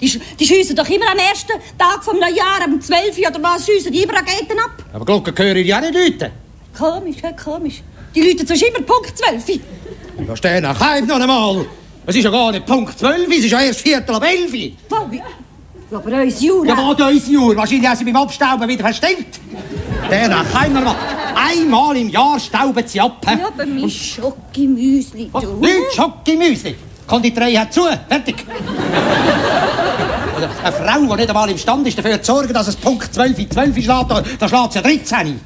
Die, 0.00 0.20
die 0.38 0.46
schiessen 0.46 0.74
doch 0.74 0.88
immer 0.88 1.10
am 1.12 1.18
ersten 1.18 1.52
Tag 1.78 2.02
vom 2.02 2.18
Neujahr, 2.18 2.62
am 2.64 2.80
12. 2.80 3.18
oder 3.18 3.42
was, 3.42 3.66
schiessen 3.66 3.92
die 3.92 4.02
immer 4.02 4.14
Raketen 4.14 4.58
ab. 4.58 4.82
Aber 4.94 5.04
Glocken 5.04 5.34
hören 5.36 5.64
ja 5.64 5.78
nicht 5.80 5.92
läuten. 5.94 6.32
Komisch, 6.76 7.16
ja, 7.22 7.32
komisch. 7.32 7.82
Die 8.14 8.22
läuten 8.22 8.46
sonst 8.46 8.62
immer 8.62 8.80
Punkt 8.80 9.12
12. 9.16 9.60
Da 10.26 10.36
stehen 10.36 10.62
nach 10.62 11.00
noch 11.02 11.20
einmal. 11.20 11.66
Es 12.06 12.16
ist 12.16 12.24
ja 12.24 12.30
gar 12.30 12.50
nicht 12.50 12.64
Punkt 12.64 12.98
12, 12.98 13.28
es 13.30 13.44
ist 13.44 13.50
ja 13.50 13.60
erst 13.60 13.80
Viertel 13.80 14.14
ab 14.14 14.24
11. 14.24 14.52
Wo, 14.88 15.10
wie? 15.10 15.22
Ja, 15.90 15.98
aber 15.98 16.22
uns 16.22 16.40
Jura. 16.40 16.66
Ja, 16.66 16.76
wo 16.76 16.90
unser 16.90 17.10
Jahr? 17.10 17.56
Wahrscheinlich 17.56 17.88
haben 17.88 17.96
sie 17.96 18.04
beim 18.04 18.16
Abstauben 18.16 18.68
wieder 18.68 18.82
verstellt. 18.82 19.26
Der 20.10 20.28
nach 20.28 20.54
Heim 20.54 20.72
noch 20.72 20.96
einmal. 21.36 21.96
Im 21.96 22.08
Jahr 22.08 22.40
stauben 22.40 22.82
sie 22.86 23.00
ab. 23.00 23.24
Ja, 23.24 23.46
aber 23.46 23.66
mein 23.66 23.88
Schocki-Müsli. 23.88 25.28
Was? 25.30 25.44
du. 25.44 25.60
Nicht 25.60 25.94
Schocki-Müsli. 25.94 26.74
Konditorei 27.06 27.54
hat 27.54 27.72
zu. 27.72 27.82
Fertig. 28.08 28.44
Also, 30.64 30.82
eine 30.82 30.90
Frau, 30.90 31.14
die 31.14 31.20
nicht 31.20 31.28
einmal 31.28 31.50
imstande 31.50 31.88
ist, 31.88 31.96
dafür 31.96 32.20
zu 32.20 32.32
sorgen, 32.32 32.52
dass 32.52 32.66
es 32.66 32.76
Punkt 32.76 33.14
12 33.14 33.38
in 33.38 33.50
12 33.50 33.74
schlägt, 33.74 34.10
da, 34.10 34.22
da 34.38 34.48
schlägt 34.48 34.72
sie 34.72 34.78
ja 34.78 34.82
13. 34.82 35.40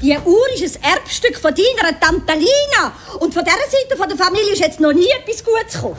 Die 0.00 0.16
Uhr 0.24 0.48
ist 0.54 0.76
ein 0.76 0.92
Erbstück 0.94 1.38
von 1.38 1.54
deiner 1.54 1.98
Tante 1.98 2.32
Lina. 2.34 2.92
Und 3.18 3.32
von 3.34 3.44
dieser 3.44 3.56
Seite 3.56 3.96
von 3.96 4.08
der 4.08 4.16
Familie 4.16 4.52
ist 4.52 4.60
jetzt 4.60 4.80
noch 4.80 4.92
nie 4.92 5.08
etwas 5.08 5.44
Gutes 5.44 5.74
gekommen. 5.74 5.96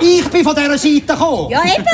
Ich 0.00 0.28
bin 0.28 0.44
von 0.44 0.54
dieser 0.54 0.78
Seite 0.78 1.00
gekommen. 1.00 1.50
Ja, 1.50 1.62
eben. 1.64 1.86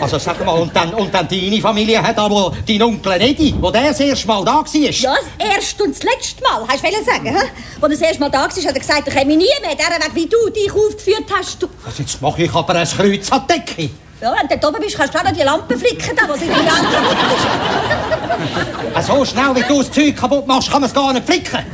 Also 0.00 0.18
sag 0.18 0.44
mal, 0.44 0.52
und 0.52 0.74
dann, 0.74 0.94
und 0.94 1.12
dann 1.12 1.26
deine 1.26 1.60
Familie 1.60 2.00
hat 2.00 2.16
aber 2.18 2.52
deinen 2.66 2.82
Onkel 2.82 3.20
Eddie, 3.20 3.54
wo 3.60 3.70
der 3.70 3.88
das 3.88 3.98
erste 3.98 4.28
Mal 4.28 4.44
da 4.44 4.56
war. 4.58 4.64
Ja, 4.74 4.90
das 5.16 5.56
erste 5.56 5.82
und 5.82 5.90
das 5.90 6.02
letzte 6.04 6.42
Mal, 6.42 6.64
hast 6.68 6.84
du 6.84 7.04
sagen, 7.04 7.26
hä? 7.26 7.36
Als 7.36 7.82
er 7.82 7.88
das 7.88 8.00
erste 8.00 8.20
Mal 8.20 8.30
da 8.30 8.38
war, 8.42 8.48
hat 8.48 8.56
er 8.56 8.72
gesagt, 8.72 9.08
er 9.08 9.14
komme 9.14 9.36
nie 9.36 9.48
mehr, 9.60 9.74
der 9.74 9.86
Weg, 9.86 10.14
wie 10.14 10.26
du 10.26 10.50
dich 10.50 10.70
aufgeführt 10.72 11.24
hast. 11.36 11.60
Du. 11.60 11.68
Also 11.84 12.02
jetzt 12.02 12.22
mache 12.22 12.44
ich 12.44 12.54
aber 12.54 12.76
ein 12.76 12.86
Kreuz 12.86 13.32
an 13.32 13.42
die 13.48 13.54
Decke. 13.54 13.90
Ja, 14.20 14.34
wenn 14.36 14.48
du 14.48 14.56
dort 14.58 14.74
oben 14.74 14.82
bist, 14.82 14.96
kannst 14.96 15.14
du 15.14 15.18
auch 15.18 15.24
noch 15.24 15.32
die 15.32 15.42
Lampe 15.42 15.78
flicken, 15.78 16.16
da, 16.16 16.28
wo 16.28 16.34
sie 16.34 16.46
die 16.46 16.50
ganze 16.50 16.96
Äh, 18.98 19.02
So 19.02 19.24
schnell, 19.24 19.54
wie 19.54 19.62
du 19.62 19.78
das 19.78 19.90
Zeug 19.92 20.16
kaputt 20.16 20.46
machst, 20.46 20.70
kann 20.70 20.80
man 20.80 20.88
es 20.90 20.94
gar 20.94 21.12
nicht 21.12 21.24
flicken. 21.24 21.64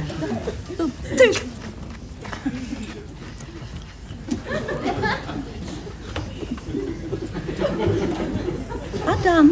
Adam, 9.07 9.51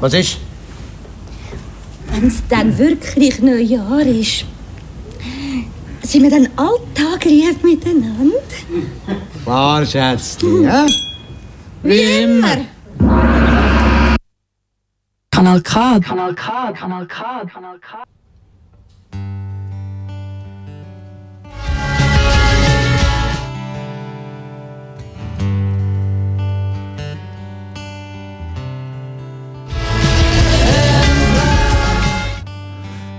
Was 0.00 0.14
ist? 0.14 0.38
wenn 2.10 2.26
es 2.28 2.42
dann 2.48 2.76
wirklich 2.78 3.38
Neujahr 3.40 4.00
ist, 4.00 4.44
sind 6.02 6.22
wir 6.22 6.30
dann 6.30 6.48
Alltag 6.56 7.24
lieb 7.24 7.62
miteinander? 7.62 8.38
Klar, 9.44 9.84
Schätzchen, 9.86 10.64
ja? 10.64 10.86
Wie 11.82 12.22
immer. 12.22 12.66
Kanal 15.30 15.60
K. 15.62 16.00
Kanal 16.00 16.34
K. 16.34 16.72
Kanal 16.72 17.06
K. 17.06 17.44
Kanal 17.46 17.78
K. 17.78 18.02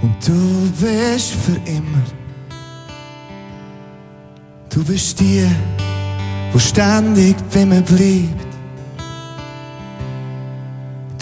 Und 0.01 0.27
du 0.27 0.69
bist 0.81 1.31
für 1.31 1.55
immer. 1.65 2.03
Du 4.69 4.83
bist 4.83 5.19
die, 5.19 5.47
wo 6.51 6.59
ständig 6.59 7.37
bei 7.53 7.65
mir 7.65 7.81
bleibt. 7.81 8.48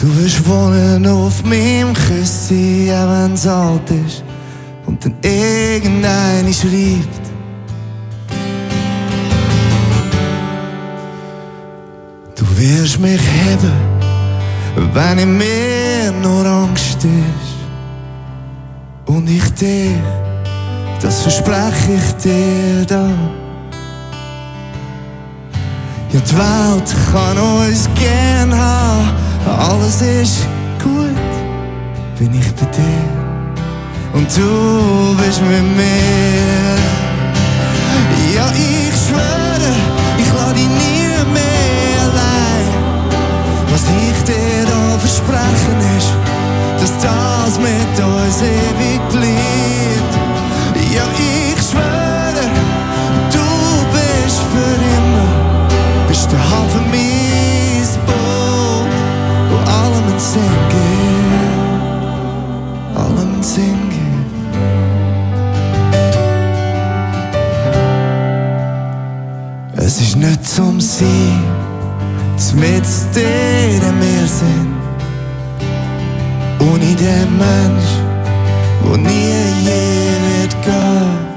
Du 0.08 0.24
wirst 0.24 0.48
wohnen 0.48 1.06
auf 1.06 1.44
meinem 1.44 1.94
Küssi, 1.94 2.90
auch 2.94 3.10
wenn's 3.10 3.46
alt 3.46 3.92
ist 3.92 4.24
und 4.86 5.04
dann 5.04 5.16
irgendeine 5.22 6.54
schreibt. 6.54 7.26
Du 12.38 12.46
wirst 12.58 12.98
mich 13.02 13.20
heben, 13.20 13.74
wenn 14.94 15.18
in 15.20 15.38
mir 15.38 16.14
nur 16.22 16.46
Angst 16.46 17.04
ist. 17.04 17.58
Und 19.08 19.30
ich 19.30 19.54
dir, 19.56 19.92
das 21.02 21.24
verspreche 21.24 21.96
ich 21.98 22.24
dir 22.24 22.86
da. 22.88 23.10
Ja, 26.14 26.22
die 26.22 26.38
Welt 26.38 26.96
kann 27.12 27.38
uns 27.38 27.90
gern 28.00 28.58
haben, 28.58 29.27
alles 29.48 30.02
ist 30.02 30.48
gut, 30.84 31.16
bin 32.18 32.34
ich 32.34 32.52
bei 32.56 32.66
dir. 32.66 33.18
Und 34.14 34.28
du 34.36 35.16
bist 35.24 35.42
mit 35.42 35.64
mir. 35.76 36.78
Ja, 38.36 38.48
ich 38.52 38.96
schwöre, 39.06 39.72
ich 40.18 40.30
lass 40.34 40.54
dich 40.54 40.68
nie 40.68 41.08
mehr 41.34 42.02
allein. 42.08 42.68
Was 43.72 43.84
ich 43.84 44.24
dir 44.24 44.66
da 44.66 44.98
versprechen 45.00 45.80
ist, 45.98 46.12
dass 46.80 46.94
das 47.04 47.60
mit 47.60 47.96
uns 48.00 48.42
ewig 48.42 49.02
bleibt. 49.10 50.14
Ja, 50.94 51.04
ich 51.18 51.37
ein 63.38 63.44
Sinn 63.44 63.90
gibt. 63.90 64.56
Es 69.76 70.02
ist 70.02 70.16
nicht 70.16 70.48
zum 70.48 70.82
Sein, 70.82 71.44
dass 72.36 72.54
mit 72.54 72.84
dir 73.16 73.82
wir 74.02 74.28
sind. 74.28 74.76
Ohne 76.60 76.96
den 76.96 77.38
Mensch, 77.38 77.92
wo 78.82 78.96
nie 78.96 79.54
je 79.64 80.16
wird 80.26 80.54
gehen. 80.64 81.28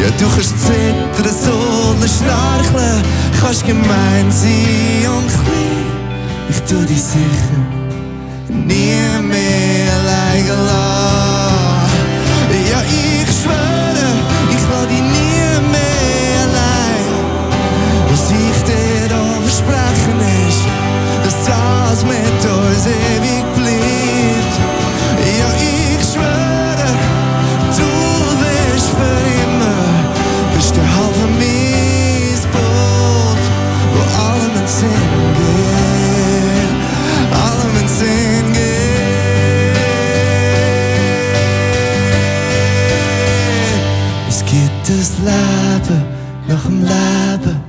Ja, 0.00 0.08
du 0.18 0.26
kannst 0.34 0.54
zittern, 0.60 1.34
so 1.44 1.56
schnarchen, 2.06 3.02
kannst 3.40 3.66
gemein 3.66 4.30
sein 4.30 5.10
und 5.16 5.28
klein. 5.28 5.87
Ich 6.50 6.60
tu 6.62 6.76
dich 6.84 7.02
sicher 7.02 7.78
nie 8.48 9.22
mehr 9.22 9.92
allein 9.98 10.48
lassen. 10.66 11.98
Ja, 12.70 12.80
ich 12.82 13.30
schwöre, 13.40 14.08
ich 14.50 14.64
lass 14.70 14.86
dich 14.88 15.04
nie 15.16 15.50
mehr 15.72 16.38
allein. 16.46 17.06
Was 18.10 18.30
ich 18.30 18.60
dir 18.68 19.08
da 19.08 19.22
versprechen 19.46 20.18
ist, 20.48 20.64
dass 21.24 21.36
das 21.44 21.98
mit 22.04 22.40
uns 22.56 22.86
ewig 22.86 23.17
nach 46.48 46.64
dem 46.64 46.80
Leben, 46.82 47.60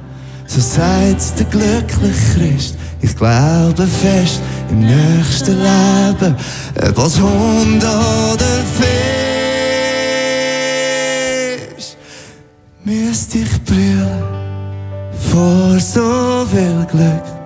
so 0.48 0.60
sagt's 0.60 1.34
der 1.36 1.46
glückliche 1.46 2.34
Christ. 2.34 2.76
Ich 3.02 3.16
glaube 3.16 3.86
fest 3.86 4.42
im 4.70 4.80
nächsten 4.80 5.58
Leben, 5.58 6.36
ob 6.90 7.00
als 7.00 7.20
Hund 7.20 7.84
oder 7.84 8.64
Fisch, 11.76 11.96
müsste 12.84 13.40
ich 13.40 13.64
brüllen 13.64 14.24
vor 15.32 15.80
so 15.80 16.46
viel 16.52 16.86
Glück. 16.92 17.39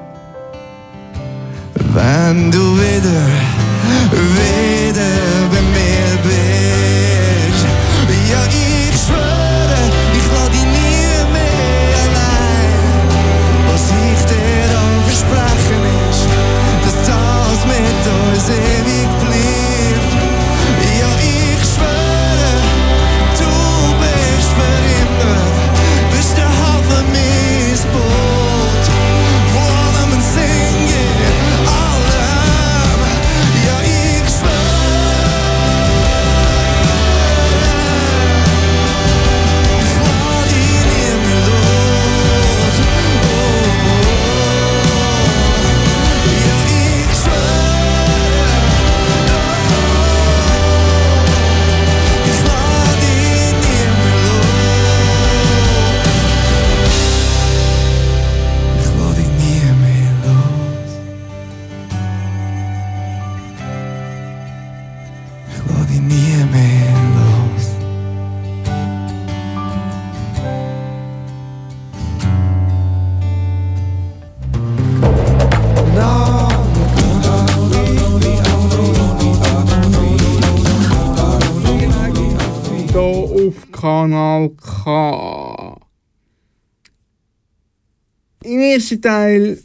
Ersten 88.74 89.02
Teil 89.02 89.60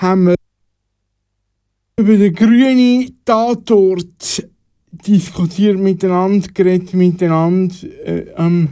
haben 0.00 0.26
wir 0.26 0.34
über 1.96 2.16
den 2.16 2.34
grünen 2.34 3.18
Tatort 3.24 4.46
diskutiert 4.90 5.78
miteinander, 5.78 6.48
geredet 6.52 6.92
miteinander. 6.94 7.74
Äh, 8.04 8.34
am 8.36 8.68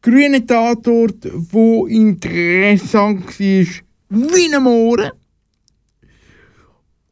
grünen 0.00 0.46
Tatort, 0.46 1.28
wo 1.52 1.86
interessant 1.86 3.26
war, 3.26 3.66
wie 4.08 4.54
ein 4.54 4.62
Mohren. 4.62 5.12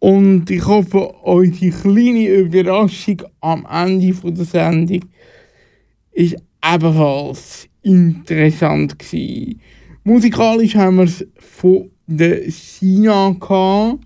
Und 0.01 0.51
ich 0.51 0.67
hoffe, 0.67 1.15
eure 1.25 1.51
kleine 1.51 2.29
Überraschung 2.29 3.23
am 3.41 3.67
Ende 3.71 4.33
der 4.33 4.45
Sendung 4.45 5.05
ist 6.13 6.37
ebenfalls 6.65 7.69
interessant 7.83 8.99
gewesen. 8.99 9.61
Musikalisch 10.11 10.75
haben 10.75 10.97
wir 10.97 11.05
es 11.05 11.25
von 11.39 11.89
der 12.05 12.51
Sina 12.51 13.31
gehabt 13.39 14.01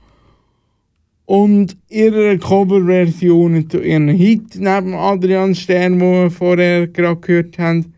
und 1.24 1.78
ihre 1.88 2.36
Coverversionen 2.36 3.70
zu 3.70 3.80
ihren 3.80 4.08
Hit 4.08 4.56
neben 4.56 4.92
Adrian 4.92 5.54
Stern, 5.54 5.98
wo 5.98 6.12
wir 6.12 6.30
vorher 6.30 6.88
gerade 6.88 7.20
gehört 7.22 7.58
haben, 7.58 7.94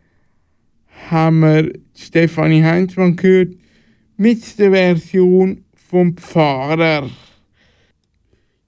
haben 1.10 1.40
wir 1.40 1.72
Stefanie 1.96 2.62
Heinzmann 2.62 3.16
gehört 3.16 3.56
mit 4.16 4.56
der 4.56 4.70
Version 4.70 5.64
vom 5.74 6.16
Pfarrer. 6.16 7.10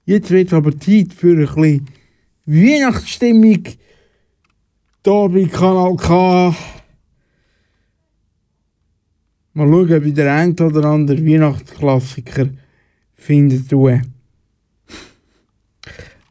Jetzt 0.03 0.31
wird 0.31 0.51
aber 0.51 0.77
Zeit 0.77 1.13
für 1.13 1.37
ein 1.37 1.45
bisschen 1.45 1.87
Weihnachtsstimmung 2.45 3.63
hier 5.05 5.29
bei 5.29 5.45
Kanal 5.45 5.95
K. 5.95 6.53
Mal 9.59 9.67
schauen, 9.67 9.93
ob 9.93 10.05
ich 10.05 10.13
der 10.13 10.33
ein 10.33 10.57
oder 10.57 10.85
andere 10.85 11.17
Weihnachtsklassiker 11.17 12.47
findet. 13.15 13.69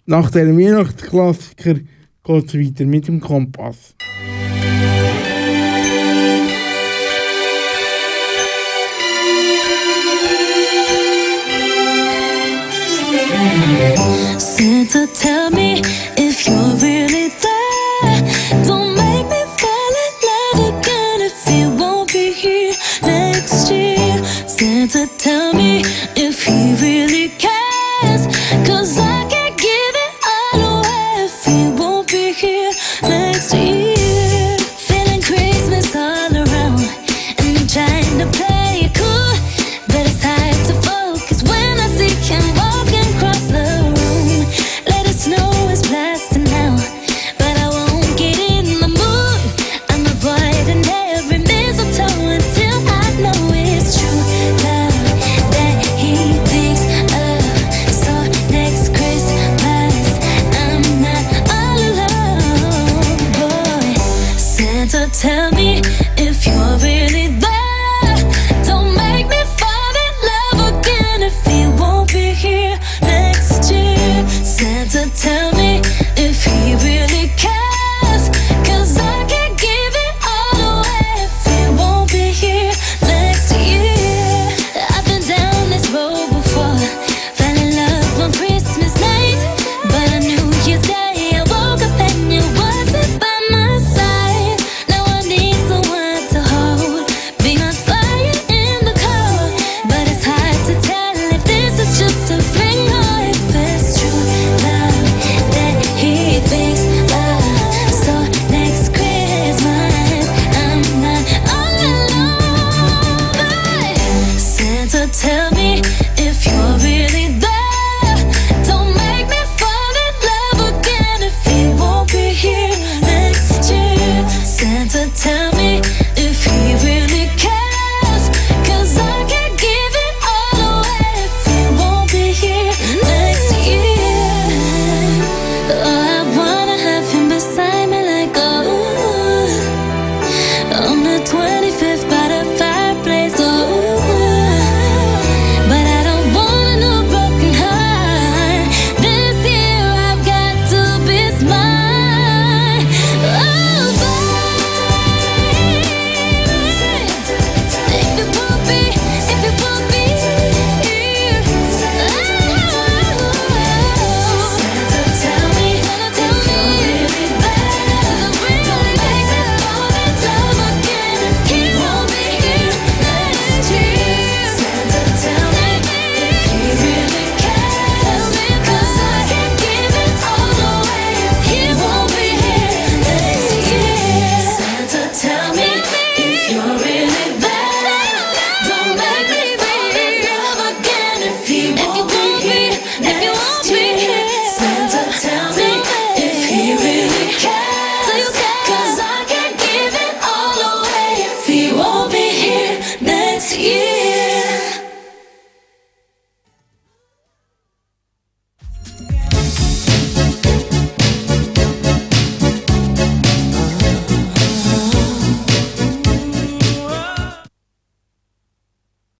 Nach 0.06 0.30
diesem 0.30 0.58
Weihnachtsklassiker 0.58 1.74
geht 1.74 2.46
es 2.46 2.54
weiter 2.54 2.86
mit 2.86 3.06
dem 3.06 3.20
Kompass. 3.20 3.94
Santa, 14.38 15.06
tell 15.12 15.50
me 15.50 15.82
if 16.16 16.46
you're 16.46 16.76
really 16.80 16.97
tell 25.16 25.52
me 25.52 25.82